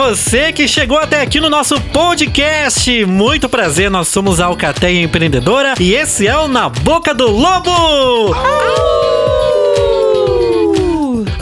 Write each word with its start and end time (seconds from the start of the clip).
Você 0.00 0.50
que 0.50 0.66
chegou 0.66 0.96
até 0.96 1.20
aqui 1.20 1.38
no 1.40 1.50
nosso 1.50 1.78
podcast. 1.78 3.04
Muito 3.04 3.50
prazer, 3.50 3.90
nós 3.90 4.08
somos 4.08 4.40
a 4.40 4.46
Alcateia 4.46 5.02
Empreendedora 5.02 5.74
e 5.78 5.92
esse 5.92 6.26
é 6.26 6.34
o 6.38 6.48
Na 6.48 6.70
Boca 6.70 7.12
do 7.12 7.28
Lobo. 7.30 8.34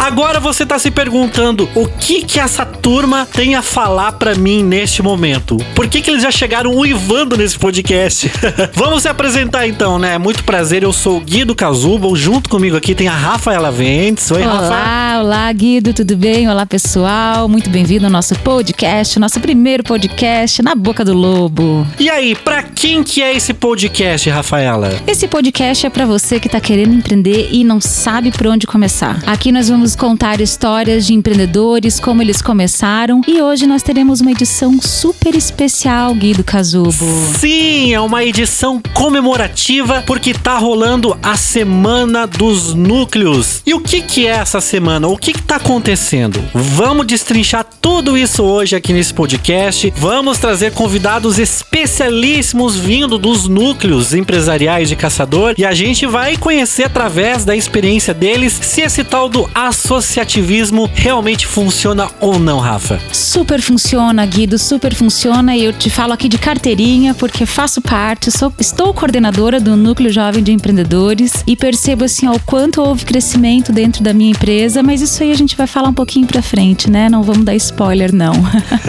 Agora 0.09 0.41
você 0.41 0.65
tá 0.65 0.79
se 0.79 0.91
perguntando 0.91 1.69
o 1.75 1.87
que 1.87 2.23
que 2.23 2.41
essa 2.41 2.65
turma 2.65 3.29
tem 3.30 3.55
a 3.55 3.61
falar 3.61 4.12
para 4.12 4.34
mim 4.34 4.65
neste 4.65 5.03
momento? 5.03 5.59
Por 5.75 5.87
que 5.87 6.01
que 6.01 6.11
eles 6.11 6.23
já 6.23 6.31
chegaram 6.31 6.75
uivando 6.75 7.37
nesse 7.37 7.59
podcast? 7.59 8.33
Vamos 8.73 9.03
se 9.03 9.09
apresentar 9.09 9.69
então, 9.69 9.98
né? 9.98 10.17
Muito 10.17 10.45
prazer, 10.45 10.83
eu 10.83 10.95
sou 10.95 11.19
o 11.19 11.21
Guido 11.21 11.55
Cazubo, 11.55 12.17
junto 12.17 12.48
comigo 12.48 12.75
aqui 12.75 12.95
tem 12.95 13.07
a 13.07 13.12
Rafaela 13.12 13.71
Ventes. 13.71 14.31
Oi, 14.31 14.43
Rafa. 14.43 14.65
Olá, 14.65 15.21
olá, 15.23 15.53
Guido, 15.53 15.93
tudo 15.93 16.17
bem? 16.17 16.48
Olá, 16.48 16.65
pessoal. 16.65 17.47
Muito 17.47 17.69
bem-vindo 17.69 18.06
ao 18.06 18.11
nosso 18.11 18.34
podcast, 18.37 19.19
nosso 19.19 19.39
primeiro 19.41 19.84
podcast 19.84 20.62
na 20.62 20.75
Boca 20.75 21.05
do 21.05 21.12
Lobo. 21.12 21.87
E 22.01 22.09
aí, 22.09 22.34
pra 22.34 22.62
quem 22.62 23.03
que 23.03 23.23
é 23.23 23.37
esse 23.37 23.53
podcast, 23.53 24.31
Rafaela? 24.31 24.89
Esse 25.06 25.29
podcast 25.29 25.87
é 25.87 25.91
para 25.91 26.06
você 26.06 26.41
que 26.41 26.48
tá 26.48 26.61
querendo 26.61 26.95
empreender 26.95 27.51
e 27.53 27.62
não 27.62 27.79
sabe 27.79 28.31
por 28.31 28.47
onde 28.47 28.67
começar. 28.67 29.22
Aqui 29.27 29.53
nós 29.53 29.69
vamos 29.69 29.97
contar 29.98 30.41
histórias 30.41 31.04
de 31.06 31.12
empreendedores, 31.12 31.98
como 31.98 32.22
eles 32.22 32.41
começaram, 32.41 33.20
e 33.27 33.42
hoje 33.42 33.66
nós 33.66 33.82
teremos 33.82 34.20
uma 34.20 34.30
edição 34.30 34.80
super 34.80 35.34
especial, 35.34 36.14
Guido 36.14 36.44
Cazubo. 36.44 37.04
Sim, 37.38 37.92
é 37.92 38.00
uma 38.00 38.24
edição 38.24 38.80
comemorativa 38.94 40.04
porque 40.06 40.32
tá 40.32 40.56
rolando 40.56 41.19
a 41.20 41.36
Semana 41.36 42.26
dos 42.26 42.74
Núcleos. 42.74 43.60
E 43.66 43.74
o 43.74 43.80
que 43.80 44.00
que 44.00 44.26
é 44.26 44.30
essa 44.30 44.60
semana? 44.60 45.08
O 45.08 45.16
que 45.16 45.32
que 45.32 45.42
tá 45.42 45.56
acontecendo? 45.56 46.42
Vamos 46.54 47.04
destrinchar 47.06 47.66
tudo 47.80 48.16
isso 48.16 48.44
hoje 48.44 48.76
aqui 48.76 48.92
nesse 48.92 49.12
podcast. 49.12 49.92
Vamos 49.96 50.38
trazer 50.38 50.72
convidados 50.72 51.38
especialíssimos 51.41 52.76
vindo 52.76 53.19
dos 53.19 53.48
núcleos 53.48 54.14
empresariais 54.14 54.88
de 54.88 54.94
caçador 54.94 55.54
e 55.58 55.64
a 55.64 55.72
gente 55.72 56.06
vai 56.06 56.36
conhecer 56.36 56.84
através 56.84 57.44
da 57.44 57.56
experiência 57.56 58.14
deles 58.14 58.52
se 58.62 58.80
esse 58.82 59.02
tal 59.02 59.28
do 59.28 59.50
associativismo 59.89 60.91
realmente 60.92 61.47
funciona 61.47 62.11
ou 62.20 62.39
não, 62.39 62.58
Rafa. 62.58 63.00
Super 63.11 63.62
funciona, 63.62 64.27
Guido, 64.27 64.58
super 64.58 64.94
funciona. 64.94 65.56
E 65.56 65.64
eu 65.64 65.72
te 65.72 65.89
falo 65.89 66.12
aqui 66.12 66.28
de 66.28 66.36
carteirinha, 66.36 67.14
porque 67.14 67.47
faço 67.47 67.81
parte, 67.81 68.31
sou, 68.31 68.53
estou 68.59 68.92
coordenadora 68.92 69.59
do 69.59 69.78
Núcleo 69.78 70.12
Jovem 70.12 70.42
de 70.42 70.53
Empreendedores 70.53 71.42
e 71.47 71.56
percebo 71.56 72.05
assim 72.05 72.27
ao 72.27 72.39
quanto 72.41 72.83
houve 72.83 73.06
crescimento 73.06 73.72
dentro 73.72 74.03
da 74.03 74.12
minha 74.12 74.33
empresa, 74.33 74.83
mas 74.83 75.00
isso 75.00 75.22
aí 75.22 75.33
a 75.33 75.34
gente 75.34 75.56
vai 75.56 75.66
falar 75.66 75.89
um 75.89 75.94
pouquinho 75.94 76.27
pra 76.27 76.42
frente, 76.42 76.91
né? 76.91 77.09
Não 77.09 77.22
vamos 77.22 77.44
dar 77.44 77.55
spoiler, 77.55 78.14
não. 78.14 78.34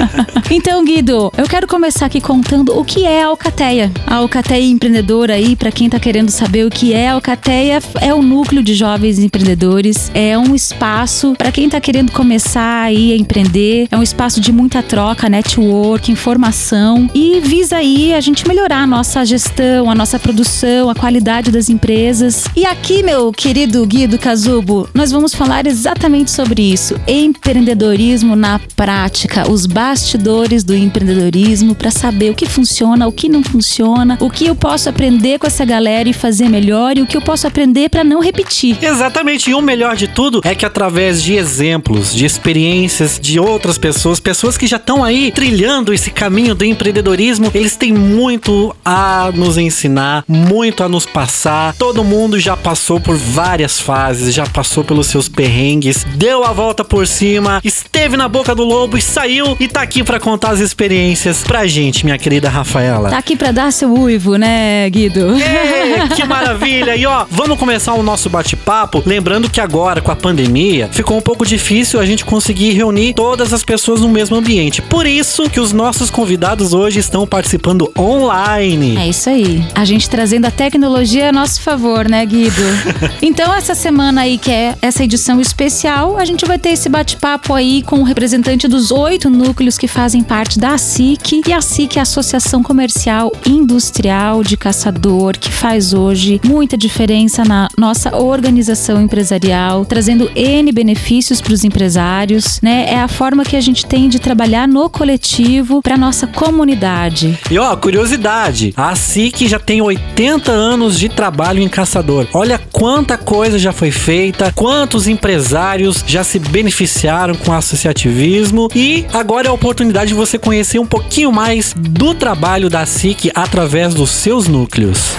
então, 0.52 0.84
Guido, 0.84 1.32
eu 1.38 1.48
quero 1.48 1.66
começar 1.66 2.08
aqui 2.08 2.20
contando 2.20 2.78
o 2.78 2.84
que 2.84 3.06
é 3.06 3.24
a 3.24 3.28
Alcateia. 3.28 3.90
A 4.06 4.16
Alcateia 4.16 4.66
empreendedora 4.66 5.36
aí, 5.36 5.56
para 5.56 5.72
quem 5.72 5.90
tá 5.90 5.98
querendo 5.98 6.30
saber 6.30 6.66
o 6.66 6.70
que 6.70 6.94
é 6.94 7.08
a 7.08 7.14
Alcateia, 7.14 7.80
é 8.02 8.14
o 8.14 8.22
núcleo 8.22 8.62
de 8.62 8.74
jovens 8.74 9.18
empreendedores, 9.18 10.12
é 10.14 10.38
um 10.38 10.54
espaço 10.54 10.89
para 11.38 11.52
quem 11.52 11.70
tá 11.70 11.80
querendo 11.80 12.12
começar 12.12 12.82
aí 12.82 13.14
a 13.14 13.16
empreender, 13.16 13.88
é 13.92 13.96
um 13.98 14.02
espaço 14.02 14.42
de 14.42 14.52
muita 14.52 14.82
troca, 14.82 15.30
network, 15.30 16.12
informação 16.12 17.08
e 17.14 17.40
visa 17.42 17.78
aí 17.78 18.12
a 18.12 18.20
gente 18.20 18.48
melhorar 18.48 18.80
a 18.80 18.88
nossa 18.88 19.24
gestão, 19.24 19.90
a 19.90 19.94
nossa 19.94 20.18
produção, 20.18 20.90
a 20.90 20.96
qualidade 20.96 21.52
das 21.52 21.70
empresas. 21.70 22.46
E 22.56 22.66
aqui, 22.66 23.04
meu 23.04 23.32
querido 23.32 23.86
Guido 23.86 24.18
Cazubo, 24.18 24.90
nós 24.92 25.12
vamos 25.12 25.36
falar 25.36 25.68
exatamente 25.68 26.32
sobre 26.32 26.64
isso. 26.64 27.00
Empreendedorismo 27.08 28.36
na 28.36 28.60
prática, 28.76 29.48
os 29.48 29.68
bastidores 29.68 30.64
do 30.64 30.76
empreendedorismo 30.76 31.76
para 31.76 31.92
saber 31.92 32.32
o 32.32 32.36
que 32.36 32.48
funciona, 32.48 33.08
o 33.08 33.12
que 33.12 33.30
não 33.30 33.44
funciona, 33.44 34.18
o 34.20 34.30
que 34.30 34.48
eu 34.48 34.56
posso 34.56 34.90
aprender 34.90 35.38
com 35.38 35.46
essa 35.46 35.64
galera 35.64 36.10
e 36.10 36.14
fazer 36.14 36.50
melhor 36.50 36.98
e 36.98 37.04
o 37.04 37.06
que 37.06 37.16
eu 37.16 37.22
posso 37.22 37.46
aprender 37.46 37.90
para 37.90 38.04
não 38.04 38.20
repetir. 38.20 38.76
Exatamente, 38.82 39.52
e 39.52 39.54
o 39.54 39.62
melhor 39.62 39.96
de 39.96 40.08
tudo 40.08 40.42
é 40.44 40.56
que 40.56 40.66
através 40.70 41.22
de 41.24 41.34
exemplos, 41.36 42.14
de 42.14 42.26
experiências 42.26 43.20
de 43.20 43.40
outras 43.40 43.78
pessoas, 43.78 44.20
pessoas 44.20 44.56
que 44.56 44.68
já 44.68 44.78
estão 44.78 45.04
aí 45.04 45.32
trilhando 45.32 45.92
esse 45.92 46.12
caminho 46.12 46.54
do 46.54 46.64
empreendedorismo, 46.64 47.50
eles 47.56 47.76
têm 47.76 47.92
muito 47.92 48.76
a 48.86 49.32
nos 49.34 49.58
ensinar, 49.58 50.24
muito 50.28 50.84
a 50.84 50.90
nos 50.90 51.06
passar. 51.06 51.74
Todo 51.76 52.04
mundo 52.04 52.40
já 52.40 52.56
passou 52.56 53.00
por 53.00 53.18
várias 53.18 53.80
fases, 53.80 54.34
já 54.34 54.46
passou 54.46 54.84
pelos 54.84 55.08
seus 55.08 55.28
perrengues, 55.28 56.06
deu 56.16 56.44
a 56.44 56.54
volta 56.54 56.86
por 56.86 57.08
cima, 57.08 57.60
esteve 57.64 58.16
na 58.16 58.28
boca 58.28 58.54
do 58.54 58.64
lobo 58.64 58.96
e 58.96 59.02
saiu 59.02 59.58
e 59.60 59.68
tá 59.68 59.82
aqui 59.82 60.04
para 60.04 60.20
contar 60.20 60.52
as 60.52 60.60
experiências 60.60 61.44
pra 61.44 61.66
gente, 61.66 62.06
minha 62.06 62.18
querida 62.18 62.48
Rafaela. 62.48 63.10
Tá 63.10 63.18
aqui 63.18 63.36
para 63.36 63.52
dar 63.52 63.74
seu 63.74 63.92
uivo, 63.92 64.36
né, 64.36 64.88
Guido? 64.90 65.36
Ê, 65.36 66.16
que 66.16 66.24
maravilha! 66.26 66.96
E 66.96 67.06
ó, 67.06 67.26
vamos 67.30 67.58
começar 67.58 67.94
o 67.94 68.04
nosso 68.04 68.30
bate-papo. 68.30 69.02
Lembrando 69.06 69.50
que 69.50 69.60
agora, 69.60 70.00
com 70.00 70.12
a 70.12 70.16
pandemia, 70.16 70.59
ficou 70.92 71.18
um 71.18 71.22
pouco 71.22 71.46
difícil 71.46 72.00
a 72.00 72.06
gente 72.06 72.26
conseguir 72.26 72.72
reunir 72.72 73.14
todas 73.14 73.54
as 73.54 73.64
pessoas 73.64 74.02
no 74.02 74.10
mesmo 74.10 74.36
ambiente. 74.36 74.82
Por 74.82 75.06
isso 75.06 75.50
que 75.50 75.60
os 75.60 75.72
nossos 75.72 76.10
convidados 76.10 76.74
hoje 76.74 77.00
estão 77.00 77.26
participando 77.26 77.92
online. 77.98 78.98
É 78.98 79.08
isso 79.08 79.30
aí. 79.30 79.64
A 79.76 79.86
gente 79.86 80.10
trazendo 80.10 80.46
a 80.46 80.52
tecnologia 80.52 81.30
a 81.30 81.32
nosso 81.32 81.62
favor, 81.62 82.08
né, 82.10 82.26
Guido? 82.26 82.62
então, 83.22 83.54
essa 83.54 83.76
semana 83.76 84.22
aí, 84.22 84.38
que 84.38 84.52
é 84.52 84.76
essa 84.82 85.04
edição 85.04 85.40
especial, 85.40 86.18
a 86.18 86.26
gente 86.26 86.46
vai 86.46 86.58
ter 86.58 86.70
esse 86.70 86.90
bate-papo 86.90 87.54
aí 87.54 87.82
com 87.84 88.00
o 88.00 88.04
representante 88.04 88.68
dos 88.68 88.92
oito 88.92 89.30
núcleos 89.30 89.78
que 89.78 89.88
fazem 89.88 90.24
parte 90.24 90.60
da 90.60 90.74
ASIC. 90.74 91.42
E 91.48 91.54
a 91.54 91.58
ASIC 91.58 91.98
é 91.98 92.00
a 92.00 92.04
Associação 92.04 92.62
Comercial 92.62 93.32
Industrial 93.46 94.44
de 94.44 94.58
Caçador, 94.58 95.38
que 95.38 95.52
faz 95.52 95.94
hoje 95.94 96.42
muita 96.44 96.78
diferença 96.78 97.44
na 97.44 97.68
nossa 97.78 98.16
organização 98.16 99.02
empresarial, 99.02 99.86
trazendo 99.86 100.30
N 100.50 100.72
benefícios 100.72 101.40
para 101.40 101.54
os 101.54 101.64
empresários, 101.64 102.60
né? 102.60 102.86
É 102.90 103.00
a 103.00 103.08
forma 103.08 103.46
que 103.46 103.56
a 103.56 103.62
gente 103.62 103.86
tem 103.86 104.10
de 104.10 104.18
trabalhar 104.18 104.68
no 104.68 104.90
coletivo 104.90 105.80
para 105.80 105.96
nossa 105.96 106.26
comunidade. 106.26 107.38
E 107.52 107.60
ó, 107.60 107.76
curiosidade, 107.76 108.74
a 108.76 108.96
SIC 108.96 109.48
já 109.48 109.60
tem 109.60 109.80
80 109.80 110.52
anos 110.52 110.98
de 110.98 111.08
trabalho 111.08 111.62
em 111.62 111.70
caçador. 111.70 112.28
Olha 112.34 112.60
quanta 112.72 113.16
coisa 113.16 113.60
já 113.60 113.72
foi 113.72 113.92
feita, 113.92 114.52
quantos 114.56 115.08
empresários 115.08 116.04
já 116.08 116.24
se 116.24 116.40
beneficiaram 116.40 117.36
com 117.36 117.52
o 117.52 117.56
associativismo 117.56 118.70
e 118.74 119.06
agora 119.14 119.48
é 119.48 119.50
a 119.52 119.54
oportunidade 119.54 120.08
de 120.08 120.16
você 120.16 120.40
conhecer 120.40 120.80
um 120.80 120.88
pouquinho 120.88 121.32
mais 121.32 121.76
do 121.78 122.16
trabalho 122.16 122.70
da 122.72 122.86
SIC 122.88 123.32
através 123.36 123.94
dos 123.94 124.10
seus 124.10 124.48
núcleos. 124.48 125.16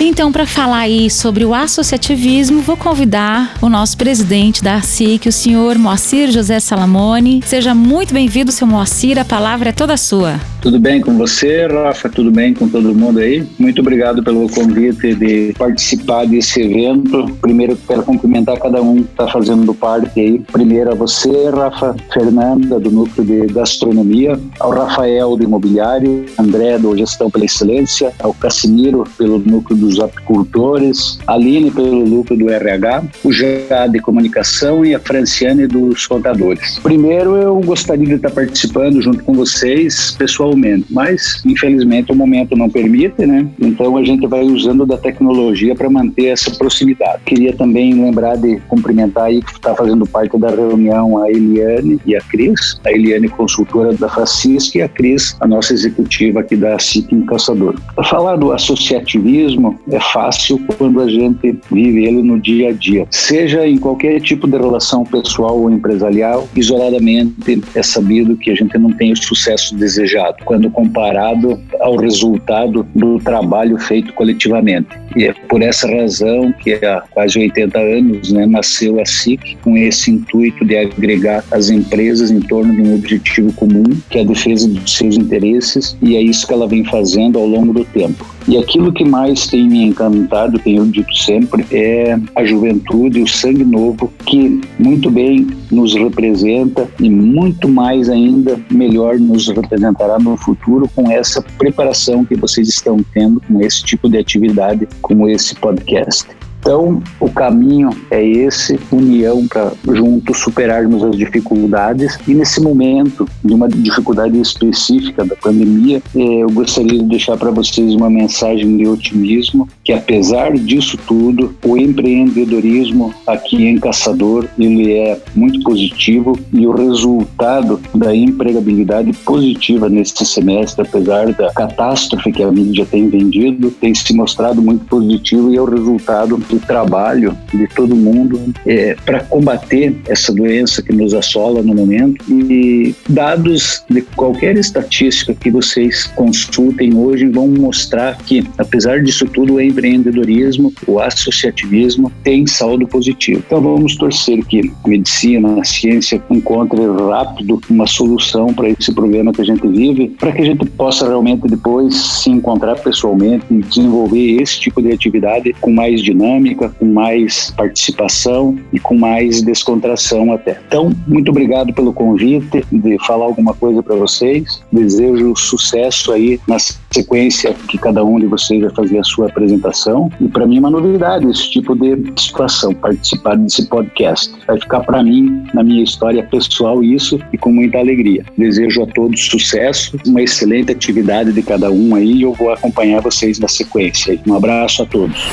Então, 0.00 0.30
para 0.30 0.46
falar 0.46 0.80
aí 0.80 1.08
sobre 1.08 1.44
o 1.44 1.54
associativismo, 1.54 2.60
vou 2.60 2.76
convidar 2.76 3.54
o 3.62 3.68
nosso 3.68 3.96
presidente 3.96 4.62
da 4.62 4.74
ARCIC, 4.74 5.28
o 5.28 5.32
senhor 5.32 5.78
Moacir 5.78 6.30
José 6.30 6.60
Salamone. 6.60 7.42
Seja 7.44 7.74
muito 7.74 8.12
bem-vindo, 8.12 8.52
seu 8.52 8.66
Moacir, 8.66 9.18
a 9.18 9.24
palavra 9.24 9.70
é 9.70 9.72
toda 9.72 9.96
sua. 9.96 10.38
Tudo 10.64 10.80
bem 10.80 10.98
com 10.98 11.18
você, 11.18 11.66
Rafa? 11.66 12.08
Tudo 12.08 12.30
bem 12.30 12.54
com 12.54 12.66
todo 12.66 12.94
mundo 12.94 13.18
aí? 13.18 13.46
Muito 13.58 13.82
obrigado 13.82 14.22
pelo 14.22 14.48
convite 14.48 15.14
de 15.14 15.52
participar 15.58 16.26
desse 16.26 16.62
evento. 16.62 17.26
Primeiro, 17.42 17.76
quero 17.86 18.02
cumprimentar 18.02 18.58
cada 18.58 18.80
um 18.80 18.96
que 18.96 19.10
está 19.10 19.28
fazendo 19.28 19.74
parte 19.74 20.18
aí. 20.18 20.38
Primeiro 20.38 20.90
a 20.90 20.94
você, 20.94 21.50
Rafa, 21.50 21.94
Fernanda, 22.10 22.80
do 22.80 22.90
Núcleo 22.90 23.26
de 23.26 23.52
Gastronomia, 23.52 24.40
ao 24.58 24.70
Rafael, 24.70 25.36
do 25.36 25.44
Imobiliário, 25.44 26.24
André, 26.38 26.78
do 26.78 26.96
Gestão 26.96 27.30
pela 27.30 27.44
Excelência, 27.44 28.12
ao 28.18 28.32
Cassimiro, 28.32 29.04
pelo 29.18 29.38
Núcleo 29.38 29.83
dos 29.84 30.00
Apicultores, 30.00 31.18
a 31.26 31.34
Aline, 31.34 31.70
pelo 31.70 32.06
Núcleo 32.06 32.38
do 32.38 32.50
RH, 32.50 33.04
o 33.24 33.32
Jade 33.32 33.94
de 33.94 34.00
Comunicação 34.00 34.84
e 34.84 34.94
a 34.94 35.00
Franciane, 35.00 35.66
dos 35.66 36.06
Contadores. 36.06 36.78
Primeiro, 36.82 37.36
eu 37.36 37.60
gostaria 37.60 38.06
de 38.06 38.14
estar 38.14 38.30
participando 38.30 39.00
junto 39.00 39.22
com 39.24 39.32
vocês, 39.32 40.14
pessoal 40.18 40.44
pessoalmente, 40.44 40.86
mas 40.90 41.42
infelizmente 41.44 42.12
o 42.12 42.14
momento 42.14 42.56
não 42.56 42.68
permite, 42.68 43.26
né? 43.26 43.46
Então 43.60 43.96
a 43.96 44.04
gente 44.04 44.26
vai 44.26 44.42
usando 44.42 44.84
da 44.84 44.96
tecnologia 44.96 45.74
para 45.74 45.88
manter 45.88 46.26
essa 46.26 46.50
proximidade. 46.50 47.22
Queria 47.24 47.54
também 47.54 47.94
lembrar 47.94 48.36
de 48.36 48.60
cumprimentar 48.68 49.24
aí 49.24 49.42
que 49.42 49.52
está 49.52 49.74
fazendo 49.74 50.06
parte 50.06 50.36
da 50.38 50.50
reunião 50.50 51.22
a 51.22 51.30
Eliane 51.30 52.00
e 52.04 52.14
a 52.16 52.20
Cris, 52.20 52.80
a 52.84 52.90
Eliane 52.90 53.28
consultora 53.28 53.92
da 53.94 54.08
Francisca 54.08 54.78
e 54.78 54.82
a 54.82 54.88
Cris, 54.88 55.36
a 55.40 55.46
nossa 55.46 55.72
executiva 55.72 56.40
aqui 56.40 56.56
da 56.56 56.78
CIT 56.78 57.14
em 57.14 57.24
Caçador. 57.24 57.74
Para 57.94 58.04
falar 58.04 58.36
do 58.36 58.52
associativismo 58.52 59.73
é 59.90 60.00
fácil 60.00 60.58
quando 60.76 61.00
a 61.00 61.08
gente 61.08 61.58
vive 61.70 62.04
ele 62.04 62.22
no 62.22 62.40
dia 62.40 62.70
a 62.70 62.72
dia, 62.72 63.06
seja 63.10 63.66
em 63.66 63.78
qualquer 63.78 64.20
tipo 64.20 64.46
de 64.46 64.56
relação 64.56 65.04
pessoal 65.04 65.58
ou 65.58 65.70
empresarial, 65.70 66.48
isoladamente 66.54 67.62
é 67.74 67.82
sabido 67.82 68.36
que 68.36 68.50
a 68.50 68.54
gente 68.54 68.76
não 68.78 68.92
tem 68.92 69.12
o 69.12 69.16
sucesso 69.16 69.74
desejado 69.76 70.36
quando 70.44 70.70
comparado 70.70 71.60
ao 71.80 71.96
resultado 71.96 72.86
do 72.94 73.18
trabalho 73.18 73.78
feito 73.78 74.12
coletivamente. 74.14 74.88
E 75.16 75.24
é 75.24 75.32
por 75.48 75.62
essa 75.62 75.88
razão 75.88 76.52
que 76.52 76.74
há 76.74 77.02
quase 77.10 77.38
80 77.38 77.78
anos 77.78 78.32
né, 78.32 78.46
nasceu 78.46 79.00
a 79.00 79.04
SIC 79.04 79.56
com 79.62 79.76
esse 79.76 80.10
intuito 80.10 80.64
de 80.64 80.76
agregar 80.76 81.44
as 81.50 81.70
empresas 81.70 82.30
em 82.30 82.40
torno 82.40 82.74
de 82.74 82.82
um 82.82 82.94
objetivo 82.94 83.52
comum, 83.52 83.84
que 84.10 84.18
é 84.18 84.22
a 84.22 84.24
defesa 84.24 84.68
dos 84.68 84.96
seus 84.96 85.16
interesses, 85.16 85.96
e 86.02 86.16
é 86.16 86.22
isso 86.22 86.46
que 86.46 86.52
ela 86.52 86.66
vem 86.66 86.84
fazendo 86.84 87.38
ao 87.38 87.46
longo 87.46 87.72
do 87.72 87.84
tempo. 87.84 88.34
E 88.46 88.58
aquilo 88.58 88.92
que 88.92 89.04
mais 89.04 89.46
tem 89.46 89.66
me 89.68 89.84
encantado, 89.84 90.58
tenho 90.58 90.86
dito 90.86 91.14
sempre, 91.14 91.64
é 91.70 92.18
a 92.34 92.44
juventude, 92.44 93.22
o 93.22 93.26
sangue 93.26 93.64
novo, 93.64 94.12
que 94.26 94.60
muito 94.78 95.10
bem 95.10 95.46
nos 95.74 95.94
representa 95.94 96.88
e 97.00 97.10
muito 97.10 97.68
mais 97.68 98.08
ainda 98.08 98.58
melhor 98.70 99.18
nos 99.18 99.48
representará 99.48 100.18
no 100.18 100.36
futuro 100.36 100.88
com 100.94 101.10
essa 101.10 101.42
preparação 101.58 102.24
que 102.24 102.36
vocês 102.36 102.68
estão 102.68 102.98
tendo 103.12 103.40
com 103.40 103.60
esse 103.60 103.82
tipo 103.82 104.08
de 104.08 104.18
atividade, 104.18 104.88
como 105.02 105.28
esse 105.28 105.54
podcast. 105.56 106.26
Então, 106.64 107.02
o 107.20 107.30
caminho 107.30 107.90
é 108.10 108.26
esse, 108.26 108.80
união 108.90 109.46
para 109.46 109.70
juntos 109.92 110.38
superarmos 110.38 111.04
as 111.04 111.14
dificuldades. 111.14 112.18
E 112.26 112.32
nesse 112.32 112.58
momento 112.58 113.28
de 113.44 113.52
uma 113.52 113.68
dificuldade 113.68 114.40
específica 114.40 115.26
da 115.26 115.36
pandemia, 115.36 116.02
eh, 116.16 116.42
eu 116.42 116.48
gostaria 116.48 116.98
de 116.98 117.04
deixar 117.04 117.36
para 117.36 117.50
vocês 117.50 117.94
uma 117.94 118.08
mensagem 118.08 118.78
de 118.78 118.86
otimismo, 118.88 119.68
que 119.84 119.92
apesar 119.92 120.54
disso 120.54 120.96
tudo, 121.06 121.54
o 121.62 121.76
empreendedorismo 121.76 123.12
aqui 123.26 123.66
em 123.66 123.78
Caçador, 123.78 124.46
ele 124.58 124.90
é 124.90 125.20
muito 125.36 125.62
positivo 125.62 126.38
e 126.50 126.66
o 126.66 126.72
resultado 126.72 127.78
da 127.94 128.16
empregabilidade 128.16 129.12
positiva 129.18 129.90
neste 129.90 130.24
semestre, 130.24 130.86
apesar 130.88 131.30
da 131.34 131.52
catástrofe 131.52 132.32
que 132.32 132.42
a 132.42 132.50
mídia 132.50 132.86
tem 132.90 133.06
vendido, 133.06 133.70
tem 133.70 133.94
se 133.94 134.14
mostrado 134.14 134.62
muito 134.62 134.86
positivo 134.86 135.52
e 135.52 135.56
é 135.58 135.60
o 135.60 135.66
resultado 135.66 136.38
do 136.54 136.60
trabalho 136.66 137.36
de 137.52 137.66
todo 137.68 137.96
mundo 137.96 138.40
é, 138.66 138.94
para 139.04 139.20
combater 139.20 139.94
essa 140.08 140.32
doença 140.32 140.82
que 140.82 140.92
nos 140.92 141.12
assola 141.12 141.62
no 141.62 141.74
momento. 141.74 142.24
E 142.30 142.94
dados 143.08 143.84
de 143.90 144.00
qualquer 144.02 144.56
estatística 144.56 145.34
que 145.34 145.50
vocês 145.50 146.06
consultem 146.14 146.96
hoje 146.96 147.26
vão 147.26 147.48
mostrar 147.48 148.16
que, 148.18 148.46
apesar 148.56 149.02
disso 149.02 149.26
tudo, 149.26 149.54
o 149.54 149.60
empreendedorismo, 149.60 150.72
o 150.86 151.00
associativismo 151.00 152.12
tem 152.22 152.46
saldo 152.46 152.86
positivo. 152.86 153.42
Então 153.46 153.60
vamos 153.60 153.96
torcer 153.96 154.44
que 154.44 154.60
a 154.84 154.88
medicina, 154.88 155.60
a 155.60 155.64
ciência 155.64 156.22
encontre 156.30 156.80
rápido 157.08 157.60
uma 157.68 157.86
solução 157.86 158.52
para 158.54 158.68
esse 158.68 158.92
problema 158.94 159.32
que 159.32 159.40
a 159.40 159.44
gente 159.44 159.66
vive, 159.66 160.08
para 160.10 160.32
que 160.32 160.42
a 160.42 160.44
gente 160.44 160.64
possa 160.66 161.06
realmente 161.06 161.48
depois 161.48 161.94
se 161.94 162.30
encontrar 162.30 162.76
pessoalmente 162.76 163.44
e 163.50 163.62
desenvolver 163.62 164.42
esse 164.42 164.60
tipo 164.60 164.80
de 164.80 164.92
atividade 164.92 165.52
com 165.60 165.72
mais 165.72 166.02
dinâmica 166.02 166.43
dinâmica, 166.44 166.68
com 166.78 166.84
mais 166.84 167.50
participação 167.56 168.58
e 168.72 168.78
com 168.78 168.96
mais 168.96 169.42
descontração 169.42 170.32
até. 170.32 170.60
Então, 170.66 170.92
muito 171.06 171.30
obrigado 171.30 171.72
pelo 171.72 171.92
convite 171.92 172.62
de 172.70 172.98
falar 173.06 173.24
alguma 173.24 173.54
coisa 173.54 173.82
para 173.82 173.96
vocês. 173.96 174.62
Desejo 174.70 175.34
sucesso 175.34 176.12
aí 176.12 176.38
na 176.46 176.58
sequência 176.58 177.54
que 177.68 177.78
cada 177.78 178.04
um 178.04 178.20
de 178.20 178.26
vocês 178.26 178.60
vai 178.60 178.70
fazer 178.70 178.98
a 178.98 179.04
sua 179.04 179.26
apresentação. 179.26 180.10
E 180.20 180.28
para 180.28 180.46
mim 180.46 180.56
é 180.56 180.60
uma 180.60 180.70
novidade 180.70 181.28
esse 181.28 181.50
tipo 181.50 181.74
de 181.74 182.12
situação, 182.20 182.74
participar 182.74 183.36
desse 183.36 183.66
podcast. 183.66 184.32
Vai 184.46 184.60
ficar 184.60 184.80
para 184.80 185.02
mim, 185.02 185.44
na 185.54 185.62
minha 185.62 185.82
história 185.82 186.22
pessoal, 186.22 186.82
isso 186.82 187.18
e 187.32 187.38
com 187.38 187.50
muita 187.50 187.78
alegria. 187.78 188.24
Desejo 188.36 188.82
a 188.82 188.86
todos 188.86 189.24
sucesso, 189.26 189.96
uma 190.06 190.22
excelente 190.22 190.72
atividade 190.72 191.32
de 191.32 191.42
cada 191.42 191.70
um 191.70 191.94
aí 191.94 192.12
e 192.14 192.22
eu 192.22 192.32
vou 192.32 192.52
acompanhar 192.52 193.00
vocês 193.00 193.38
na 193.38 193.48
sequência. 193.48 194.20
Um 194.26 194.34
abraço 194.34 194.82
a 194.82 194.86
todos. 194.86 195.28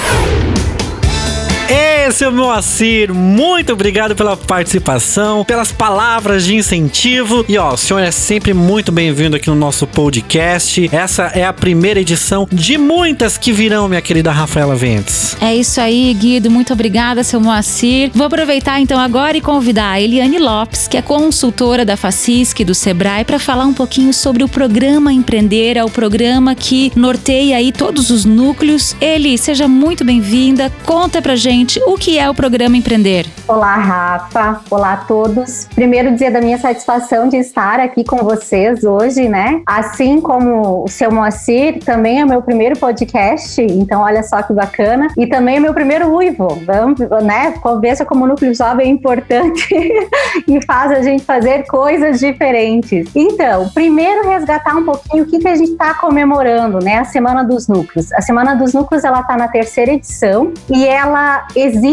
Esse 2.12 2.26
é 2.26 2.30
Moacir, 2.30 3.14
muito 3.14 3.72
obrigado 3.72 4.14
pela 4.18 4.36
participação, 4.36 5.46
pelas 5.46 5.72
palavras 5.72 6.46
de 6.46 6.54
incentivo. 6.58 7.46
E 7.48 7.58
ó, 7.58 7.74
o 7.74 7.78
senhor 7.78 8.02
é 8.02 8.12
sempre 8.12 8.54
muito 8.54 8.92
bem-vindo 8.92 9.38
aqui 9.38 9.50
no 9.50 9.56
nosso 9.56 9.88
podcast. 9.88 10.90
Essa 10.92 11.28
é 11.28 11.46
a 11.46 11.54
primeira 11.54 12.02
edição 12.02 12.46
de 12.52 12.78
muitas 12.78 13.38
que 13.38 13.54
virão, 13.54 13.88
minha 13.88 14.02
querida 14.02 14.30
Rafaela 14.30 14.76
Ventes. 14.76 15.38
É 15.40 15.56
isso 15.56 15.80
aí, 15.80 16.14
Guido. 16.14 16.52
Muito 16.52 16.74
obrigada, 16.74 17.24
seu 17.24 17.40
Moacir. 17.40 18.12
Vou 18.14 18.28
aproveitar 18.28 18.82
então 18.82 19.00
agora 19.00 19.38
e 19.38 19.42
convidar 19.42 19.92
a 19.92 20.02
Eliane 20.02 20.38
Lopes, 20.38 20.90
que 20.90 20.98
é 20.98 21.02
consultora 21.02 21.86
da 21.86 21.96
Facisc 21.96 22.62
do 22.66 22.76
Sebrae, 22.76 23.24
para 23.24 23.40
falar 23.40 23.64
um 23.64 23.74
pouquinho 23.74 24.14
sobre 24.14 24.44
o 24.44 24.50
programa 24.50 25.14
Empreender, 25.14 25.78
é 25.78 25.84
o 25.86 25.90
programa 25.90 26.54
que 26.56 26.92
norteia 26.94 27.56
aí 27.56 27.72
todos 27.72 28.10
os 28.10 28.26
núcleos. 28.26 28.98
Eli, 29.00 29.38
seja 29.38 29.66
muito 29.66 30.04
bem-vinda. 30.04 30.70
Conta 30.84 31.22
pra 31.22 31.38
gente 31.38 31.62
gente 31.62 31.80
o 31.86 31.98
que 32.02 32.18
é 32.18 32.28
o 32.28 32.34
programa 32.34 32.76
Empreender. 32.76 33.28
Olá, 33.48 33.76
Rafa. 33.76 34.60
Olá 34.72 34.94
a 34.94 34.98
todos. 34.98 35.68
Primeiro 35.76 36.12
dizer 36.12 36.32
da 36.32 36.42
minha 36.42 36.58
satisfação 36.58 37.30
de 37.30 37.38
estar 37.38 37.80
aqui 37.80 38.04
com 38.04 38.18
vocês 38.24 38.84
hoje, 38.84 39.30
né? 39.30 39.62
Assim 39.68 40.20
como 40.20 40.84
o 40.84 40.88
seu 40.88 41.12
Moacir, 41.12 41.78
também 41.86 42.20
é 42.20 42.26
meu 42.26 42.42
primeiro 42.42 42.76
podcast, 42.80 43.62
então 43.62 44.02
olha 44.02 44.24
só 44.24 44.42
que 44.42 44.52
bacana. 44.52 45.10
E 45.16 45.28
também 45.28 45.58
é 45.58 45.60
meu 45.60 45.76
primeiro 45.76 46.12
uivo. 46.12 46.48
Vamos, 46.66 47.00
né? 47.24 47.52
Conversa 47.62 48.04
como 48.04 48.26
núcleo 48.26 48.56
jovem 48.56 48.88
é 48.88 48.90
importante 48.90 49.70
e 50.48 50.66
faz 50.66 50.92
a 50.92 51.04
gente 51.04 51.24
fazer 51.24 51.68
coisas 51.68 52.20
diferentes. 52.20 53.12
Então, 53.16 53.70
primeiro 53.76 54.28
resgatar 54.28 54.76
um 54.76 54.86
pouquinho 54.86 55.24
o 55.24 55.28
que, 55.28 55.38
que 55.38 55.48
a 55.48 55.56
gente 55.56 55.74
está 55.74 55.94
comemorando, 55.94 56.80
né? 56.80 56.98
A 56.98 57.06
Semana 57.06 57.44
dos 57.44 57.68
Núcleos. 57.68 58.12
A 58.14 58.22
Semana 58.22 58.56
dos 58.56 58.74
Núcleos, 58.74 59.04
ela 59.04 59.22
está 59.22 59.38
na 59.38 59.48
terceira 59.48 59.92
edição 59.92 60.52
e 60.68 60.84
ela 60.84 61.46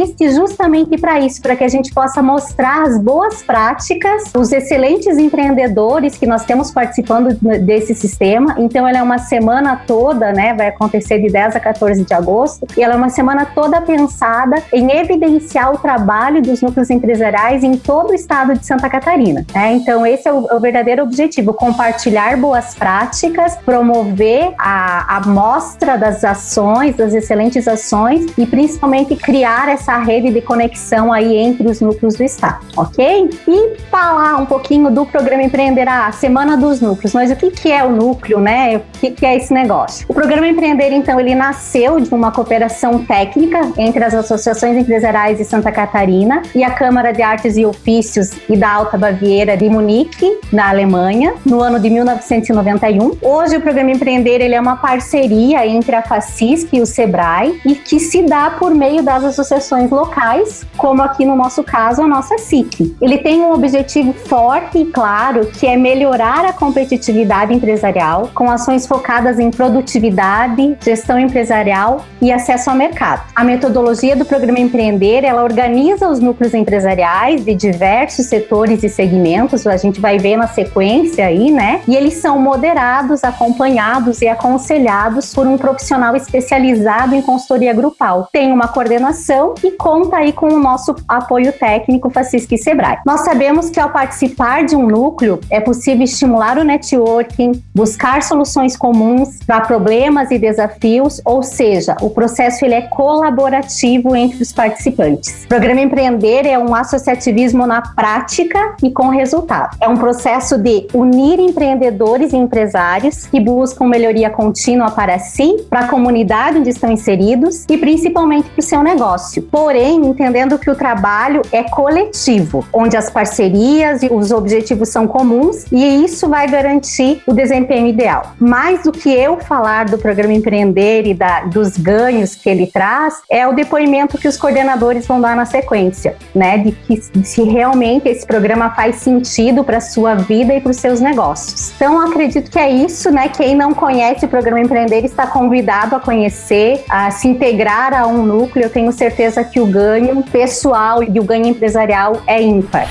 existe 0.02 0.30
justamente 0.30 0.96
para 0.98 1.20
isso, 1.20 1.40
para 1.42 1.56
que 1.56 1.64
a 1.64 1.68
gente 1.68 1.92
possa 1.92 2.22
mostrar 2.22 2.82
as 2.82 2.98
boas 2.98 3.42
práticas, 3.42 4.24
os 4.36 4.52
excelentes 4.52 5.18
empreendedores 5.18 6.16
que 6.16 6.26
nós 6.26 6.44
temos 6.44 6.70
participando 6.70 7.36
desse 7.64 7.94
sistema. 7.94 8.56
Então, 8.58 8.86
ela 8.86 8.98
é 8.98 9.02
uma 9.02 9.18
semana 9.18 9.80
toda, 9.86 10.32
né? 10.32 10.54
Vai 10.54 10.68
acontecer 10.68 11.18
de 11.20 11.28
10 11.28 11.56
a 11.56 11.60
14 11.60 12.04
de 12.04 12.14
agosto, 12.14 12.66
e 12.76 12.82
ela 12.82 12.94
é 12.94 12.96
uma 12.96 13.08
semana 13.08 13.44
toda 13.46 13.80
pensada 13.80 14.62
em 14.72 14.90
evidenciar 14.92 15.72
o 15.72 15.78
trabalho 15.78 16.42
dos 16.42 16.62
núcleos 16.62 16.90
empresariais 16.90 17.64
em 17.64 17.76
todo 17.76 18.10
o 18.10 18.14
estado 18.14 18.54
de 18.54 18.64
Santa 18.64 18.88
Catarina. 18.88 19.44
Né? 19.54 19.74
Então, 19.74 20.06
esse 20.06 20.28
é 20.28 20.32
o, 20.32 20.46
o, 20.50 20.60
verdadeiro 20.60 21.02
objetivo: 21.02 21.52
compartilhar 21.52 22.36
boas 22.36 22.74
práticas, 22.74 23.56
promover 23.64 24.54
a, 24.58 25.16
a 25.16 25.20
mostra 25.26 25.96
das 25.96 26.24
ações, 26.24 26.96
das 26.96 27.14
excelentes 27.14 27.66
ações 27.66 28.26
e 28.36 28.46
principalmente 28.46 29.16
criar 29.16 29.48
criar 29.48 29.68
essa 29.88 29.96
rede 29.96 30.30
de 30.30 30.42
conexão 30.42 31.10
aí 31.10 31.34
entre 31.38 31.66
os 31.66 31.80
núcleos 31.80 32.14
do 32.14 32.22
Estado, 32.22 32.58
ok? 32.76 33.30
E 33.48 33.76
falar 33.90 34.36
um 34.36 34.44
pouquinho 34.44 34.90
do 34.90 35.06
programa 35.06 35.42
Empreender, 35.42 35.88
a 35.88 36.12
Semana 36.12 36.58
dos 36.58 36.82
Núcleos. 36.82 37.14
Mas 37.14 37.30
o 37.30 37.36
que, 37.36 37.50
que 37.50 37.72
é 37.72 37.82
o 37.82 37.90
núcleo, 37.90 38.38
né? 38.38 38.76
O 38.76 38.82
que, 39.00 39.10
que 39.12 39.24
é 39.24 39.36
esse 39.36 39.52
negócio? 39.52 40.04
O 40.06 40.12
programa 40.12 40.46
Empreender, 40.46 40.92
então, 40.92 41.18
ele 41.18 41.34
nasceu 41.34 41.98
de 42.00 42.12
uma 42.12 42.30
cooperação 42.30 43.02
técnica 43.04 43.60
entre 43.78 44.04
as 44.04 44.12
associações 44.12 44.76
empresariais 44.76 45.38
de 45.38 45.44
Santa 45.44 45.72
Catarina 45.72 46.42
e 46.54 46.62
a 46.62 46.70
Câmara 46.70 47.10
de 47.10 47.22
Artes 47.22 47.56
e 47.56 47.64
Ofícios 47.64 48.32
e 48.48 48.56
da 48.56 48.70
Alta 48.70 48.98
Baviera 48.98 49.56
de 49.56 49.70
Munique, 49.70 50.38
na 50.52 50.68
Alemanha, 50.68 51.34
no 51.46 51.62
ano 51.62 51.80
de 51.80 51.88
1991. 51.88 53.16
Hoje, 53.22 53.56
o 53.56 53.60
programa 53.62 53.90
Empreender 53.90 54.42
ele 54.42 54.54
é 54.54 54.60
uma 54.60 54.76
parceria 54.76 55.66
entre 55.66 55.96
a 55.96 56.02
FACISC 56.02 56.74
e 56.74 56.80
o 56.82 56.86
SEBRAE 56.86 57.58
e 57.64 57.74
que 57.74 57.98
se 57.98 58.22
dá 58.22 58.50
por 58.50 58.74
meio 58.74 59.02
das 59.02 59.24
associações 59.24 59.77
soluções 59.78 59.90
locais, 59.90 60.66
como 60.76 61.02
aqui 61.02 61.24
no 61.24 61.36
nosso 61.36 61.62
caso 61.62 62.02
a 62.02 62.08
nossa 62.08 62.36
SIC. 62.38 62.96
Ele 63.00 63.18
tem 63.18 63.40
um 63.40 63.52
objetivo 63.52 64.12
forte 64.12 64.78
e 64.78 64.86
claro, 64.86 65.46
que 65.46 65.66
é 65.66 65.76
melhorar 65.76 66.44
a 66.44 66.52
competitividade 66.52 67.54
empresarial 67.54 68.30
com 68.34 68.50
ações 68.50 68.86
focadas 68.86 69.38
em 69.38 69.50
produtividade, 69.50 70.76
gestão 70.80 71.18
empresarial 71.18 72.04
e 72.20 72.32
acesso 72.32 72.70
ao 72.70 72.76
mercado. 72.76 73.22
A 73.34 73.44
metodologia 73.44 74.16
do 74.16 74.24
programa 74.24 74.58
Empreender, 74.58 75.24
ela 75.24 75.44
organiza 75.44 76.08
os 76.08 76.18
núcleos 76.18 76.54
empresariais 76.54 77.44
de 77.44 77.54
diversos 77.54 78.26
setores 78.26 78.82
e 78.82 78.88
segmentos, 78.88 79.66
a 79.66 79.76
gente 79.76 80.00
vai 80.00 80.18
ver 80.18 80.36
na 80.36 80.48
sequência 80.48 81.26
aí, 81.26 81.50
né? 81.50 81.82
E 81.86 81.94
eles 81.94 82.14
são 82.14 82.38
moderados, 82.38 83.22
acompanhados 83.22 84.22
e 84.22 84.28
aconselhados 84.28 85.34
por 85.34 85.46
um 85.46 85.56
profissional 85.56 86.16
especializado 86.16 87.14
em 87.14 87.22
consultoria 87.22 87.72
grupal. 87.72 88.28
Tem 88.32 88.52
uma 88.52 88.68
coordenação 88.68 89.54
e 89.62 89.67
conta 89.72 90.16
aí 90.16 90.32
com 90.32 90.48
o 90.48 90.58
nosso 90.58 90.94
apoio 91.06 91.52
técnico 91.52 92.10
Facisc 92.10 92.52
e 92.52 92.58
Sebrae. 92.58 92.98
Nós 93.04 93.22
sabemos 93.22 93.70
que 93.70 93.80
ao 93.80 93.90
participar 93.90 94.64
de 94.64 94.76
um 94.76 94.86
núcleo 94.86 95.40
é 95.50 95.60
possível 95.60 96.04
estimular 96.04 96.58
o 96.58 96.64
networking, 96.64 97.62
buscar 97.74 98.22
soluções 98.22 98.76
comuns 98.76 99.38
para 99.46 99.60
problemas 99.62 100.30
e 100.30 100.38
desafios, 100.38 101.20
ou 101.24 101.42
seja, 101.42 101.96
o 102.00 102.10
processo 102.10 102.64
ele 102.64 102.74
é 102.74 102.82
colaborativo 102.82 104.14
entre 104.14 104.42
os 104.42 104.52
participantes. 104.52 105.44
O 105.44 105.48
programa 105.48 105.80
Empreender 105.80 106.46
é 106.46 106.58
um 106.58 106.74
associativismo 106.74 107.66
na 107.66 107.82
prática 107.82 108.76
e 108.82 108.90
com 108.90 109.08
resultado. 109.08 109.76
É 109.80 109.88
um 109.88 109.96
processo 109.96 110.58
de 110.58 110.86
unir 110.94 111.38
empreendedores 111.38 112.32
e 112.32 112.36
empresários 112.36 113.26
que 113.26 113.40
buscam 113.40 113.86
melhoria 113.86 114.30
contínua 114.30 114.90
para 114.90 115.18
si, 115.18 115.56
para 115.68 115.80
a 115.80 115.88
comunidade 115.88 116.58
onde 116.58 116.70
estão 116.70 116.90
inseridos 116.90 117.64
e 117.68 117.76
principalmente 117.76 118.48
para 118.50 118.60
o 118.60 118.62
seu 118.62 118.82
negócio. 118.82 119.42
Porém, 119.58 120.06
entendendo 120.06 120.56
que 120.56 120.70
o 120.70 120.76
trabalho 120.76 121.42
é 121.50 121.64
coletivo, 121.64 122.64
onde 122.72 122.96
as 122.96 123.10
parcerias 123.10 124.04
e 124.04 124.06
os 124.06 124.30
objetivos 124.30 124.88
são 124.88 125.04
comuns 125.08 125.66
e 125.72 126.04
isso 126.04 126.28
vai 126.28 126.48
garantir 126.48 127.20
o 127.26 127.34
desempenho 127.34 127.88
ideal. 127.88 128.34
Mais 128.38 128.84
do 128.84 128.92
que 128.92 129.12
eu 129.12 129.40
falar 129.40 129.86
do 129.86 129.98
programa 129.98 130.32
Empreender 130.32 131.08
e 131.08 131.12
da, 131.12 131.40
dos 131.40 131.76
ganhos 131.76 132.36
que 132.36 132.48
ele 132.48 132.68
traz, 132.68 133.20
é 133.28 133.48
o 133.48 133.52
depoimento 133.52 134.16
que 134.16 134.28
os 134.28 134.36
coordenadores 134.36 135.08
vão 135.08 135.20
dar 135.20 135.34
na 135.34 135.44
sequência, 135.44 136.14
né? 136.32 136.58
De 136.58 136.70
que 136.70 137.02
se 137.24 137.42
realmente 137.42 138.08
esse 138.08 138.24
programa 138.24 138.70
faz 138.70 138.96
sentido 138.96 139.64
para 139.64 139.78
a 139.78 139.80
sua 139.80 140.14
vida 140.14 140.54
e 140.54 140.60
para 140.60 140.70
os 140.70 140.76
seus 140.76 141.00
negócios. 141.00 141.72
Então, 141.74 142.00
acredito 142.00 142.48
que 142.48 142.60
é 142.60 142.70
isso, 142.70 143.10
né? 143.10 143.28
Quem 143.28 143.56
não 143.56 143.74
conhece 143.74 144.24
o 144.24 144.28
programa 144.28 144.60
Empreender 144.60 145.04
está 145.04 145.26
convidado 145.26 145.96
a 145.96 146.00
conhecer, 146.00 146.84
a 146.88 147.10
se 147.10 147.26
integrar 147.26 147.92
a 147.92 148.06
um 148.06 148.22
núcleo. 148.22 148.66
Eu 148.66 148.70
tenho 148.70 148.92
certeza 148.92 149.37
que 149.44 149.60
o 149.60 149.66
ganho 149.66 150.22
pessoal 150.22 151.02
e 151.02 151.18
o 151.18 151.24
ganho 151.24 151.46
empresarial 151.46 152.22
é 152.26 152.42
ímpar. 152.42 152.88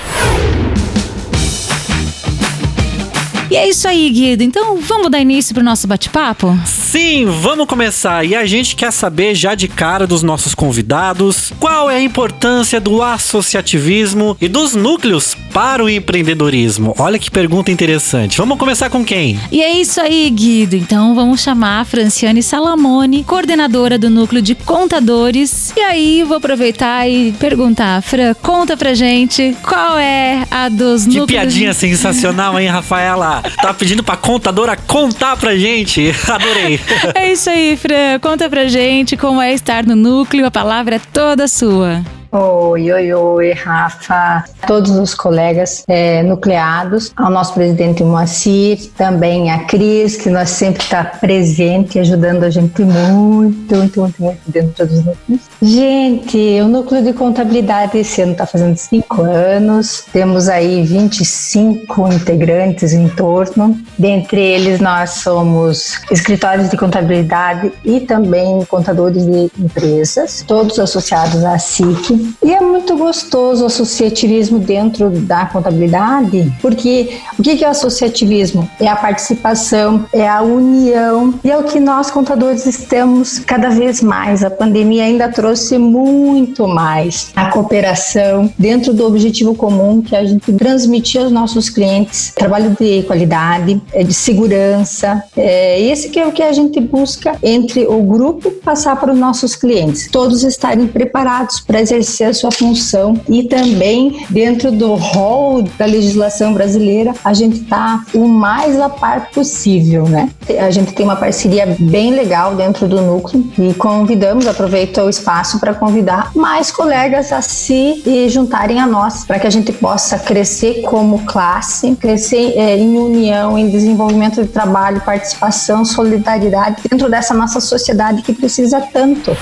E 3.50 3.56
é 3.56 3.68
isso 3.68 3.88
aí, 3.88 4.10
Guido. 4.10 4.42
Então 4.42 4.78
vamos 4.80 5.10
dar 5.10 5.20
início 5.20 5.54
pro 5.54 5.64
nosso 5.64 5.86
bate-papo? 5.86 6.58
Sim, 6.66 7.26
vamos 7.40 7.66
começar. 7.66 8.24
E 8.24 8.34
a 8.34 8.44
gente 8.44 8.76
quer 8.76 8.90
saber 8.92 9.34
já 9.34 9.54
de 9.54 9.68
cara 9.68 10.06
dos 10.06 10.22
nossos 10.22 10.54
convidados 10.54 11.52
qual 11.58 11.90
é 11.90 11.96
a 11.96 12.02
importância 12.02 12.80
do 12.80 13.02
associativismo 13.02 14.36
e 14.40 14.48
dos 14.48 14.74
núcleos 14.74 15.34
para 15.52 15.82
o 15.82 15.88
empreendedorismo. 15.88 16.94
Olha 16.98 17.18
que 17.18 17.30
pergunta 17.30 17.70
interessante. 17.70 18.36
Vamos 18.36 18.58
começar 18.58 18.90
com 18.90 19.04
quem? 19.04 19.40
E 19.50 19.62
é 19.62 19.72
isso 19.80 20.00
aí, 20.00 20.28
Guido. 20.28 20.76
Então 20.76 21.14
vamos 21.14 21.40
chamar 21.40 21.80
a 21.80 21.84
Franciane 21.84 22.42
Salamone, 22.42 23.24
coordenadora 23.24 23.98
do 23.98 24.10
núcleo 24.10 24.42
de 24.42 24.54
contadores. 24.54 25.72
E 25.76 25.80
aí 25.80 26.22
vou 26.22 26.36
aproveitar 26.36 27.08
e 27.08 27.32
perguntar, 27.32 28.02
Fran, 28.02 28.34
conta 28.42 28.76
pra 28.76 28.92
gente 28.94 29.56
qual 29.62 29.98
é 29.98 30.46
a 30.50 30.68
dos 30.68 31.04
que 31.04 31.18
núcleos. 31.18 31.26
Que 31.26 31.32
piadinha 31.32 31.72
sensacional, 31.72 32.58
hein, 32.60 32.68
Rafaela? 32.68 33.37
Tá 33.60 33.72
pedindo 33.74 34.02
pra 34.02 34.16
contadora 34.16 34.76
contar 34.76 35.36
pra 35.36 35.56
gente. 35.56 36.12
Adorei. 36.28 36.80
É 37.14 37.32
isso 37.32 37.50
aí, 37.50 37.76
Fran. 37.76 38.18
Conta 38.20 38.48
pra 38.48 38.68
gente 38.68 39.16
como 39.16 39.40
é 39.40 39.52
estar 39.52 39.84
no 39.84 39.96
núcleo. 39.96 40.46
A 40.46 40.50
palavra 40.50 40.96
é 40.96 41.00
toda 41.12 41.48
sua. 41.48 42.02
Oi, 42.30 42.92
oi, 42.92 43.14
oi, 43.14 43.52
Rafa, 43.52 44.44
todos 44.66 44.90
os 44.90 45.14
colegas 45.14 45.82
é, 45.88 46.22
nucleados, 46.22 47.10
ao 47.16 47.30
nosso 47.30 47.54
presidente 47.54 48.04
Moacir, 48.04 48.90
também 48.98 49.50
a 49.50 49.64
Cris, 49.64 50.14
que 50.14 50.28
nós 50.28 50.50
sempre 50.50 50.82
está 50.82 51.02
presente, 51.02 51.98
ajudando 51.98 52.44
a 52.44 52.50
gente 52.50 52.82
muito, 52.82 53.74
muito, 53.74 54.00
muito, 54.00 54.22
muito 54.22 54.40
dentro 54.46 54.86
dos 54.86 55.06
núcleos. 55.06 55.40
Gente, 55.62 56.60
o 56.60 56.68
núcleo 56.68 57.02
de 57.02 57.14
contabilidade 57.14 57.96
esse 57.96 58.20
ano 58.20 58.32
está 58.32 58.44
fazendo 58.44 58.76
cinco 58.76 59.22
anos, 59.22 60.04
temos 60.12 60.50
aí 60.50 60.82
25 60.82 62.12
integrantes 62.12 62.92
em 62.92 63.08
torno, 63.08 63.74
dentre 63.98 64.38
eles 64.38 64.80
nós 64.80 65.10
somos 65.10 65.98
escritórios 66.10 66.68
de 66.68 66.76
contabilidade 66.76 67.72
e 67.82 68.00
também 68.00 68.62
contadores 68.66 69.24
de 69.24 69.50
empresas, 69.58 70.44
todos 70.46 70.78
associados 70.78 71.42
à 71.42 71.58
SIC, 71.58 72.17
e 72.42 72.52
é 72.52 72.60
muito 72.60 72.96
gostoso 72.96 73.62
o 73.62 73.66
associativismo 73.66 74.58
dentro 74.58 75.10
da 75.10 75.46
contabilidade, 75.46 76.52
porque 76.60 77.18
o 77.38 77.42
que 77.42 77.64
é 77.64 77.68
o 77.68 77.70
associativismo? 77.70 78.68
É 78.80 78.88
a 78.88 78.96
participação, 78.96 80.04
é 80.12 80.28
a 80.28 80.42
união, 80.42 81.34
e 81.44 81.50
é 81.50 81.56
o 81.56 81.64
que 81.64 81.78
nós 81.78 82.10
contadores 82.10 82.66
estamos 82.66 83.38
cada 83.38 83.70
vez 83.70 84.02
mais. 84.02 84.42
A 84.42 84.50
pandemia 84.50 85.04
ainda 85.04 85.28
trouxe 85.28 85.78
muito 85.78 86.66
mais 86.66 87.30
a 87.36 87.50
cooperação 87.50 88.52
dentro 88.58 88.92
do 88.92 89.06
objetivo 89.06 89.54
comum 89.54 90.02
que 90.02 90.16
a 90.16 90.24
gente 90.24 90.52
transmitir 90.52 91.20
aos 91.20 91.30
nossos 91.30 91.68
clientes, 91.68 92.32
trabalho 92.34 92.76
de 92.78 93.02
qualidade, 93.02 93.80
é 93.92 94.02
de 94.02 94.14
segurança. 94.14 95.22
É 95.36 95.80
esse 95.80 96.08
que 96.08 96.18
é 96.18 96.26
o 96.26 96.32
que 96.32 96.42
a 96.42 96.52
gente 96.52 96.80
busca 96.80 97.36
entre 97.42 97.86
o 97.86 98.02
grupo 98.02 98.50
passar 98.50 98.96
para 98.96 99.12
os 99.12 99.18
nossos 99.18 99.54
clientes, 99.54 100.08
todos 100.10 100.42
estarem 100.42 100.86
preparados 100.86 101.60
para 101.60 101.80
exercer 101.80 102.07
exercer 102.08 102.28
a 102.28 102.32
sua 102.32 102.50
função 102.50 103.20
e 103.28 103.44
também 103.44 104.24
dentro 104.30 104.72
do 104.72 104.94
rol 104.94 105.62
da 105.62 105.84
legislação 105.84 106.54
brasileira 106.54 107.12
a 107.24 107.34
gente 107.34 107.60
está 107.60 108.02
o 108.14 108.26
mais 108.26 108.80
a 108.80 108.88
par 108.88 109.30
possível, 109.30 110.08
né? 110.08 110.30
A 110.58 110.70
gente 110.70 110.92
tem 110.92 111.04
uma 111.04 111.16
parceria 111.16 111.76
bem 111.78 112.12
legal 112.12 112.54
dentro 112.54 112.88
do 112.88 113.00
núcleo 113.02 113.44
e 113.58 113.74
convidamos, 113.74 114.46
aproveito 114.46 114.98
o 114.98 115.08
espaço 115.08 115.60
para 115.60 115.74
convidar 115.74 116.32
mais 116.34 116.70
colegas 116.70 117.32
a 117.32 117.42
se 117.42 118.02
juntarem 118.28 118.80
a 118.80 118.86
nós 118.86 119.24
para 119.24 119.38
que 119.38 119.46
a 119.46 119.50
gente 119.50 119.72
possa 119.72 120.18
crescer 120.18 120.82
como 120.82 121.24
classe, 121.26 121.94
crescer 121.96 122.54
é, 122.56 122.76
em 122.76 122.96
união, 122.96 123.58
em 123.58 123.68
desenvolvimento 123.68 124.42
de 124.42 124.48
trabalho, 124.48 125.00
participação, 125.02 125.84
solidariedade 125.84 126.82
dentro 126.88 127.10
dessa 127.10 127.34
nossa 127.34 127.60
sociedade 127.60 128.22
que 128.22 128.32
precisa 128.32 128.80
tanto. 128.80 129.36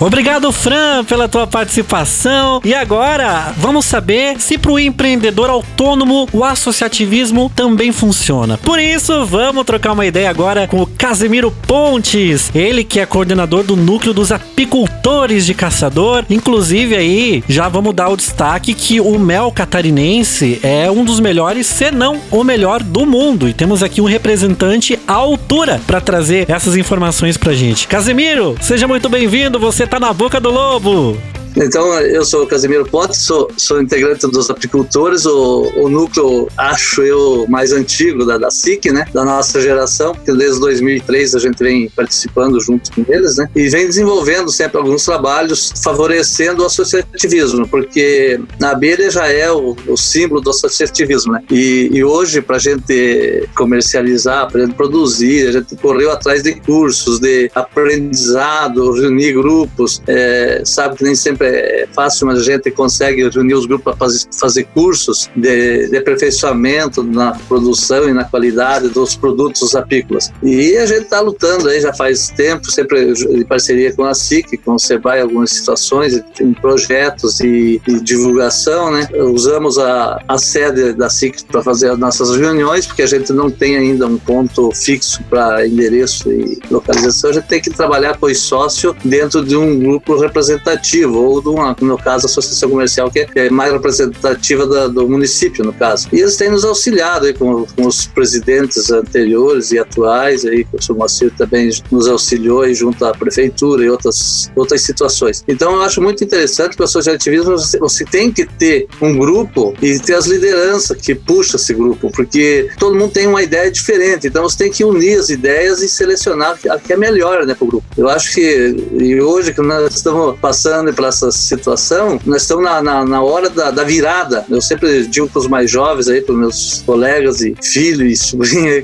Obrigado, 0.00 0.50
Fran, 0.52 1.04
pela 1.04 1.28
tua 1.28 1.46
participação. 1.46 2.60
E 2.64 2.74
agora, 2.74 3.54
vamos 3.56 3.84
saber 3.84 4.40
se 4.40 4.58
para 4.58 4.72
o 4.72 4.78
empreendedor 4.78 5.48
autônomo 5.48 6.28
o 6.32 6.44
associativismo 6.44 7.50
também 7.54 7.92
funciona. 7.92 8.58
Por 8.58 8.78
isso, 8.78 9.24
vamos 9.24 9.64
trocar 9.64 9.92
uma 9.92 10.04
ideia 10.04 10.28
agora 10.28 10.66
com 10.66 10.82
o 10.82 10.86
Casemiro 10.86 11.50
Pontes, 11.66 12.50
ele 12.54 12.84
que 12.84 13.00
é 13.00 13.06
coordenador 13.06 13.62
do 13.62 13.76
núcleo 13.76 14.12
dos 14.12 14.32
apicultores 14.32 15.46
de 15.46 15.54
caçador. 15.54 16.24
Inclusive 16.28 16.96
aí, 16.96 17.44
já 17.48 17.68
vamos 17.68 17.94
dar 17.94 18.08
o 18.08 18.16
destaque 18.16 18.74
que 18.74 19.00
o 19.00 19.18
mel 19.18 19.52
catarinense 19.52 20.58
é 20.62 20.90
um 20.90 21.04
dos 21.04 21.20
melhores, 21.20 21.66
se 21.66 21.90
não 21.90 22.20
o 22.30 22.42
melhor 22.42 22.82
do 22.82 23.06
mundo. 23.06 23.48
E 23.48 23.52
temos 23.52 23.82
aqui 23.82 24.00
um 24.00 24.06
representante 24.06 24.98
à 25.06 25.14
altura 25.14 25.80
para 25.86 26.00
trazer 26.00 26.50
essas 26.50 26.76
informações 26.76 27.36
pra 27.36 27.52
gente. 27.52 27.86
Casemiro, 27.86 28.56
seja 28.60 28.88
muito 28.88 29.08
bem-vindo. 29.08 29.58
Você 29.58 29.83
você 29.84 29.86
tá 29.86 30.00
na 30.00 30.14
boca 30.14 30.40
do 30.40 30.50
lobo. 30.50 31.14
Então, 31.56 31.98
eu 32.00 32.24
sou 32.24 32.42
o 32.42 32.46
Casimiro 32.46 32.84
Pontes, 32.84 33.20
sou, 33.20 33.48
sou 33.56 33.80
integrante 33.80 34.26
dos 34.26 34.50
apicultores, 34.50 35.24
o, 35.24 35.70
o 35.76 35.88
núcleo, 35.88 36.48
acho 36.56 37.02
eu, 37.02 37.46
mais 37.48 37.72
antigo 37.72 38.24
da, 38.24 38.38
da 38.38 38.50
SIC, 38.50 38.90
né? 38.90 39.06
Da 39.12 39.24
nossa 39.24 39.60
geração, 39.60 40.14
porque 40.14 40.32
desde 40.32 40.60
2003 40.60 41.34
a 41.34 41.38
gente 41.38 41.58
vem 41.58 41.88
participando 41.90 42.60
junto 42.60 42.90
com 42.92 43.04
eles, 43.12 43.36
né? 43.36 43.48
E 43.54 43.68
vem 43.68 43.86
desenvolvendo 43.86 44.50
sempre 44.50 44.78
alguns 44.78 45.04
trabalhos 45.04 45.72
favorecendo 45.82 46.62
o 46.62 46.66
associativismo, 46.66 47.68
porque 47.68 48.40
a 48.60 48.70
abelha 48.70 49.10
já 49.10 49.28
é 49.28 49.50
o, 49.50 49.76
o 49.86 49.96
símbolo 49.96 50.40
do 50.40 50.50
associativismo, 50.50 51.32
né? 51.32 51.42
E, 51.50 51.90
e 51.92 52.02
hoje, 52.02 52.40
para 52.40 52.56
a 52.56 52.60
gente 52.60 53.48
comercializar, 53.56 54.50
para 54.50 54.62
a 54.62 54.66
gente 54.66 54.74
produzir, 54.74 55.48
a 55.48 55.52
gente 55.52 55.76
correu 55.76 56.10
atrás 56.10 56.42
de 56.42 56.54
cursos, 56.60 57.20
de 57.20 57.50
aprendizado, 57.54 58.92
reunir 58.92 59.32
grupos, 59.34 60.02
é, 60.06 60.62
sabe 60.64 60.96
que 60.96 61.04
nem 61.04 61.14
sempre 61.14 61.43
é 61.44 61.88
fácil, 61.92 62.26
mas 62.26 62.38
a 62.38 62.42
gente 62.42 62.70
consegue 62.70 63.28
reunir 63.28 63.54
os 63.54 63.66
grupos 63.66 63.84
para 63.84 63.96
fazer, 63.96 64.26
fazer 64.38 64.64
cursos 64.64 65.30
de, 65.34 65.88
de 65.88 65.96
aperfeiçoamento 65.96 67.02
na 67.02 67.32
produção 67.48 68.08
e 68.08 68.12
na 68.12 68.24
qualidade 68.24 68.88
dos 68.88 69.14
produtos 69.14 69.74
apícolas. 69.74 70.32
E 70.42 70.76
a 70.76 70.86
gente 70.86 71.02
está 71.02 71.20
lutando 71.20 71.68
aí 71.68 71.80
já 71.80 71.92
faz 71.92 72.28
tempo, 72.28 72.70
sempre 72.70 73.12
em 73.12 73.44
parceria 73.44 73.92
com 73.92 74.04
a 74.04 74.14
SIC, 74.14 74.56
com 74.58 74.74
o 74.74 74.78
SEBRAE, 74.78 75.20
algumas 75.20 75.50
situações, 75.50 76.22
em 76.40 76.52
projetos 76.52 77.40
e, 77.40 77.80
e 77.86 78.00
divulgação, 78.00 78.90
né? 78.90 79.08
Usamos 79.14 79.78
a, 79.78 80.22
a 80.26 80.38
sede 80.38 80.92
da 80.92 81.08
SIC 81.08 81.44
para 81.44 81.62
fazer 81.62 81.90
as 81.90 81.98
nossas 81.98 82.36
reuniões, 82.36 82.86
porque 82.86 83.02
a 83.02 83.06
gente 83.06 83.32
não 83.32 83.50
tem 83.50 83.76
ainda 83.76 84.06
um 84.06 84.18
ponto 84.18 84.70
fixo 84.74 85.22
para 85.28 85.66
endereço 85.66 86.30
e 86.30 86.60
localização, 86.70 87.30
a 87.30 87.32
gente 87.34 87.46
tem 87.46 87.60
que 87.60 87.70
trabalhar 87.70 88.18
com 88.18 88.26
os 88.26 88.38
sócios 88.38 88.94
dentro 89.04 89.44
de 89.44 89.56
um 89.56 89.78
grupo 89.78 90.16
representativo, 90.16 91.18
ou 91.18 91.33
de 91.40 91.48
uma, 91.48 91.76
no 91.80 91.98
caso, 91.98 92.26
associação 92.26 92.70
comercial, 92.70 93.10
que 93.10 93.26
é 93.34 93.50
mais 93.50 93.72
representativa 93.72 94.66
da, 94.66 94.88
do 94.88 95.08
município, 95.08 95.64
no 95.64 95.72
caso. 95.72 96.08
E 96.12 96.20
eles 96.20 96.36
têm 96.36 96.50
nos 96.50 96.64
auxiliado 96.64 97.26
aí 97.26 97.34
com, 97.34 97.66
com 97.66 97.86
os 97.86 98.06
presidentes 98.06 98.90
anteriores 98.90 99.70
e 99.72 99.78
atuais, 99.78 100.44
aí, 100.44 100.66
o 100.72 100.82
senhor 100.82 100.98
Moacir 100.98 101.32
também 101.36 101.70
nos 101.90 102.08
auxiliou 102.08 102.62
aí 102.62 102.74
junto 102.74 103.04
à 103.04 103.12
prefeitura 103.12 103.84
e 103.84 103.90
outras, 103.90 104.50
outras 104.54 104.82
situações. 104.82 105.44
Então, 105.48 105.74
eu 105.74 105.82
acho 105.82 106.00
muito 106.00 106.22
interessante 106.22 106.76
que 106.76 106.82
o 106.82 106.84
associativismo, 106.84 107.52
você, 107.52 107.78
você 107.78 108.04
tem 108.04 108.30
que 108.30 108.46
ter 108.46 108.86
um 109.00 109.16
grupo 109.18 109.74
e 109.82 109.98
ter 109.98 110.14
as 110.14 110.26
lideranças 110.26 110.96
que 110.96 111.14
puxam 111.14 111.56
esse 111.56 111.74
grupo, 111.74 112.10
porque 112.10 112.68
todo 112.78 112.96
mundo 112.96 113.12
tem 113.12 113.26
uma 113.26 113.42
ideia 113.42 113.70
diferente, 113.70 114.26
então 114.26 114.42
você 114.42 114.58
tem 114.58 114.70
que 114.70 114.84
unir 114.84 115.18
as 115.18 115.28
ideias 115.28 115.82
e 115.82 115.88
selecionar 115.88 116.58
a 116.70 116.78
que 116.78 116.92
é 116.92 116.96
melhor 116.96 117.46
né, 117.46 117.54
para 117.54 117.64
o 117.64 117.68
grupo. 117.68 117.86
Eu 117.96 118.08
acho 118.08 118.34
que, 118.34 118.76
e 118.92 119.20
hoje 119.20 119.52
que 119.52 119.60
nós 119.60 119.94
estamos 119.94 120.38
passando 120.38 120.92
por 120.92 121.04
essa 121.04 121.23
situação, 121.32 122.20
nós 122.24 122.42
estamos 122.42 122.64
na, 122.64 122.82
na, 122.82 123.04
na 123.04 123.22
hora 123.22 123.48
da, 123.48 123.70
da, 123.70 123.84
virada. 123.84 124.44
Eu 124.48 124.60
sempre 124.60 125.06
digo 125.06 125.28
para 125.28 125.40
os 125.40 125.48
mais 125.48 125.70
jovens 125.70 126.08
aí, 126.08 126.20
para 126.20 126.34
meus 126.34 126.82
colegas 126.84 127.40
e 127.40 127.54
filhos 127.62 128.34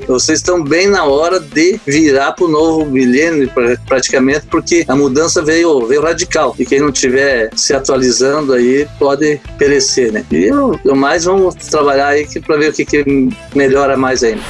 vocês 0.07 0.39
estão 0.39 0.63
bem 0.63 0.87
na 0.87 1.05
hora 1.05 1.39
de 1.39 1.79
virar 1.85 2.33
para 2.33 2.45
o 2.45 2.47
novo 2.47 2.85
milênio, 2.85 3.49
praticamente, 3.87 4.45
porque 4.49 4.85
a 4.87 4.95
mudança 4.95 5.41
veio, 5.41 5.85
veio 5.85 6.01
radical. 6.01 6.55
E 6.57 6.65
quem 6.65 6.79
não 6.79 6.89
estiver 6.89 7.49
se 7.55 7.73
atualizando 7.73 8.53
aí 8.53 8.87
pode 8.99 9.39
perecer, 9.57 10.11
né? 10.11 10.25
E 10.31 10.45
eu, 10.45 10.79
eu 10.83 10.95
mais 10.95 11.25
vamos 11.25 11.55
trabalhar 11.55 12.07
aí 12.07 12.27
para 12.41 12.57
ver 12.57 12.69
o 12.69 12.73
que, 12.73 12.85
que 12.85 13.29
melhora 13.55 13.97
mais 13.97 14.23
ainda. 14.23 14.41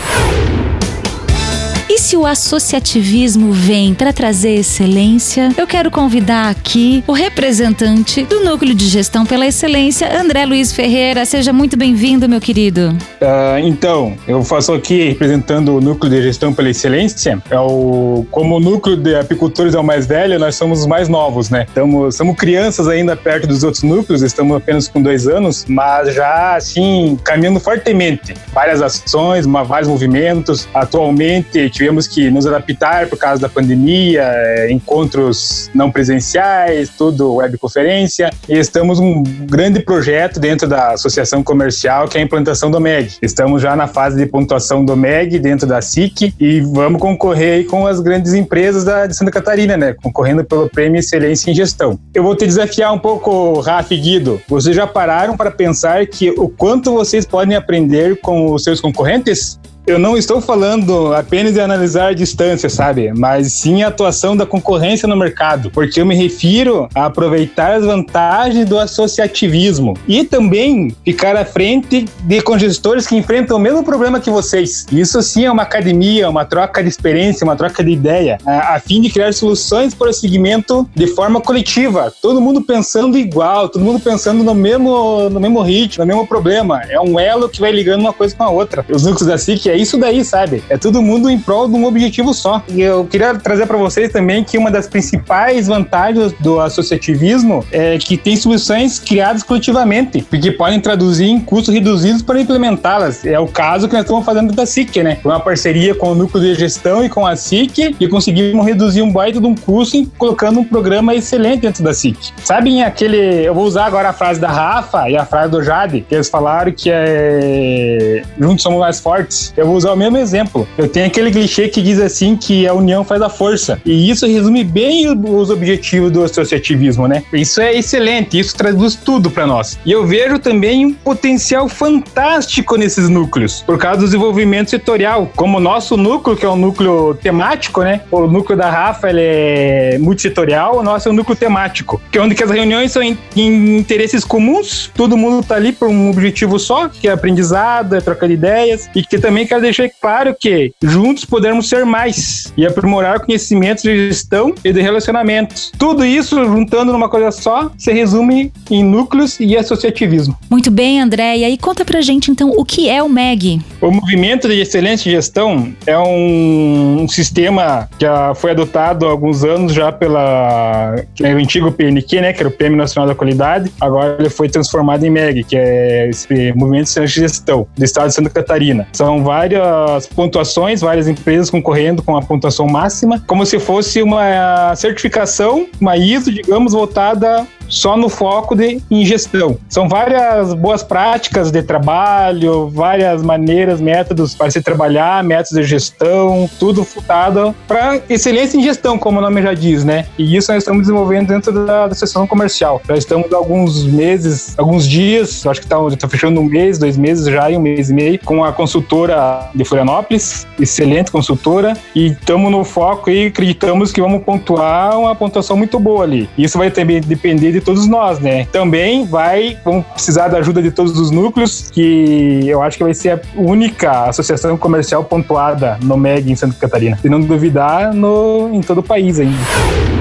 Se 2.12 2.18
o 2.18 2.26
associativismo 2.26 3.54
vem 3.54 3.94
para 3.94 4.12
trazer 4.12 4.56
excelência, 4.56 5.50
eu 5.58 5.66
quero 5.66 5.90
convidar 5.90 6.50
aqui 6.50 7.02
o 7.08 7.14
representante 7.14 8.26
do 8.26 8.44
Núcleo 8.44 8.76
de 8.76 8.86
Gestão 8.86 9.26
pela 9.26 9.48
Excelência, 9.48 10.20
André 10.20 10.46
Luiz 10.46 10.74
Ferreira. 10.74 11.24
Seja 11.24 11.54
muito 11.54 11.78
bem-vindo, 11.78 12.28
meu 12.28 12.42
querido. 12.42 12.90
Uh, 13.22 13.60
então, 13.64 14.18
eu 14.28 14.44
faço 14.44 14.74
aqui 14.74 15.08
representando 15.08 15.78
o 15.78 15.80
Núcleo 15.80 16.12
de 16.12 16.22
Gestão 16.22 16.54
pela 16.54 16.70
Excelência. 16.70 17.42
É 17.50 17.58
o, 17.58 18.26
como 18.30 18.58
o 18.58 18.60
núcleo 18.60 18.98
de 18.98 19.16
apicultores 19.16 19.74
é 19.74 19.80
o 19.80 19.84
mais 19.84 20.06
velho, 20.06 20.38
nós 20.38 20.56
somos 20.56 20.82
os 20.82 20.88
mais 20.88 21.08
novos, 21.08 21.50
né? 21.50 21.64
Estamos, 21.66 22.18
somos 22.18 22.36
crianças 22.36 22.90
ainda 22.90 23.16
perto 23.16 23.48
dos 23.48 23.64
outros 23.64 23.84
núcleos, 23.84 24.22
estamos 24.22 24.58
apenas 24.58 24.90
com 24.90 25.02
dois 25.02 25.30
anos, 25.30 25.64
mas 25.66 26.14
já, 26.14 26.58
assim, 26.58 27.18
caminhando 27.24 27.62
fortemente. 27.62 28.34
Várias 28.52 28.82
ações, 28.82 29.46
vários 29.46 29.88
movimentos. 29.88 30.68
Atualmente, 30.74 31.70
tivemos 31.70 32.01
que 32.08 32.30
nos 32.30 32.46
adaptar 32.46 33.08
por 33.08 33.18
causa 33.18 33.42
da 33.42 33.50
pandemia, 33.50 34.24
é, 34.24 34.72
encontros 34.72 35.70
não 35.74 35.92
presenciais, 35.92 36.90
tudo 36.90 37.36
webconferência, 37.36 38.30
e 38.48 38.58
estamos 38.58 39.00
um 39.00 39.24
grande 39.24 39.80
projeto 39.80 40.40
dentro 40.40 40.68
da 40.68 40.94
associação 40.94 41.44
comercial 41.44 42.08
que 42.08 42.18
é 42.18 42.22
a 42.22 42.24
implantação 42.24 42.70
do 42.70 42.80
MEG. 42.80 43.16
Estamos 43.22 43.62
já 43.62 43.76
na 43.76 43.88
fase 43.88 44.18
de 44.18 44.26
pontuação 44.26 44.84
do 44.84 44.96
MEG 44.96 45.40
dentro 45.40 45.68
da 45.68 45.82
SIC 45.82 46.34
e 46.40 46.62
vamos 46.62 47.02
concorrer 47.02 47.66
com 47.66 47.88
as 47.88 48.00
grandes 48.00 48.34
empresas 48.34 48.84
da, 48.84 49.08
de 49.08 49.16
Santa 49.16 49.32
Catarina, 49.32 49.78
né? 49.78 49.94
Concorrendo 49.94 50.44
pelo 50.44 50.70
Prêmio 50.70 51.00
Excelência 51.00 51.50
em 51.50 51.54
Gestão. 51.54 52.00
Eu 52.14 52.24
vou 52.24 52.36
te 52.36 52.46
desafiar 52.46 52.94
um 52.94 53.00
pouco, 53.00 53.60
Rafa 53.60 53.94
e 53.94 53.98
Guido. 53.98 54.42
Vocês 54.48 54.76
já 54.76 54.88
pararam 54.88 55.36
para 55.38 55.52
pensar 55.52 56.06
que 56.08 56.32
o 56.32 56.50
quanto 56.50 56.94
vocês 56.94 57.26
podem 57.26 57.56
aprender 57.56 58.20
com 58.22 58.54
os 58.54 58.64
seus 58.64 58.80
concorrentes? 58.80 59.60
Eu 59.86 59.98
não 59.98 60.16
estou 60.16 60.40
falando 60.40 61.12
apenas 61.14 61.54
de 61.54 61.60
analisar 61.60 62.10
a 62.10 62.14
distância, 62.14 62.70
sabe? 62.70 63.12
Mas 63.18 63.54
sim 63.54 63.82
a 63.82 63.88
atuação 63.88 64.38
da 64.38 64.46
concorrência 64.46 65.08
no 65.08 65.18
mercado, 65.18 65.72
porque 65.72 66.00
eu 66.00 66.06
me 66.06 66.14
refiro 66.14 66.88
a 66.94 67.06
aproveitar 67.06 67.74
as 67.74 67.84
vantagens 67.84 68.70
do 68.70 68.78
associativismo 68.78 69.96
e 70.08 70.24
também 70.24 70.96
ficar 71.04 71.36
à 71.36 71.44
frente 71.44 72.06
de 72.22 72.42
congestores 72.42 73.08
que 73.08 73.16
enfrentam 73.16 73.58
o 73.58 73.60
mesmo 73.60 73.84
problema 73.84 74.20
que 74.20 74.30
vocês. 74.30 74.86
Isso 74.92 75.20
sim 75.24 75.46
é 75.46 75.52
uma 75.52 75.64
academia, 75.64 76.30
uma 76.30 76.46
troca 76.46 76.84
de 76.84 76.90
experiência, 76.90 77.44
uma 77.44 77.56
troca 77.56 77.84
de 77.84 77.90
ideia, 77.90 78.38
a, 78.46 78.80
fim 78.80 79.02
de 79.02 79.10
criar 79.10 79.34
soluções 79.34 79.96
para 79.96 80.12
o 80.12 80.14
segmento 80.14 80.88
de 80.94 81.08
forma 81.08 81.42
coletiva. 81.42 82.14
Todo 82.22 82.40
mundo 82.40 82.62
pensando 82.62 83.18
igual, 83.18 83.68
todo 83.68 83.84
mundo 83.84 84.00
pensando 84.00 84.44
no 84.44 84.54
mesmo, 84.54 85.28
no 85.30 85.40
mesmo 85.40 85.62
ritmo, 85.62 86.06
no 86.06 86.08
mesmo 86.08 86.28
problema. 86.28 86.84
É 86.88 87.00
um 87.00 87.20
elo 87.20 87.50
que 87.50 87.60
vai 87.60 87.72
ligando 87.72 88.02
uma 88.02 88.14
coisa 88.14 88.36
com 88.36 88.44
a 88.44 88.50
outra. 88.50 88.86
Os 88.88 89.04
núcleos 89.04 89.28
da 89.28 89.40
SIC 89.40 89.71
é 89.72 89.78
isso 89.78 89.98
daí, 89.98 90.24
sabe? 90.24 90.64
É 90.70 90.78
todo 90.78 91.02
mundo 91.02 91.30
em 91.30 91.40
prol 91.40 91.68
de 91.68 91.76
um 91.76 91.86
objetivo 91.86 92.34
só. 92.34 92.64
E 92.70 92.82
eu 92.82 93.06
queria 93.06 93.36
trazer 93.36 93.66
para 93.66 93.78
vocês 93.78 94.12
também 94.12 94.44
que 94.44 94.58
uma 94.58 94.70
das 94.70 94.88
principais 94.88 95.68
vantagens 95.68 96.34
do 96.40 96.60
associativismo 96.60 97.66
é 97.72 97.98
que 97.98 98.18
tem 98.18 98.36
soluções 98.36 99.00
criadas 99.00 99.44
coletivamente, 99.44 100.22
porque 100.30 100.52
podem 100.52 100.80
traduzir 100.80 101.26
em 101.26 101.40
custos 101.40 101.74
reduzidos 101.74 102.22
para 102.22 102.40
implementá-las. 102.40 103.26
É 103.26 103.40
o 103.40 103.48
caso 103.48 103.88
que 103.88 103.94
nós 103.94 104.04
estamos 104.04 104.26
fazendo 104.26 104.54
da 104.54 104.66
SIC, 104.66 105.04
né? 105.04 105.18
Uma 105.24 105.40
parceria 105.40 105.96
com 105.96 106.12
o 106.12 106.16
núcleo 106.16 106.44
de 106.44 106.60
gestão 106.60 107.04
e 107.04 107.10
com 107.10 107.26
a 107.26 107.36
SIC 107.36 107.96
e 108.00 108.08
conseguimos 108.08 108.66
reduzir 108.66 109.02
um 109.02 109.12
baita 109.12 109.40
de 109.40 109.46
um 109.46 109.56
custo 109.56 110.06
colocando 110.18 110.60
um 110.60 110.64
programa 110.64 111.16
excelente 111.16 111.62
dentro 111.62 111.84
da 111.84 111.94
SIC. 111.94 112.18
Sabem 112.44 112.84
aquele. 112.84 113.46
Eu 113.46 113.54
vou 113.54 113.66
usar 113.66 113.86
agora 113.86 114.10
a 114.10 114.14
frase 114.14 114.40
da 114.40 114.50
Rafa 114.50 115.10
e 115.10 115.18
a 115.18 115.26
frase 115.26 115.52
do 115.52 115.64
Jade, 115.64 116.06
que 116.08 116.16
eles 116.16 116.30
falaram 116.30 116.72
que 116.72 116.90
é. 116.92 118.24
Juntos 118.40 118.64
somos 118.64 118.80
mais 118.80 119.00
fortes. 119.00 119.54
Eu 119.62 119.68
vou 119.68 119.76
usar 119.76 119.94
o 119.94 119.96
mesmo 119.96 120.18
exemplo. 120.18 120.68
Eu 120.76 120.88
tenho 120.88 121.06
aquele 121.06 121.30
clichê 121.30 121.68
que 121.68 121.84
diz 121.84 122.00
assim 122.00 122.36
que 122.36 122.68
a 122.68 122.74
união 122.74 123.04
faz 123.04 123.22
a 123.22 123.30
força. 123.30 123.80
E 123.86 124.10
isso 124.10 124.26
resume 124.26 124.64
bem 124.64 125.08
os 125.08 125.52
objetivos 125.52 126.12
do 126.12 126.24
associativismo, 126.24 127.08
né? 127.08 127.24
Isso 127.32 127.62
é 127.62 127.76
excelente, 127.76 128.40
isso 128.40 128.56
traduz 128.56 128.96
tudo 128.96 129.30
para 129.30 129.46
nós. 129.46 129.78
E 129.86 129.92
eu 129.92 130.04
vejo 130.04 130.40
também 130.40 130.88
um 130.88 130.94
potencial 130.94 131.70
fantástico 131.70 132.76
nesses 132.76 133.08
núcleos, 133.08 133.62
por 133.62 133.78
causa 133.78 134.00
do 134.00 134.06
desenvolvimento 134.06 134.72
setorial. 134.72 135.32
Como 135.36 135.60
o 135.60 135.62
nosso 135.62 135.96
núcleo, 135.96 136.36
que 136.36 136.44
é 136.44 136.50
um 136.50 136.56
núcleo 136.56 137.14
temático, 137.22 137.84
né? 137.84 138.02
O 138.10 138.26
núcleo 138.26 138.58
da 138.58 138.68
Rafa 138.68 139.12
ele 139.12 139.22
é 139.22 139.98
multissetorial, 140.00 140.80
o 140.80 140.82
nosso 140.82 141.08
é 141.08 141.12
um 141.12 141.16
núcleo 141.16 141.38
temático, 141.38 142.02
que 142.12 142.18
é 142.18 142.22
onde 142.22 142.34
que 142.34 142.44
as 142.44 142.50
reuniões 142.50 142.92
são 142.92 143.04
em, 143.04 143.16
em 143.36 143.78
interesses 143.78 144.24
comuns, 144.24 144.90
todo 144.96 145.16
mundo 145.16 145.46
tá 145.46 145.54
ali 145.54 145.72
por 145.72 145.88
um 145.88 146.10
objetivo 146.10 146.58
só, 146.58 146.90
que 146.90 147.08
é 147.08 147.12
aprendizado, 147.12 147.96
é 147.96 148.02
troca 148.02 148.28
de 148.28 148.34
ideias, 148.34 148.90
e 148.96 149.04
que 149.04 149.20
também 149.20 149.51
quero 149.52 149.62
deixar 149.62 149.90
claro 150.00 150.34
que 150.40 150.72
juntos 150.82 151.26
podemos 151.26 151.68
ser 151.68 151.86
mais 151.86 152.54
e 152.56 152.66
aprimorar 152.66 153.20
conhecimentos 153.20 153.84
de 153.84 154.08
gestão 154.08 154.56
e 154.64 154.72
de 154.72 154.82
relacionamentos. 154.82 155.74
Tudo 155.78 156.06
isso 156.06 156.42
juntando 156.46 156.94
numa 156.94 157.10
coisa 157.10 157.32
só 157.32 157.70
se 157.78 157.92
resume 157.92 158.54
em 158.70 158.82
núcleos 158.82 159.38
e 159.42 159.58
associativismo. 159.58 160.38
Muito 160.50 160.72
bem, 160.72 161.02
André. 161.02 161.38
E 161.38 161.58
conta 161.58 161.84
pra 161.84 162.00
gente 162.00 162.32
então 162.32 162.54
o 162.56 162.64
que 162.64 162.88
é 162.88 163.04
o 163.04 163.10
MEG. 163.10 163.60
O 163.82 163.92
Movimento 163.92 164.48
de 164.48 164.62
Excelência 164.62 165.10
em 165.10 165.12
Gestão 165.14 165.74
é 165.86 165.98
um, 165.98 167.02
um 167.02 167.08
sistema 167.10 167.90
que 168.00 168.06
já 168.06 168.34
foi 168.34 168.52
adotado 168.52 169.06
há 169.06 169.10
alguns 169.10 169.44
anos 169.44 169.74
já 169.74 169.92
pela 169.92 170.96
é 171.22 171.34
o 171.34 171.38
antigo 171.38 171.74
PNQ, 171.74 172.22
né, 172.22 172.32
que 172.32 172.40
era 172.40 172.48
o 172.48 172.52
Prêmio 172.52 172.78
Nacional 172.78 173.10
da 173.10 173.16
Qualidade. 173.16 173.70
Agora 173.82 174.16
ele 174.18 174.30
foi 174.30 174.48
transformado 174.48 175.04
em 175.06 175.10
MEG, 175.10 175.44
que 175.44 175.58
é 175.58 176.08
esse 176.08 176.54
Movimento 176.54 176.86
de 176.86 176.92
Excelência 176.92 177.20
em 177.20 177.28
Gestão 177.28 177.68
do 177.76 177.84
Estado 177.84 178.08
de 178.08 178.14
Santa 178.14 178.30
Catarina. 178.30 178.88
São 178.94 179.22
vários 179.22 179.41
várias 179.42 180.06
pontuações, 180.08 180.82
várias 180.82 181.08
empresas 181.08 181.50
concorrendo 181.50 182.04
com 182.04 182.16
a 182.16 182.22
pontuação 182.22 182.68
máxima, 182.68 183.24
como 183.26 183.46
se 183.46 183.60
fosse 183.60 184.02
uma 184.04 184.76
certificação, 184.76 185.68
uma 185.80 185.98
ISO, 185.98 186.32
digamos, 186.32 186.74
voltada 186.74 187.48
só 187.72 187.96
no 187.96 188.10
foco 188.10 188.54
de 188.54 188.82
ingestão. 188.92 189.58
São 189.70 189.88
várias 189.88 190.54
boas 190.54 190.84
práticas 190.84 191.50
de 191.50 191.64
trabalho, 191.64 192.70
várias 192.70 193.24
maneiras, 193.24 193.80
métodos 193.80 194.36
para 194.36 194.52
se 194.52 194.62
trabalhar, 194.62 195.24
métodos 195.24 195.58
de 195.58 195.64
gestão, 195.64 196.50
tudo 196.60 196.84
focado 196.84 197.56
para 197.68 198.02
excelência 198.10 198.58
em 198.58 198.64
gestão, 198.64 198.98
como 198.98 199.20
o 199.20 199.22
nome 199.22 199.42
já 199.42 199.54
diz, 199.54 199.86
né? 199.86 200.06
E 200.18 200.36
isso 200.36 200.52
nós 200.52 200.62
estamos 200.62 200.82
desenvolvendo 200.82 201.30
dentro 201.30 201.66
da, 201.66 201.88
da 201.88 201.96
sessão 201.96 202.28
comercial. 202.28 202.82
Já 202.88 202.98
estamos 202.98 203.32
há 203.32 203.38
alguns 203.38 203.86
meses, 203.86 204.54
alguns 204.60 204.86
dias, 204.86 205.46
acho 205.48 205.62
que 205.62 205.66
está 205.66 205.78
tá 205.98 206.10
fechando 206.10 206.42
um 206.42 206.46
mês, 206.46 206.78
dois 206.78 206.98
meses 206.98 207.26
já, 207.26 207.48
um 207.48 207.62
mês 207.62 207.90
e 207.90 207.94
meio, 207.94 208.20
com 208.20 208.44
a 208.44 208.52
consultora 208.52 209.31
de 209.54 209.64
Florianópolis, 209.66 210.48
excelente 210.60 211.12
consultora, 211.12 211.74
e 211.96 212.08
estamos 212.08 212.52
no 212.52 212.64
foco 212.64 213.10
e 213.10 213.28
acreditamos 213.28 213.92
que 213.92 214.02
vamos 214.02 214.24
pontuar 214.24 214.98
uma 215.00 215.16
pontuação 215.16 215.58
muito 215.58 215.80
boa 215.80 216.04
ali. 216.04 216.30
Isso 216.38 216.58
vai 216.58 216.72
também 216.72 217.02
depender 217.02 217.52
de 217.52 217.62
todos 217.62 217.88
nós, 217.88 218.20
né? 218.20 218.46
Também 218.52 219.06
vai, 219.06 219.58
vamos 219.64 219.86
precisar 219.88 220.28
da 220.28 220.38
ajuda 220.40 220.62
de 220.62 220.72
todos 220.72 220.98
os 220.98 221.12
núcleos, 221.12 221.70
que 221.72 222.42
eu 222.48 222.62
acho 222.62 222.78
que 222.78 222.84
vai 222.84 222.94
ser 222.94 223.12
a 223.12 223.22
única 223.36 224.06
associação 224.06 224.58
comercial 224.58 225.04
pontuada 225.04 225.78
no 225.84 225.98
MEG 225.98 226.32
em 226.32 226.36
Santa 226.36 226.56
Catarina. 226.60 226.98
Se 227.02 227.10
não 227.10 227.22
duvidar, 227.22 227.94
no, 227.94 228.50
em 228.54 228.62
todo 228.62 228.80
o 228.80 228.84
país 228.84 229.20
ainda. 229.20 230.01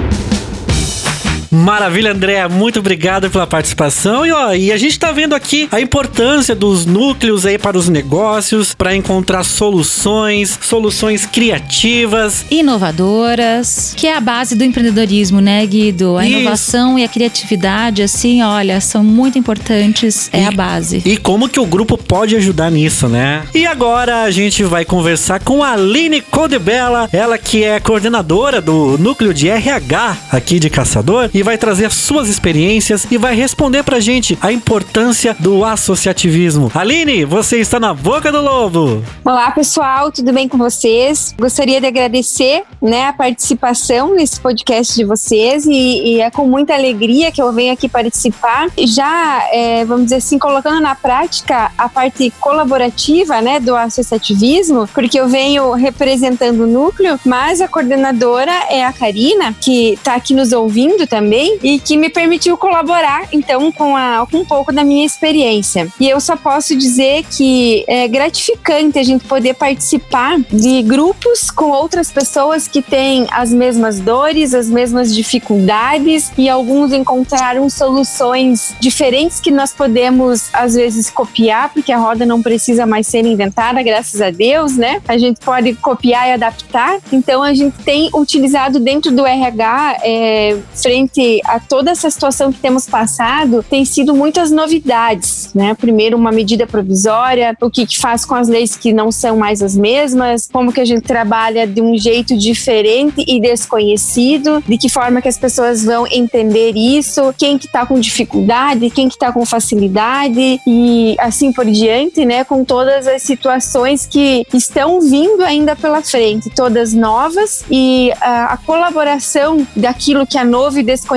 Maravilha, 1.50 2.12
André. 2.12 2.46
Muito 2.48 2.78
obrigado 2.78 3.30
pela 3.30 3.46
participação. 3.46 4.24
E, 4.24 4.32
ó, 4.32 4.52
e 4.54 4.70
a 4.72 4.76
gente 4.76 4.98
tá 4.98 5.10
vendo 5.12 5.34
aqui 5.34 5.68
a 5.72 5.80
importância 5.80 6.54
dos 6.54 6.86
núcleos 6.86 7.44
aí 7.44 7.58
para 7.58 7.76
os 7.76 7.88
negócios, 7.88 8.74
para 8.74 8.94
encontrar 8.94 9.42
soluções, 9.44 10.58
soluções 10.62 11.26
criativas. 11.26 12.44
Inovadoras, 12.50 13.94
que 13.96 14.06
é 14.06 14.16
a 14.16 14.20
base 14.20 14.54
do 14.54 14.64
empreendedorismo, 14.64 15.40
né, 15.40 15.64
Guido? 15.66 16.16
A 16.16 16.26
Isso. 16.26 16.38
inovação 16.38 16.98
e 16.98 17.04
a 17.04 17.08
criatividade, 17.08 18.02
assim, 18.02 18.42
olha, 18.42 18.80
são 18.80 19.02
muito 19.02 19.38
importantes. 19.38 20.28
É 20.32 20.42
E- 20.42 20.44
a 20.46 20.50
base. 20.52 21.02
E 21.04 21.16
como 21.16 21.48
que 21.48 21.58
o 21.58 21.66
grupo 21.66 21.96
pode 21.98 22.36
ajudar 22.36 22.70
nisso, 22.70 23.08
né? 23.08 23.42
E 23.54 23.66
agora 23.66 24.22
a 24.22 24.30
gente 24.30 24.62
vai 24.62 24.84
conversar 24.84 25.40
com 25.40 25.62
a 25.62 25.72
Aline 25.72 26.20
Codebella, 26.20 27.08
ela 27.12 27.36
que 27.38 27.64
é 27.64 27.80
coordenadora 27.80 28.60
do 28.60 28.96
núcleo 28.98 29.34
de 29.34 29.48
RH 29.48 30.16
aqui 30.30 30.58
de 30.58 30.70
Caçador 30.70 31.30
e 31.34 31.39
vai 31.42 31.56
trazer 31.56 31.86
as 31.86 31.94
suas 31.94 32.28
experiências 32.28 33.06
e 33.10 33.16
vai 33.16 33.34
responder 33.34 33.82
pra 33.82 34.00
gente 34.00 34.38
a 34.40 34.52
importância 34.52 35.34
do 35.38 35.64
associativismo. 35.64 36.70
Aline, 36.74 37.24
você 37.24 37.58
está 37.58 37.80
na 37.80 37.94
boca 37.94 38.30
do 38.30 38.40
lobo. 38.40 39.02
Olá, 39.24 39.50
pessoal, 39.50 40.12
tudo 40.12 40.32
bem 40.32 40.48
com 40.48 40.58
vocês? 40.58 41.34
Gostaria 41.38 41.80
de 41.80 41.86
agradecer 41.86 42.64
né, 42.80 43.06
a 43.06 43.12
participação 43.12 44.14
nesse 44.14 44.40
podcast 44.40 44.94
de 44.94 45.04
vocês 45.04 45.66
e, 45.66 46.16
e 46.16 46.20
é 46.20 46.30
com 46.30 46.46
muita 46.46 46.74
alegria 46.74 47.32
que 47.32 47.40
eu 47.40 47.52
venho 47.52 47.72
aqui 47.72 47.88
participar. 47.88 48.68
Já, 48.78 49.48
é, 49.52 49.84
vamos 49.84 50.04
dizer 50.04 50.16
assim, 50.16 50.38
colocando 50.38 50.80
na 50.80 50.94
prática 50.94 51.70
a 51.78 51.88
parte 51.88 52.30
colaborativa 52.40 53.40
né, 53.40 53.60
do 53.60 53.74
associativismo, 53.74 54.88
porque 54.92 55.18
eu 55.18 55.28
venho 55.28 55.72
representando 55.72 56.64
o 56.64 56.66
núcleo, 56.66 57.18
mas 57.24 57.60
a 57.60 57.68
coordenadora 57.68 58.52
é 58.68 58.84
a 58.84 58.92
Karina, 58.92 59.54
que 59.58 59.94
está 59.94 60.14
aqui 60.14 60.34
nos 60.34 60.52
ouvindo 60.52 61.06
também 61.06 61.29
e 61.62 61.78
que 61.78 61.96
me 61.96 62.08
permitiu 62.08 62.56
colaborar, 62.56 63.28
então, 63.32 63.70
com, 63.72 63.96
a, 63.96 64.26
com 64.30 64.38
um 64.38 64.44
pouco 64.44 64.72
da 64.72 64.84
minha 64.84 65.04
experiência. 65.04 65.88
E 65.98 66.08
eu 66.08 66.20
só 66.20 66.36
posso 66.36 66.76
dizer 66.76 67.24
que 67.30 67.84
é 67.86 68.08
gratificante 68.08 68.98
a 68.98 69.02
gente 69.02 69.24
poder 69.24 69.54
participar 69.54 70.38
de 70.50 70.82
grupos 70.82 71.50
com 71.50 71.70
outras 71.70 72.10
pessoas 72.10 72.66
que 72.66 72.82
têm 72.82 73.26
as 73.30 73.52
mesmas 73.52 74.00
dores, 74.00 74.54
as 74.54 74.68
mesmas 74.68 75.14
dificuldades 75.14 76.32
e 76.36 76.48
alguns 76.48 76.92
encontraram 76.92 77.68
soluções 77.68 78.74
diferentes 78.80 79.40
que 79.40 79.50
nós 79.50 79.72
podemos, 79.72 80.48
às 80.52 80.74
vezes, 80.74 81.10
copiar, 81.10 81.72
porque 81.72 81.92
a 81.92 81.98
roda 81.98 82.24
não 82.24 82.42
precisa 82.42 82.86
mais 82.86 83.06
ser 83.06 83.24
inventada, 83.24 83.82
graças 83.82 84.20
a 84.20 84.30
Deus, 84.30 84.76
né? 84.76 85.00
A 85.06 85.18
gente 85.18 85.40
pode 85.40 85.74
copiar 85.74 86.28
e 86.28 86.32
adaptar. 86.32 86.98
Então, 87.12 87.42
a 87.42 87.54
gente 87.54 87.76
tem 87.84 88.10
utilizado 88.14 88.80
dentro 88.80 89.12
do 89.12 89.26
RH, 89.26 89.98
é, 90.02 90.56
frente 90.74 91.19
a 91.44 91.60
toda 91.60 91.90
essa 91.90 92.10
situação 92.10 92.52
que 92.52 92.58
temos 92.58 92.86
passado, 92.86 93.62
tem 93.68 93.84
sido 93.84 94.14
muitas 94.14 94.50
novidades, 94.50 95.50
né? 95.54 95.74
Primeiro, 95.74 96.16
uma 96.16 96.32
medida 96.32 96.66
provisória, 96.66 97.56
o 97.60 97.70
que, 97.70 97.86
que 97.86 97.98
faz 97.98 98.24
com 98.24 98.34
as 98.34 98.48
leis 98.48 98.76
que 98.76 98.92
não 98.92 99.12
são 99.12 99.36
mais 99.36 99.62
as 99.62 99.76
mesmas, 99.76 100.48
como 100.52 100.72
que 100.72 100.80
a 100.80 100.84
gente 100.84 101.02
trabalha 101.02 101.66
de 101.66 101.80
um 101.80 101.96
jeito 101.96 102.36
diferente 102.36 103.24
e 103.26 103.40
desconhecido, 103.40 104.62
de 104.66 104.78
que 104.78 104.88
forma 104.88 105.20
que 105.20 105.28
as 105.28 105.38
pessoas 105.38 105.84
vão 105.84 106.06
entender 106.06 106.72
isso, 106.76 107.34
quem 107.36 107.58
que 107.58 107.68
tá 107.68 107.84
com 107.84 107.98
dificuldade, 108.00 108.90
quem 108.90 109.08
que 109.08 109.18
tá 109.18 109.32
com 109.32 109.44
facilidade 109.44 110.60
e 110.66 111.16
assim 111.18 111.52
por 111.52 111.66
diante, 111.66 112.24
né? 112.24 112.44
Com 112.44 112.64
todas 112.64 113.06
as 113.06 113.22
situações 113.22 114.06
que 114.06 114.46
estão 114.52 115.00
vindo 115.00 115.42
ainda 115.42 115.76
pela 115.76 116.02
frente, 116.02 116.50
todas 116.50 116.94
novas 116.94 117.64
e 117.70 118.12
a, 118.20 118.54
a 118.54 118.56
colaboração 118.56 119.66
daquilo 119.76 120.26
que 120.26 120.38
é 120.38 120.44
novo 120.44 120.78
e 120.78 120.82
desconhecido 120.82 121.09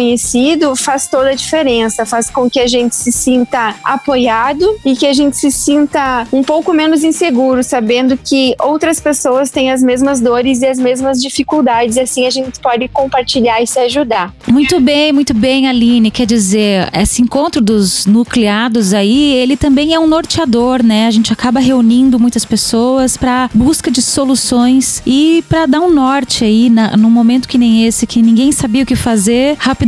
faz 0.76 1.08
toda 1.08 1.30
a 1.30 1.36
diferença, 1.36 2.06
faz 2.06 2.30
com 2.30 2.50
que 2.50 2.60
a 2.60 2.68
gente 2.68 2.96
se 2.96 3.12
sinta 3.12 3.76
apoiado 3.84 4.80
e 4.86 4.96
que 4.96 5.06
a 5.06 5.14
gente 5.14 5.38
se 5.38 5.52
sinta 5.52 6.28
um 6.32 6.44
pouco 6.44 6.74
menos 6.74 7.04
inseguro, 7.04 7.64
sabendo 7.64 8.18
que 8.18 8.56
outras 8.60 9.00
pessoas 9.00 9.50
têm 9.50 9.72
as 9.72 9.82
mesmas 9.82 10.20
dores 10.20 10.62
e 10.62 10.66
as 10.66 10.78
mesmas 10.78 11.22
dificuldades, 11.22 11.96
e 11.96 12.00
assim 12.02 12.26
a 12.26 12.30
gente 12.30 12.60
pode 12.60 12.88
compartilhar 12.88 13.62
e 13.62 13.68
se 13.68 13.80
ajudar. 13.80 14.34
Muito 14.48 14.80
bem, 14.80 15.14
muito 15.14 15.34
bem, 15.34 15.68
Aline. 15.68 16.12
Quer 16.12 16.26
dizer, 16.26 16.90
esse 16.94 17.22
encontro 17.22 17.62
dos 17.62 18.06
nucleados 18.06 18.94
aí, 18.94 19.34
ele 19.34 19.56
também 19.56 19.94
é 19.94 20.00
um 20.00 20.08
norteador, 20.08 20.84
né? 20.84 21.08
A 21.08 21.12
gente 21.12 21.32
acaba 21.32 21.60
reunindo 21.60 22.20
muitas 22.20 22.46
pessoas 22.46 23.16
para 23.16 23.50
busca 23.54 23.90
de 23.90 24.02
soluções 24.02 25.02
e 25.06 25.44
para 25.48 25.66
dar 25.66 25.82
um 25.82 25.94
norte 25.94 26.44
aí, 26.44 26.70
na, 26.70 26.98
num 26.98 27.10
momento 27.10 27.48
que 27.48 27.58
nem 27.58 27.86
esse, 27.86 28.06
que 28.06 28.22
ninguém 28.22 28.52
sabia 28.52 28.84
o 28.84 28.86
que 28.86 28.96
fazer, 28.96 29.56
rapidamente 29.60 29.83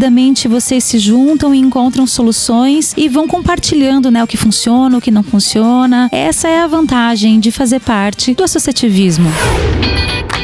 vocês 0.48 0.84
se 0.84 1.00
juntam 1.00 1.54
e 1.54 1.60
encontram 1.60 2.06
soluções 2.06 2.94
e 2.98 3.10
vão 3.10 3.28
compartilhando, 3.28 4.12
né, 4.12 4.24
o 4.24 4.28
que 4.28 4.38
funciona, 4.38 4.98
o 4.98 5.02
que 5.02 5.12
não 5.12 5.24
funciona. 5.24 6.10
Essa 6.12 6.48
é 6.48 6.60
a 6.60 6.68
vantagem 6.68 7.40
de 7.40 7.52
fazer 7.52 7.80
parte 7.80 8.34
do 8.34 8.44
associativismo. 8.44 9.30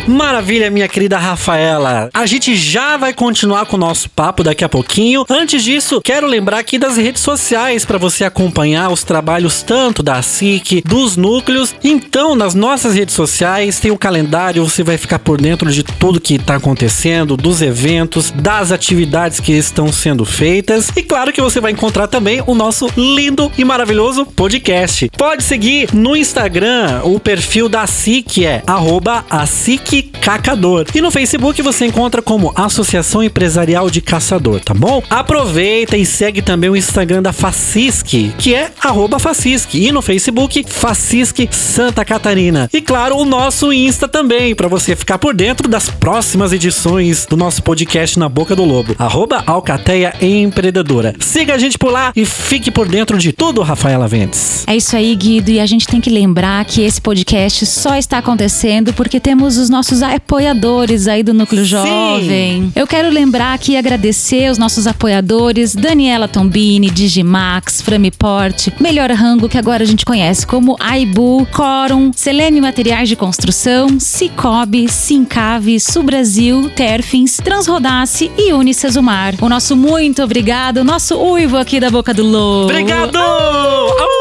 Maravilha, 0.08 0.72
minha 0.72 0.88
querida 0.88 1.18
Rafaela. 1.18 2.10
A 2.14 2.26
gente 2.26 2.56
já 2.56 2.98
vai 2.98 3.14
continuar 3.14 3.66
com 3.66 3.76
o 3.76 3.80
nosso 3.80 4.10
papo 4.10 4.44
daqui 4.44 4.64
a 4.64 4.70
pouquinho. 4.70 5.26
Antes 5.30 5.64
disso, 5.64 6.02
quero 6.04 6.26
lembrar 6.26 6.60
aqui 6.60 6.80
das 6.80 6.98
redes 6.98 7.22
sociais 7.22 7.86
para 7.86 7.98
você 7.98 8.24
acompanhar 8.24 8.92
os 8.92 9.04
trabalhos 9.04 9.62
tanto 9.62 10.02
da 10.02 10.22
SIC, 10.22 10.82
dos 10.86 11.16
núcleos. 11.16 11.76
Então, 11.84 12.36
nas 12.36 12.56
nossas 12.56 12.96
redes 12.96 13.14
sociais 13.14 13.80
tem 13.80 13.92
o 13.92 13.98
calendário, 13.98 14.64
você 14.64 14.84
vai 14.84 14.98
ficar 14.98 15.20
por 15.20 15.40
dentro 15.40 15.72
de 15.72 15.84
tudo 15.84 16.20
que 16.20 16.36
está 16.36 16.56
acontecendo, 16.56 17.38
dos 17.38 17.62
eventos, 17.62 18.32
das 18.32 18.72
atividades 18.72 19.40
que 19.40 19.54
estão 19.54 19.92
sendo 19.92 20.26
feitas. 20.26 20.90
E 20.96 21.04
claro 21.04 21.32
que 21.32 21.42
você 21.42 21.60
vai 21.60 21.72
encontrar 21.72 22.08
também 22.08 22.44
o 22.48 22.56
nosso 22.56 22.88
lindo 22.98 23.52
e 23.58 23.64
maravilhoso 23.64 24.26
podcast. 24.26 25.10
Pode 25.16 25.44
seguir 25.44 25.94
no 25.94 26.16
Instagram 26.16 27.02
o 27.04 27.20
perfil 27.20 27.70
da 27.70 27.86
SIC 27.86 28.46
é 28.46 28.64
arroba 28.66 29.24
a 29.30 29.46
SIC 29.46 29.91
Cacador. 30.00 30.86
E 30.94 31.02
no 31.02 31.12
Facebook 31.12 31.62
você 31.62 31.86
encontra 31.86 32.22
como 32.22 32.54
Associação 32.56 33.22
Empresarial 33.22 33.90
de 33.90 34.00
Caçador, 34.00 34.62
tá 34.62 34.74
bom? 34.74 35.04
Aproveita 35.10 35.98
e 35.98 36.06
segue 36.06 36.42
também 36.42 36.70
o 36.70 36.76
Instagram 36.76 37.22
da 37.22 37.34
Facisc, 37.34 38.32
que 38.38 38.56
é 38.56 38.72
Facisc. 39.20 39.74
E 39.74 39.92
no 39.92 40.02
Facebook, 40.02 40.64
Facisc 40.68 41.50
Santa 41.52 42.06
Catarina. 42.06 42.70
E 42.72 42.80
claro, 42.80 43.18
o 43.18 43.26
nosso 43.26 43.74
Insta 43.74 44.08
também, 44.08 44.56
para 44.56 44.68
você 44.68 44.96
ficar 44.96 45.18
por 45.18 45.34
dentro 45.34 45.68
das 45.68 45.90
próximas 45.90 46.54
edições 46.54 47.26
do 47.26 47.36
nosso 47.36 47.62
podcast 47.62 48.18
Na 48.18 48.30
Boca 48.30 48.56
do 48.56 48.64
Lobo. 48.64 48.96
Arroba 48.98 49.44
Alcateia 49.46 50.14
Empreendedora. 50.22 51.14
Siga 51.20 51.56
a 51.56 51.58
gente 51.58 51.78
por 51.78 51.92
lá 51.92 52.14
e 52.16 52.26
fique 52.26 52.72
por 52.72 52.88
dentro 52.88 53.18
de 53.18 53.34
tudo, 53.34 53.62
Rafaela 53.62 54.08
Ventes. 54.08 54.64
É 54.68 54.76
isso 54.76 54.96
aí, 54.96 55.14
Guido. 55.16 55.50
E 55.50 55.60
a 55.60 55.66
gente 55.66 55.88
tem 55.88 56.00
que 56.00 56.10
lembrar 56.10 56.64
que 56.64 56.82
esse 56.82 57.02
podcast 57.02 57.66
só 57.66 57.98
está 57.98 58.20
acontecendo 58.20 58.94
porque 58.94 59.20
temos 59.20 59.58
os 59.58 59.70
nossos 59.70 59.81
apoiadores 60.02 61.08
aí 61.08 61.24
do 61.24 61.34
Núcleo 61.34 61.66
Jovem. 61.66 62.72
Eu 62.76 62.88
quero 62.88 63.10
lembrar 63.10 63.54
aqui 63.54 63.74
e 63.74 63.78
agradecer 63.78 64.50
os 64.52 64.58
nossos 64.58 64.88
apoiadores: 64.88 65.76
Daniela 65.76 66.28
Tombini, 66.28 66.90
Digimax, 66.90 67.82
Framiport, 67.82 68.70
Melhor 68.80 69.12
Rango, 69.12 69.50
que 69.50 69.58
agora 69.58 69.84
a 69.84 69.86
gente 69.88 70.06
conhece 70.06 70.46
como 70.46 70.76
Aibu, 70.80 71.48
Corum, 71.52 72.12
Seleme 72.14 72.62
Materiais 72.62 73.10
de 73.10 73.16
Construção, 73.16 74.00
Cicobi, 74.00 74.88
Sincave, 74.90 75.80
Subrasil, 75.80 76.70
Terfins, 76.76 77.38
Transrodace 77.38 78.32
e 78.38 78.54
Unicesumar. 78.54 79.36
O 79.42 79.50
nosso 79.50 79.76
muito 79.76 80.24
obrigado, 80.24 80.84
nosso 80.84 81.18
uivo 81.18 81.58
aqui 81.58 81.80
da 81.80 81.90
Boca 81.90 82.14
do 82.14 82.24
Lobo. 82.24 82.66
Obrigado! 82.66 83.18
Au! 83.18 84.21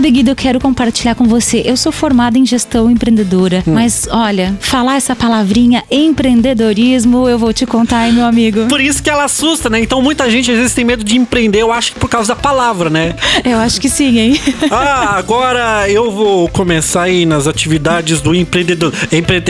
Sabe, 0.00 0.12
Guido, 0.12 0.30
eu 0.30 0.36
quero 0.36 0.58
compartilhar 0.58 1.14
com 1.14 1.24
você. 1.24 1.62
Eu 1.62 1.76
sou 1.76 1.92
formada 1.92 2.38
em 2.38 2.46
gestão 2.46 2.90
empreendedora, 2.90 3.62
mas 3.66 4.08
olha, 4.10 4.56
falar 4.58 4.96
essa 4.96 5.14
palavrinha 5.14 5.84
empreendedorismo, 5.90 7.28
eu 7.28 7.38
vou 7.38 7.52
te 7.52 7.66
contar, 7.66 8.08
hein, 8.08 8.14
meu 8.14 8.24
amigo. 8.24 8.66
Por 8.66 8.80
isso 8.80 9.02
que 9.02 9.10
ela 9.10 9.24
assusta, 9.24 9.68
né? 9.68 9.78
Então 9.78 10.00
muita 10.00 10.30
gente 10.30 10.50
às 10.50 10.56
vezes 10.56 10.72
tem 10.72 10.86
medo 10.86 11.04
de 11.04 11.18
empreender, 11.18 11.60
eu 11.60 11.70
acho 11.70 11.92
que 11.92 11.98
por 11.98 12.08
causa 12.08 12.34
da 12.34 12.40
palavra, 12.40 12.88
né? 12.88 13.14
Eu 13.44 13.58
acho 13.58 13.78
que 13.78 13.90
sim, 13.90 14.18
hein? 14.18 14.40
Ah, 14.72 15.18
agora 15.18 15.90
eu 15.90 16.10
vou 16.10 16.48
começar 16.48 17.02
aí 17.02 17.26
nas 17.26 17.46
atividades 17.46 18.22
do 18.22 18.34
empreendedor. 18.34 18.94
Empreende, 19.12 19.44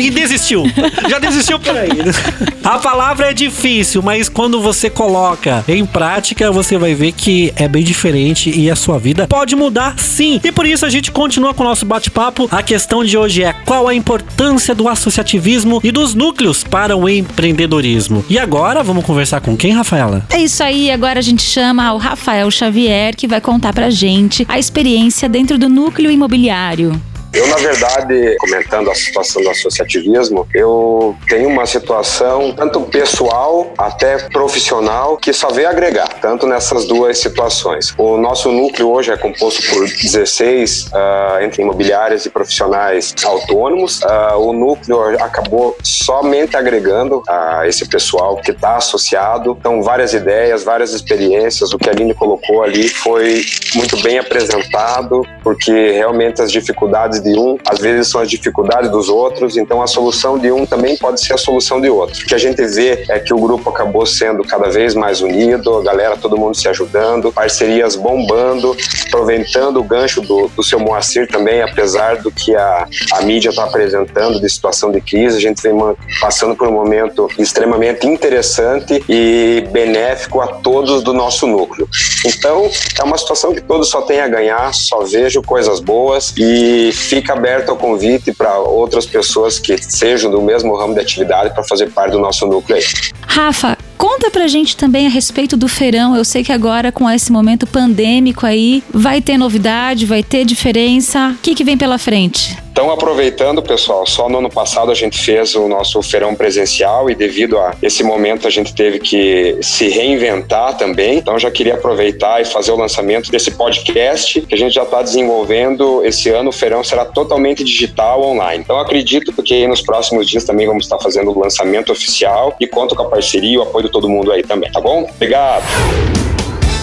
e 0.00 0.10
desistiu. 0.10 0.64
Já 1.08 1.20
desistiu 1.20 1.60
por 1.60 1.76
aí. 1.76 1.90
A 2.64 2.78
palavra 2.78 3.30
é 3.30 3.34
difícil, 3.34 4.02
mas 4.02 4.28
quando 4.28 4.60
você 4.60 4.90
coloca 4.90 5.64
em 5.68 5.84
prática, 5.84 6.50
você 6.50 6.76
vai 6.78 6.94
ver 6.94 7.12
que 7.12 7.52
é 7.56 7.68
bem 7.68 7.84
diferente 7.84 8.50
e 8.50 8.70
a 8.70 8.76
sua 8.76 8.98
vida 8.98 9.26
pode 9.26 9.51
pode 9.52 9.56
mudar 9.56 9.98
sim. 9.98 10.40
E 10.42 10.50
por 10.50 10.66
isso 10.66 10.86
a 10.86 10.90
gente 10.90 11.10
continua 11.10 11.54
com 11.54 11.62
o 11.62 11.66
nosso 11.66 11.84
bate-papo. 11.84 12.48
A 12.50 12.62
questão 12.62 13.04
de 13.04 13.16
hoje 13.16 13.42
é 13.42 13.52
qual 13.52 13.86
a 13.86 13.94
importância 13.94 14.74
do 14.74 14.88
associativismo 14.88 15.80
e 15.84 15.90
dos 15.90 16.14
núcleos 16.14 16.64
para 16.64 16.96
o 16.96 17.08
empreendedorismo. 17.08 18.24
E 18.28 18.38
agora 18.38 18.82
vamos 18.82 19.04
conversar 19.04 19.40
com 19.40 19.56
quem, 19.56 19.72
Rafaela? 19.72 20.24
É 20.30 20.38
isso 20.38 20.62
aí, 20.62 20.90
agora 20.90 21.18
a 21.18 21.22
gente 21.22 21.42
chama 21.42 21.92
o 21.92 21.98
Rafael 21.98 22.50
Xavier, 22.50 23.14
que 23.14 23.28
vai 23.28 23.40
contar 23.40 23.72
pra 23.72 23.90
gente 23.90 24.44
a 24.48 24.58
experiência 24.58 25.28
dentro 25.28 25.58
do 25.58 25.68
núcleo 25.68 26.10
imobiliário. 26.10 27.00
Eu, 27.32 27.46
na 27.46 27.56
verdade, 27.56 28.36
comentando 28.38 28.90
a 28.90 28.94
situação 28.94 29.42
do 29.42 29.48
associativismo, 29.48 30.46
eu 30.52 31.16
tenho 31.26 31.48
uma 31.48 31.64
situação 31.64 32.52
tanto 32.52 32.82
pessoal 32.82 33.72
até 33.78 34.18
profissional 34.28 35.16
que 35.16 35.32
só 35.32 35.48
veio 35.48 35.68
agregar, 35.68 36.08
tanto 36.20 36.46
nessas 36.46 36.84
duas 36.84 37.18
situações. 37.18 37.94
O 37.96 38.18
nosso 38.18 38.52
núcleo 38.52 38.90
hoje 38.90 39.10
é 39.10 39.16
composto 39.16 39.62
por 39.70 39.86
16 39.86 40.88
uh, 40.88 41.42
entre 41.42 41.62
imobiliárias 41.62 42.26
e 42.26 42.30
profissionais 42.30 43.14
autônomos. 43.24 44.02
Uh, 44.02 44.38
o 44.38 44.52
núcleo 44.52 45.00
acabou 45.22 45.74
somente 45.82 46.54
agregando 46.54 47.22
a 47.26 47.66
esse 47.66 47.88
pessoal 47.88 48.36
que 48.36 48.50
está 48.50 48.76
associado. 48.76 49.56
Então, 49.58 49.82
várias 49.82 50.12
ideias, 50.12 50.64
várias 50.64 50.92
experiências. 50.92 51.72
O 51.72 51.78
que 51.78 51.88
a 51.88 51.92
Aline 51.92 52.12
colocou 52.12 52.62
ali 52.62 52.88
foi 52.88 53.42
muito 53.74 53.96
bem 54.02 54.18
apresentado, 54.18 55.26
porque 55.42 55.92
realmente 55.92 56.42
as 56.42 56.52
dificuldades 56.52 57.21
de 57.22 57.38
um, 57.38 57.56
às 57.68 57.78
vezes 57.78 58.10
são 58.10 58.20
as 58.20 58.30
dificuldades 58.30 58.90
dos 58.90 59.08
outros, 59.08 59.56
então 59.56 59.82
a 59.82 59.86
solução 59.86 60.38
de 60.38 60.50
um 60.50 60.66
também 60.66 60.96
pode 60.96 61.20
ser 61.24 61.34
a 61.34 61.38
solução 61.38 61.80
de 61.80 61.88
outro. 61.88 62.20
O 62.22 62.26
que 62.26 62.34
a 62.34 62.38
gente 62.38 62.64
vê 62.66 63.04
é 63.08 63.18
que 63.18 63.32
o 63.32 63.38
grupo 63.38 63.70
acabou 63.70 64.04
sendo 64.06 64.44
cada 64.44 64.68
vez 64.68 64.94
mais 64.94 65.20
unido, 65.20 65.78
a 65.78 65.82
galera, 65.82 66.16
todo 66.16 66.36
mundo 66.36 66.56
se 66.56 66.68
ajudando, 66.68 67.32
parcerias 67.32 67.96
bombando, 67.96 68.76
aproveitando 69.06 69.78
o 69.78 69.84
gancho 69.84 70.20
do, 70.20 70.48
do 70.48 70.62
seu 70.62 70.78
Moacir 70.78 71.28
também, 71.28 71.62
apesar 71.62 72.16
do 72.16 72.30
que 72.30 72.54
a, 72.54 72.86
a 73.12 73.22
mídia 73.22 73.50
está 73.50 73.64
apresentando 73.64 74.40
de 74.40 74.48
situação 74.48 74.90
de 74.90 75.00
crise, 75.00 75.36
a 75.36 75.40
gente 75.40 75.62
vem 75.62 75.72
passando 76.20 76.54
por 76.54 76.68
um 76.68 76.72
momento 76.72 77.28
extremamente 77.38 78.06
interessante 78.06 79.02
e 79.08 79.66
benéfico 79.70 80.40
a 80.40 80.46
todos 80.46 81.02
do 81.02 81.12
nosso 81.12 81.46
núcleo. 81.46 81.88
Então, 82.24 82.70
é 82.98 83.04
uma 83.04 83.18
situação 83.18 83.54
que 83.54 83.60
todos 83.60 83.88
só 83.88 84.02
têm 84.02 84.20
a 84.20 84.28
ganhar, 84.28 84.72
só 84.74 85.00
vejo 85.00 85.42
coisas 85.42 85.80
boas 85.80 86.32
e 86.36 86.90
fica 87.12 87.34
aberto 87.34 87.68
ao 87.68 87.76
convite 87.76 88.32
para 88.32 88.58
outras 88.58 89.04
pessoas 89.04 89.58
que 89.58 89.76
sejam 89.76 90.30
do 90.30 90.40
mesmo 90.40 90.74
ramo 90.74 90.94
de 90.94 91.00
atividade 91.00 91.52
para 91.52 91.62
fazer 91.62 91.90
parte 91.90 92.12
do 92.12 92.18
nosso 92.18 92.46
núcleo 92.46 92.78
aí. 92.78 92.84
Rafa, 93.20 93.76
conta 93.98 94.30
pra 94.30 94.48
gente 94.48 94.74
também 94.74 95.06
a 95.06 95.10
respeito 95.10 95.54
do 95.54 95.68
feirão. 95.68 96.16
Eu 96.16 96.24
sei 96.24 96.42
que 96.42 96.50
agora, 96.50 96.90
com 96.90 97.10
esse 97.10 97.30
momento 97.30 97.66
pandêmico 97.66 98.46
aí, 98.46 98.82
vai 98.90 99.20
ter 99.20 99.36
novidade, 99.36 100.06
vai 100.06 100.22
ter 100.22 100.46
diferença. 100.46 101.36
O 101.38 101.42
que, 101.42 101.54
que 101.54 101.62
vem 101.62 101.76
pela 101.76 101.98
frente? 101.98 102.56
Então, 102.72 102.90
aproveitando, 102.90 103.62
pessoal, 103.62 104.06
só 104.06 104.30
no 104.30 104.38
ano 104.38 104.48
passado 104.48 104.90
a 104.90 104.94
gente 104.94 105.22
fez 105.22 105.54
o 105.54 105.68
nosso 105.68 106.00
feirão 106.00 106.34
presencial 106.34 107.10
e 107.10 107.14
devido 107.14 107.58
a 107.58 107.76
esse 107.82 108.02
momento 108.02 108.48
a 108.48 108.50
gente 108.50 108.74
teve 108.74 108.98
que 108.98 109.58
se 109.60 109.90
reinventar 109.90 110.78
também. 110.78 111.18
Então, 111.18 111.38
já 111.38 111.50
queria 111.50 111.74
aproveitar 111.74 112.40
e 112.40 112.46
fazer 112.46 112.72
o 112.72 112.76
lançamento 112.76 113.30
desse 113.30 113.50
podcast 113.50 114.40
que 114.40 114.54
a 114.54 114.56
gente 114.56 114.72
já 114.74 114.84
está 114.84 115.02
desenvolvendo. 115.02 116.02
Esse 116.02 116.30
ano 116.30 116.48
o 116.48 116.52
feirão 116.52 116.82
será 116.82 117.04
totalmente 117.04 117.62
digital, 117.62 118.22
online. 118.22 118.62
Então, 118.64 118.80
acredito 118.80 119.34
que 119.42 119.66
nos 119.66 119.82
próximos 119.82 120.26
dias 120.26 120.44
também 120.44 120.66
vamos 120.66 120.84
estar 120.84 120.98
fazendo 120.98 121.30
o 121.30 121.38
lançamento 121.38 121.92
oficial 121.92 122.56
e 122.58 122.66
conto 122.66 122.96
com 122.96 123.02
a 123.02 123.06
parceria 123.06 123.52
e 123.52 123.58
o 123.58 123.62
apoio 123.62 123.84
de 123.84 123.92
todo 123.92 124.08
mundo 124.08 124.32
aí 124.32 124.42
também, 124.42 124.72
tá 124.72 124.80
bom? 124.80 125.06
Obrigado! 125.14 126.31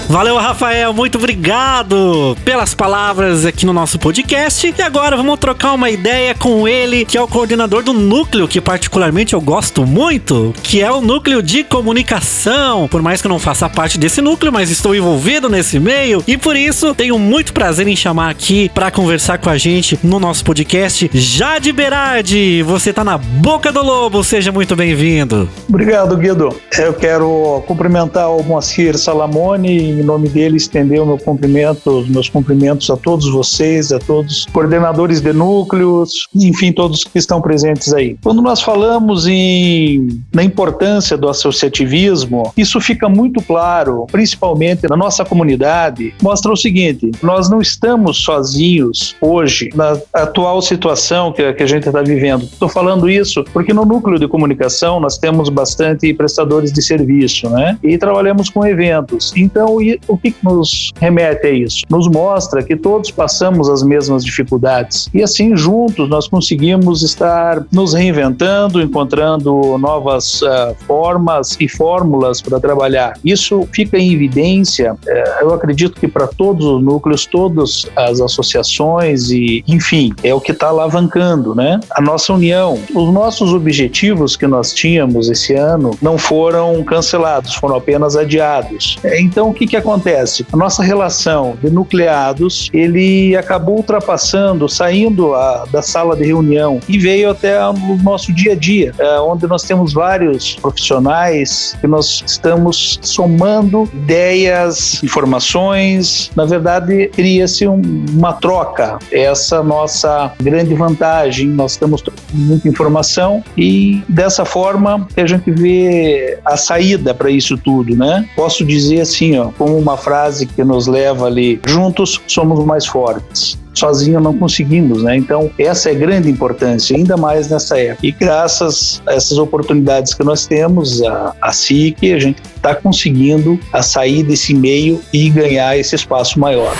Valeu, 0.10 0.38
Rafael, 0.38 0.92
muito 0.92 1.20
obrigado 1.20 2.36
pelas 2.44 2.74
palavras 2.74 3.46
aqui 3.46 3.64
no 3.64 3.72
nosso 3.72 4.00
podcast. 4.00 4.74
E 4.76 4.82
agora 4.82 5.16
vamos 5.16 5.38
trocar 5.38 5.74
uma 5.74 5.92
ideia 5.92 6.34
com 6.34 6.68
ele, 6.68 7.06
que 7.06 7.16
é 7.16 7.22
o 7.22 7.28
coordenador 7.28 7.84
do 7.84 7.94
núcleo, 7.94 8.48
que 8.48 8.60
particularmente 8.60 9.36
eu 9.36 9.40
gosto 9.40 9.86
muito, 9.86 10.52
que 10.64 10.82
é 10.82 10.92
o 10.92 11.00
núcleo 11.00 11.44
de 11.44 11.64
comunicação. 11.64 12.88
Por 12.88 13.04
mais 13.04 13.22
que 13.22 13.28
eu 13.28 13.30
não 13.30 13.38
faça 13.38 13.70
parte 13.70 14.00
desse 14.00 14.20
núcleo, 14.20 14.52
mas 14.52 14.72
estou 14.72 14.96
envolvido 14.96 15.48
nesse 15.48 15.80
meio 15.80 16.24
e 16.28 16.36
por 16.36 16.56
isso 16.56 16.96
tenho 16.96 17.20
muito 17.20 17.54
prazer 17.54 17.88
em 17.88 17.96
chamar 17.96 18.32
aqui 18.32 18.68
para 18.74 18.90
conversar 18.90 19.38
com 19.38 19.52
a 19.52 19.60
gente 19.60 20.00
no 20.02 20.20
nosso 20.20 20.44
podcast 20.44 21.08
Jade 21.14 21.72
Berardi. 21.72 22.64
Você 22.64 22.92
tá 22.92 23.04
na 23.04 23.20
boca 23.20 23.72
do 23.72 23.84
lobo, 23.84 24.24
seja 24.24 24.52
muito 24.52 24.76
bem-vindo. 24.76 25.48
Obrigado, 25.70 26.18
Guido. 26.18 26.60
Eu 26.80 26.96
quero 26.96 27.64
cumprimentar 27.68 28.32
o 28.32 28.42
Moacir 28.42 28.98
Salamone 28.98 29.99
em 30.00 30.04
nome 30.04 30.30
dele, 30.30 30.58
estender 30.58 31.02
o 31.02 31.06
meu 31.06 31.18
cumprimento, 31.18 32.06
meus 32.10 32.30
cumprimentos 32.30 32.90
a 32.90 32.98
todos 32.98 33.30
vocês, 33.30 33.92
a 33.92 34.00
todos 34.00 34.40
os 34.40 34.46
coordenadores 34.48 35.22
de 35.22 35.34
núcleos, 35.34 36.28
enfim, 36.36 36.72
todos 36.72 37.04
que 37.04 37.18
estão 37.18 37.42
presentes 37.42 37.94
aí. 37.94 38.18
Quando 38.24 38.42
nós 38.42 38.62
falamos 38.62 39.28
em, 39.28 40.22
na 40.34 40.44
importância 40.44 41.18
do 41.18 41.30
associativismo, 41.30 42.52
isso 42.56 42.80
fica 42.80 43.08
muito 43.10 43.42
claro, 43.42 44.06
principalmente 44.12 44.88
na 44.88 44.98
nossa 44.98 45.24
comunidade, 45.26 46.14
mostra 46.22 46.52
o 46.52 46.58
seguinte: 46.58 47.12
nós 47.22 47.50
não 47.50 47.62
estamos 47.62 48.18
sozinhos 48.24 49.16
hoje 49.22 49.70
na 49.76 49.98
atual 50.14 50.62
situação 50.62 51.32
que, 51.32 51.54
que 51.54 51.64
a 51.64 51.68
gente 51.68 51.88
está 51.88 52.02
vivendo. 52.02 52.44
Estou 52.44 52.70
falando 52.70 53.10
isso 53.10 53.44
porque 53.54 53.74
no 53.74 53.86
núcleo 53.86 54.20
de 54.20 54.28
comunicação 54.28 55.00
nós 55.00 55.18
temos 55.18 55.50
bastante 55.50 56.14
prestadores 56.14 56.72
de 56.72 56.82
serviço, 56.82 57.50
né? 57.50 57.78
E 57.84 57.98
trabalhamos 57.98 58.50
com 58.50 58.66
eventos. 58.66 59.34
Então, 59.36 59.82
o 60.08 60.18
que 60.18 60.36
nos 60.44 60.92
remete 61.00 61.48
a 61.48 61.52
isso? 61.52 61.84
Nos 61.90 62.08
mostra 62.08 62.64
que 62.64 62.76
todos 62.76 63.12
passamos 63.12 63.70
as 63.70 63.84
mesmas 63.84 64.24
dificuldades 64.24 65.10
e 65.14 65.24
assim 65.24 65.56
juntos 65.56 66.10
nós 66.10 66.28
conseguimos 66.28 67.04
estar 67.04 67.66
nos 67.72 67.94
reinventando, 67.94 68.82
encontrando 68.82 69.78
novas 69.78 70.42
uh, 70.42 70.76
formas 70.86 71.56
e 71.60 71.68
fórmulas 71.68 72.42
para 72.42 72.60
trabalhar. 72.60 73.14
Isso 73.24 73.68
fica 73.74 73.98
em 73.98 74.14
evidência, 74.14 74.94
uh, 74.94 75.42
eu 75.42 75.54
acredito 75.54 76.00
que 76.00 76.08
para 76.08 76.28
todos 76.28 76.66
os 76.66 76.82
núcleos, 76.84 77.26
todas 77.26 77.88
as 77.96 78.20
associações 78.20 79.32
e, 79.32 79.64
enfim, 79.68 80.14
é 80.24 80.34
o 80.34 80.42
que 80.42 80.52
está 80.52 80.68
alavancando, 80.68 81.56
né? 81.56 81.80
A 81.92 82.02
nossa 82.02 82.34
união. 82.34 82.80
Os 82.94 83.14
nossos 83.14 83.54
objetivos 83.54 84.36
que 84.36 84.48
nós 84.48 84.74
tínhamos 84.74 85.30
esse 85.30 85.54
ano 85.54 85.92
não 86.02 86.18
foram 86.18 86.84
cancelados, 86.84 87.56
foram 87.56 87.76
apenas 87.76 88.16
adiados. 88.16 88.98
Então, 89.20 89.50
o 89.50 89.54
que, 89.54 89.68
que 89.68 89.76
acontece? 89.80 90.46
A 90.52 90.58
nossa 90.58 90.84
relação 90.84 91.58
de 91.62 91.70
nucleados, 91.70 92.70
ele 92.74 93.36
acabou 93.36 93.78
ultrapassando, 93.78 94.68
saindo 94.70 95.34
a, 95.34 95.66
da 95.72 95.82
sala 95.82 96.16
de 96.16 96.26
reunião 96.26 96.80
e 96.88 96.98
veio 96.98 97.32
até 97.32 97.60
o 97.68 97.98
nosso 98.04 98.34
dia 98.34 98.54
a 98.54 98.56
dia, 98.56 98.94
é, 98.98 99.20
onde 99.20 99.48
nós 99.48 99.64
temos 99.64 99.94
vários 99.94 100.56
profissionais 100.56 101.78
que 101.80 101.88
nós 101.88 102.24
estamos 102.26 103.00
somando 103.02 103.90
ideias, 103.94 105.02
informações. 105.04 106.32
Na 106.36 106.46
verdade, 106.46 107.10
cria-se 107.14 107.68
um, 107.68 107.82
uma 108.12 108.34
troca. 108.34 109.00
Essa 109.12 109.64
nossa 109.64 110.32
grande 110.42 110.74
vantagem. 110.74 111.48
Nós 111.48 111.78
temos 111.78 112.04
muita 112.34 112.68
informação 112.68 113.44
e 113.58 114.02
dessa 114.08 114.46
forma 114.46 115.08
a 115.16 115.26
gente 115.26 115.52
vê 115.52 116.38
a 116.46 116.58
saída 116.58 117.14
para 117.14 117.30
isso 117.30 117.58
tudo, 117.58 117.96
né? 117.96 118.28
Posso 118.36 118.66
dizer 118.66 119.02
assim, 119.02 119.38
ó, 119.38 119.50
como 119.58 119.69
uma 119.78 119.98
frase 119.98 120.46
que 120.46 120.64
nos 120.64 120.88
leva 120.88 121.26
ali, 121.26 121.60
juntos 121.66 122.22
somos 122.28 122.64
mais 122.66 122.86
fortes 122.86 123.58
sozinho 123.80 124.20
não 124.20 124.38
conseguimos, 124.38 125.04
né? 125.04 125.16
Então, 125.16 125.50
essa 125.58 125.90
é 125.90 125.96
grande 125.96 126.30
importância, 126.30 126.96
ainda 126.96 127.16
mais 127.16 127.50
nessa 127.50 127.80
época. 127.80 128.06
E 128.06 128.12
graças 128.12 129.02
a 129.08 129.14
essas 129.14 129.38
oportunidades 129.38 130.14
que 130.14 130.24
nós 130.24 130.46
temos, 130.46 131.02
a, 131.02 131.34
a 131.42 131.52
SIC, 131.52 132.14
a 132.14 132.20
gente 132.20 132.42
está 132.44 132.76
conseguindo 132.76 133.58
a 133.72 133.82
sair 133.82 134.24
desse 134.24 134.54
meio 134.54 135.00
e 135.14 135.30
ganhar 135.30 135.78
esse 135.78 135.96
espaço 135.96 136.40
maior. 136.40 136.76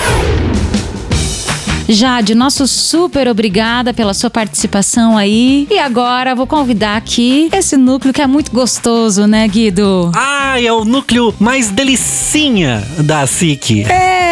Jade, 1.92 2.36
nosso 2.36 2.68
super 2.68 3.28
obrigada 3.28 3.96
pela 3.96 4.14
sua 4.14 4.30
participação 4.30 5.18
aí. 5.18 5.68
E 5.72 5.80
agora 5.80 6.36
vou 6.36 6.46
convidar 6.46 6.96
aqui 6.96 7.50
esse 7.52 7.76
núcleo 7.76 8.14
que 8.14 8.22
é 8.22 8.28
muito 8.28 8.52
gostoso, 8.52 9.26
né, 9.26 9.48
Guido? 9.48 10.12
Ah, 10.16 10.62
é 10.62 10.72
o 10.72 10.86
núcleo 10.86 11.34
mais 11.40 11.72
delicinha 11.72 12.88
da 13.00 13.26
SIC. 13.26 13.86
É, 13.90 14.29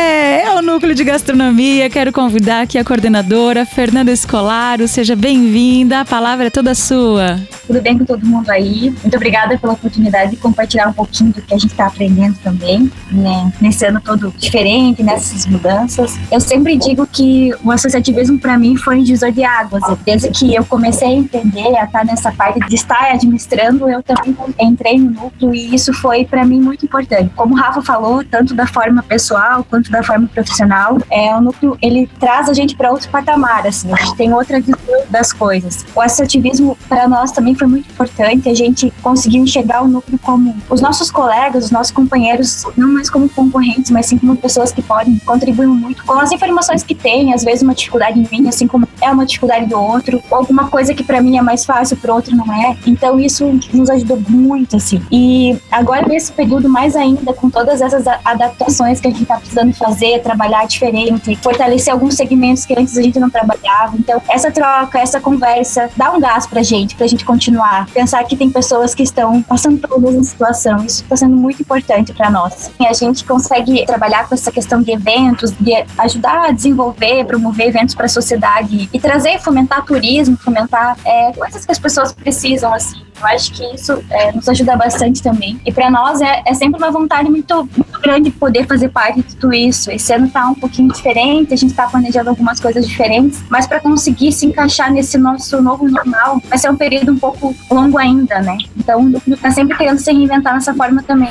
é 0.47 0.53
o 0.53 0.62
núcleo 0.62 0.95
de 0.95 1.03
gastronomia. 1.03 1.89
Quero 1.89 2.13
convidar 2.13 2.62
aqui 2.62 2.77
a 2.77 2.83
coordenadora, 2.83 3.65
Fernanda 3.65 4.12
Escolaro. 4.12 4.88
Seja 4.88 5.13
bem-vinda. 5.13 5.99
A 5.99 6.05
palavra 6.05 6.47
é 6.47 6.49
toda 6.49 6.73
sua. 6.73 7.38
tudo 7.65 7.81
bem 7.81 7.97
com 7.97 8.05
todo 8.05 8.25
mundo 8.25 8.49
aí? 8.49 8.95
Muito 9.01 9.15
obrigada 9.15 9.57
pela 9.57 9.73
oportunidade 9.73 10.31
de 10.31 10.38
compartilhar 10.38 10.88
um 10.88 10.93
pouquinho 10.93 11.33
do 11.33 11.41
que 11.41 11.53
a 11.53 11.57
gente 11.57 11.71
está 11.71 11.88
aprendendo 11.88 12.38
também, 12.41 12.89
né? 13.12 13.51
Nesse 13.60 13.86
ano 13.86 13.99
todo 13.99 14.33
diferente, 14.38 15.03
nessas 15.03 15.45
mudanças. 15.45 16.17
Eu 16.31 16.39
sempre 16.39 16.77
digo 16.77 17.05
que 17.05 17.53
o 17.62 17.69
associativismo 17.69 18.39
para 18.39 18.57
mim 18.57 18.77
foi 18.77 18.99
um 18.99 19.03
divisor 19.03 19.31
de 19.33 19.43
águas. 19.43 19.83
Desde 20.05 20.29
que 20.29 20.55
eu 20.55 20.63
comecei 20.63 21.10
a 21.10 21.13
entender, 21.13 21.75
a 21.77 21.83
estar 21.83 22.05
nessa 22.05 22.31
parte 22.31 22.60
de 22.62 22.75
estar 22.75 23.12
administrando, 23.12 23.89
eu 23.89 24.01
também 24.01 24.33
entrei 24.62 24.97
no 24.97 25.12
núcleo 25.12 25.53
e 25.53 25.75
isso 25.75 25.93
foi 25.93 26.23
para 26.23 26.45
mim 26.45 26.62
muito 26.62 26.86
importante. 26.86 27.31
Como 27.36 27.53
o 27.53 27.57
Rafa 27.57 27.81
falou, 27.81 28.23
tanto 28.23 28.53
da 28.53 28.65
forma 28.65 29.03
pessoal 29.03 29.65
quanto 29.69 29.91
da 29.91 30.01
forma 30.01 30.29
profissional, 30.38 30.97
é 31.10 31.36
o 31.36 31.41
núcleo 31.41 31.78
ele 31.82 32.08
traz 32.19 32.47
a 32.47 32.54
gente 32.54 32.76
para 32.76 32.91
outro 32.91 33.10
patamar, 33.10 33.65
assim, 33.65 33.91
a 33.91 33.95
gente 33.95 34.15
tem 34.15 34.34
outra 34.34 34.60
visão 34.60 34.78
das 35.10 35.34
coisas. 35.34 35.86
O 35.95 36.02
associativismo 36.02 36.78
para 36.88 37.08
nós 37.08 37.32
também 37.32 37.56
foi 37.56 37.67
muito 37.67 37.89
importante, 37.89 38.47
a 38.50 38.54
gente 38.54 38.93
conseguiu 39.02 39.41
enxergar 39.43 39.84
o 39.84 39.88
núcleo 39.88 40.19
como 40.19 40.56
os 40.69 40.82
nossos 40.82 41.10
colegas, 41.10 41.65
os 41.65 41.71
nossos 41.71 41.91
companheiros, 41.91 42.65
não 42.76 42.93
mais 42.93 43.10
como 43.10 43.28
concorrentes, 43.30 43.89
mas 43.89 44.06
sim 44.06 44.17
como 44.17 44.36
pessoas 44.36 44.71
que 44.71 44.82
podem 44.82 45.17
contribuir 45.26 45.67
muito 45.67 46.06
com 46.06 46.13
as 46.13 46.32
informações 46.32 46.84
que 46.84 46.93
têm, 46.93 47.34
às 47.34 47.43
vezes 47.43 47.63
uma 47.63 47.73
dificuldade 47.73 48.19
em 48.19 48.28
mim, 48.32 48.47
assim 48.47 48.67
como 48.67 48.88
é 49.02 49.10
uma 49.10 49.26
dificuldade 49.26 49.65
do 49.65 49.80
outro, 49.80 50.21
ou 50.30 50.38
alguma 50.38 50.67
coisa 50.67 50.93
que 50.93 51.04
para 51.04 51.21
mim 51.21 51.38
é 51.38 51.41
mais 51.41 51.65
fácil, 51.65 51.97
para 51.97 52.13
outro 52.13 52.36
não 52.36 52.52
é. 52.54 52.78
Então 52.86 53.19
isso 53.19 53.60
nos 53.73 53.89
ajudou 53.89 54.21
muito, 54.30 54.76
assim. 54.76 55.02
E 55.12 55.58
agora 55.71 56.08
nesse 56.08 56.32
período 56.32 56.69
mais 56.69 56.95
ainda, 56.95 57.34
com 57.34 57.50
todas 57.50 57.82
essas 57.82 58.06
adaptações 58.23 59.00
que 59.00 59.08
a 59.08 59.12
gente 59.12 59.23
está 59.23 59.38
precisando 59.38 59.73
fazer, 59.73 60.21
trabalhar 60.27 60.67
diferente, 60.67 61.35
fortalecer 61.37 61.93
alguns 61.93 62.15
segmentos 62.15 62.65
que 62.65 62.77
antes 62.77 62.97
a 62.97 63.01
gente 63.01 63.17
não 63.17 63.29
trabalhava. 63.29 63.95
Então 63.97 64.21
essa 64.29 64.51
troca, 64.51 64.99
essa 64.99 65.21
conversa, 65.21 65.89
dá 65.95 66.11
um 66.11 66.19
gás 66.19 66.45
pra 66.45 66.61
gente, 66.61 66.95
pra 66.95 67.07
gente 67.07 67.23
continuar. 67.23 67.87
Pensar 67.93 68.23
que 68.25 68.35
tem 68.35 68.49
pessoas 68.49 68.93
que 68.93 69.03
estão 69.03 69.41
passando 69.41 69.79
pela 69.79 69.97
mesma 69.99 70.23
situação. 70.23 70.77
Isso 70.77 71.03
está 71.03 71.15
sendo 71.15 71.37
muito 71.37 71.61
importante 71.61 72.13
para 72.13 72.29
nós. 72.29 72.69
E 72.79 72.85
a 72.85 72.93
gente 72.93 73.23
consegue 73.23 73.85
trabalhar 73.85 74.27
com 74.27 74.35
essa 74.35 74.51
questão 74.51 74.81
de 74.81 74.91
eventos, 74.91 75.51
de 75.51 75.73
ajudar 75.99 76.49
a 76.49 76.51
desenvolver, 76.51 77.25
promover 77.25 77.67
eventos 77.67 77.95
para 77.95 78.05
a 78.05 78.09
sociedade 78.09 78.89
e 78.91 78.99
trazer, 78.99 79.39
fomentar 79.39 79.85
turismo, 79.85 80.35
fomentar 80.37 80.97
é, 81.05 81.31
coisas 81.31 81.65
que 81.65 81.71
as 81.71 81.79
pessoas 81.79 82.11
precisam, 82.11 82.73
assim. 82.73 83.07
Eu 83.19 83.27
acho 83.27 83.51
que 83.51 83.63
isso 83.73 84.03
é, 84.11 84.31
nos 84.31 84.47
ajuda 84.47 84.75
bastante 84.75 85.23
também. 85.23 85.59
E 85.65 85.71
para 85.71 85.89
nós 85.89 86.21
é, 86.21 86.43
é, 86.45 86.53
sempre 86.53 86.77
uma 86.77 86.91
vontade 86.91 87.29
muito, 87.29 87.67
muito 87.75 87.99
grande 87.99 88.29
poder 88.29 88.67
fazer 88.67 88.89
parte 88.89 89.21
de 89.21 89.35
tudo 89.35 89.53
isso. 89.53 89.91
Ano 90.17 90.30
tá 90.30 90.49
um 90.49 90.56
pouquinho 90.56 90.91
diferente, 90.91 91.53
a 91.53 91.58
gente 91.58 91.73
tá 91.73 91.88
planejando 91.88 92.30
algumas 92.30 92.60
coisas 92.60 92.88
diferentes, 92.88 93.43
mas 93.49 93.65
para 93.65 93.80
conseguir 93.80 94.32
se 94.32 94.45
encaixar 94.45 94.91
nesse 94.91 95.17
nosso 95.17 95.62
novo 95.62 95.88
normal, 95.88 96.41
vai 96.49 96.58
ser 96.58 96.69
um 96.69 96.75
período 96.75 97.12
um 97.12 97.17
pouco 97.17 97.56
longo 97.71 97.97
ainda, 97.97 98.41
né? 98.41 98.58
Então, 98.75 99.12
tá 99.41 99.51
sempre 99.51 99.77
querendo 99.77 99.99
se 99.99 100.12
reinventar 100.12 100.53
nessa 100.53 100.73
forma 100.73 101.01
também. 101.03 101.30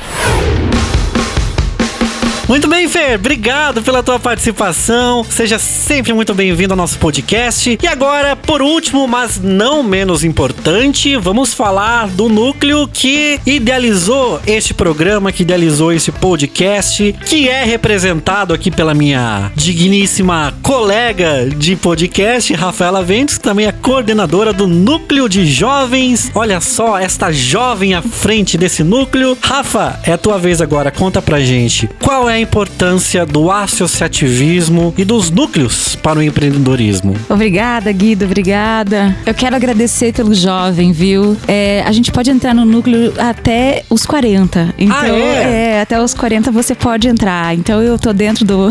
Muito 2.48 2.68
bem, 2.68 2.87
Fer. 2.87 3.16
Obrigado 3.16 3.82
pela 3.82 4.04
tua 4.04 4.20
participação. 4.20 5.24
Seja 5.24 5.59
sempre 5.59 6.12
muito 6.12 6.32
bem-vindo 6.32 6.74
ao 6.74 6.76
nosso 6.76 6.96
podcast. 6.96 7.76
E 7.82 7.87
agora, 7.88 8.37
por 8.37 8.62
último, 8.62 9.09
mas 9.09 9.40
não 9.42 9.82
menos 9.82 10.22
importante, 10.22 11.16
vamos 11.16 11.52
falar 11.52 12.06
do 12.06 12.28
núcleo 12.28 12.87
que 12.87 13.40
idealizou 13.44 14.40
este 14.46 14.72
programa, 14.72 15.32
que 15.32 15.42
idealizou 15.42 15.92
esse 15.92 16.12
podcast, 16.12 17.12
que 17.26 17.48
é 17.48 17.64
representado 17.64 18.54
aqui 18.54 18.70
pela 18.70 18.94
minha 18.94 19.50
digníssima 19.56 20.54
colega 20.62 21.48
de 21.50 21.74
podcast, 21.74 22.54
Rafaela 22.54 23.02
Ventes, 23.02 23.38
que 23.38 23.42
também 23.44 23.66
é 23.66 23.72
coordenadora 23.72 24.52
do 24.52 24.68
núcleo 24.68 25.28
de 25.28 25.44
jovens. 25.44 26.30
Olha 26.32 26.61
só, 26.61 26.96
esta 26.96 27.32
jovem 27.32 27.94
à 27.94 28.02
frente 28.02 28.56
desse 28.56 28.85
núcleo. 28.85 29.37
Rafa, 29.42 29.98
é 30.04 30.16
tua 30.16 30.38
vez 30.38 30.61
agora. 30.61 30.92
Conta 30.92 31.20
pra 31.20 31.40
gente. 31.40 31.90
Qual 32.00 32.30
é 32.30 32.36
a 32.37 32.40
importância 32.40 33.25
do 33.25 33.51
associativismo 33.51 34.92
e 34.96 35.05
dos 35.05 35.31
núcleos 35.31 35.96
para 35.96 36.18
o 36.18 36.22
empreendedorismo. 36.22 37.16
Obrigada, 37.29 37.90
Guido, 37.90 38.27
obrigada. 38.27 39.16
Eu 39.25 39.33
quero 39.33 39.57
agradecer 39.57 40.12
pelo 40.12 40.35
jovem, 40.35 40.92
viu? 40.92 41.37
É, 41.49 41.83
a 41.87 41.92
gente 41.92 42.12
pode 42.12 42.31
entrar 42.31 42.55
no 42.55 42.64
núcleo 42.64 43.14
até 43.18 43.85
os 43.88 44.05
40. 44.05 44.75
Então, 44.79 44.96
ah, 44.96 45.09
é? 45.09 45.77
é? 45.77 45.81
até 45.81 46.01
os 46.01 46.12
40 46.12 46.51
você 46.51 46.75
pode 46.75 47.09
entrar. 47.09 47.55
Então 47.55 47.83
eu 47.83 47.99
tô 47.99 48.12
dentro 48.12 48.44
do. 48.44 48.68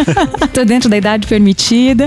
tô 0.52 0.64
dentro 0.64 0.88
da 0.88 0.96
idade 0.96 1.26
permitida. 1.26 2.06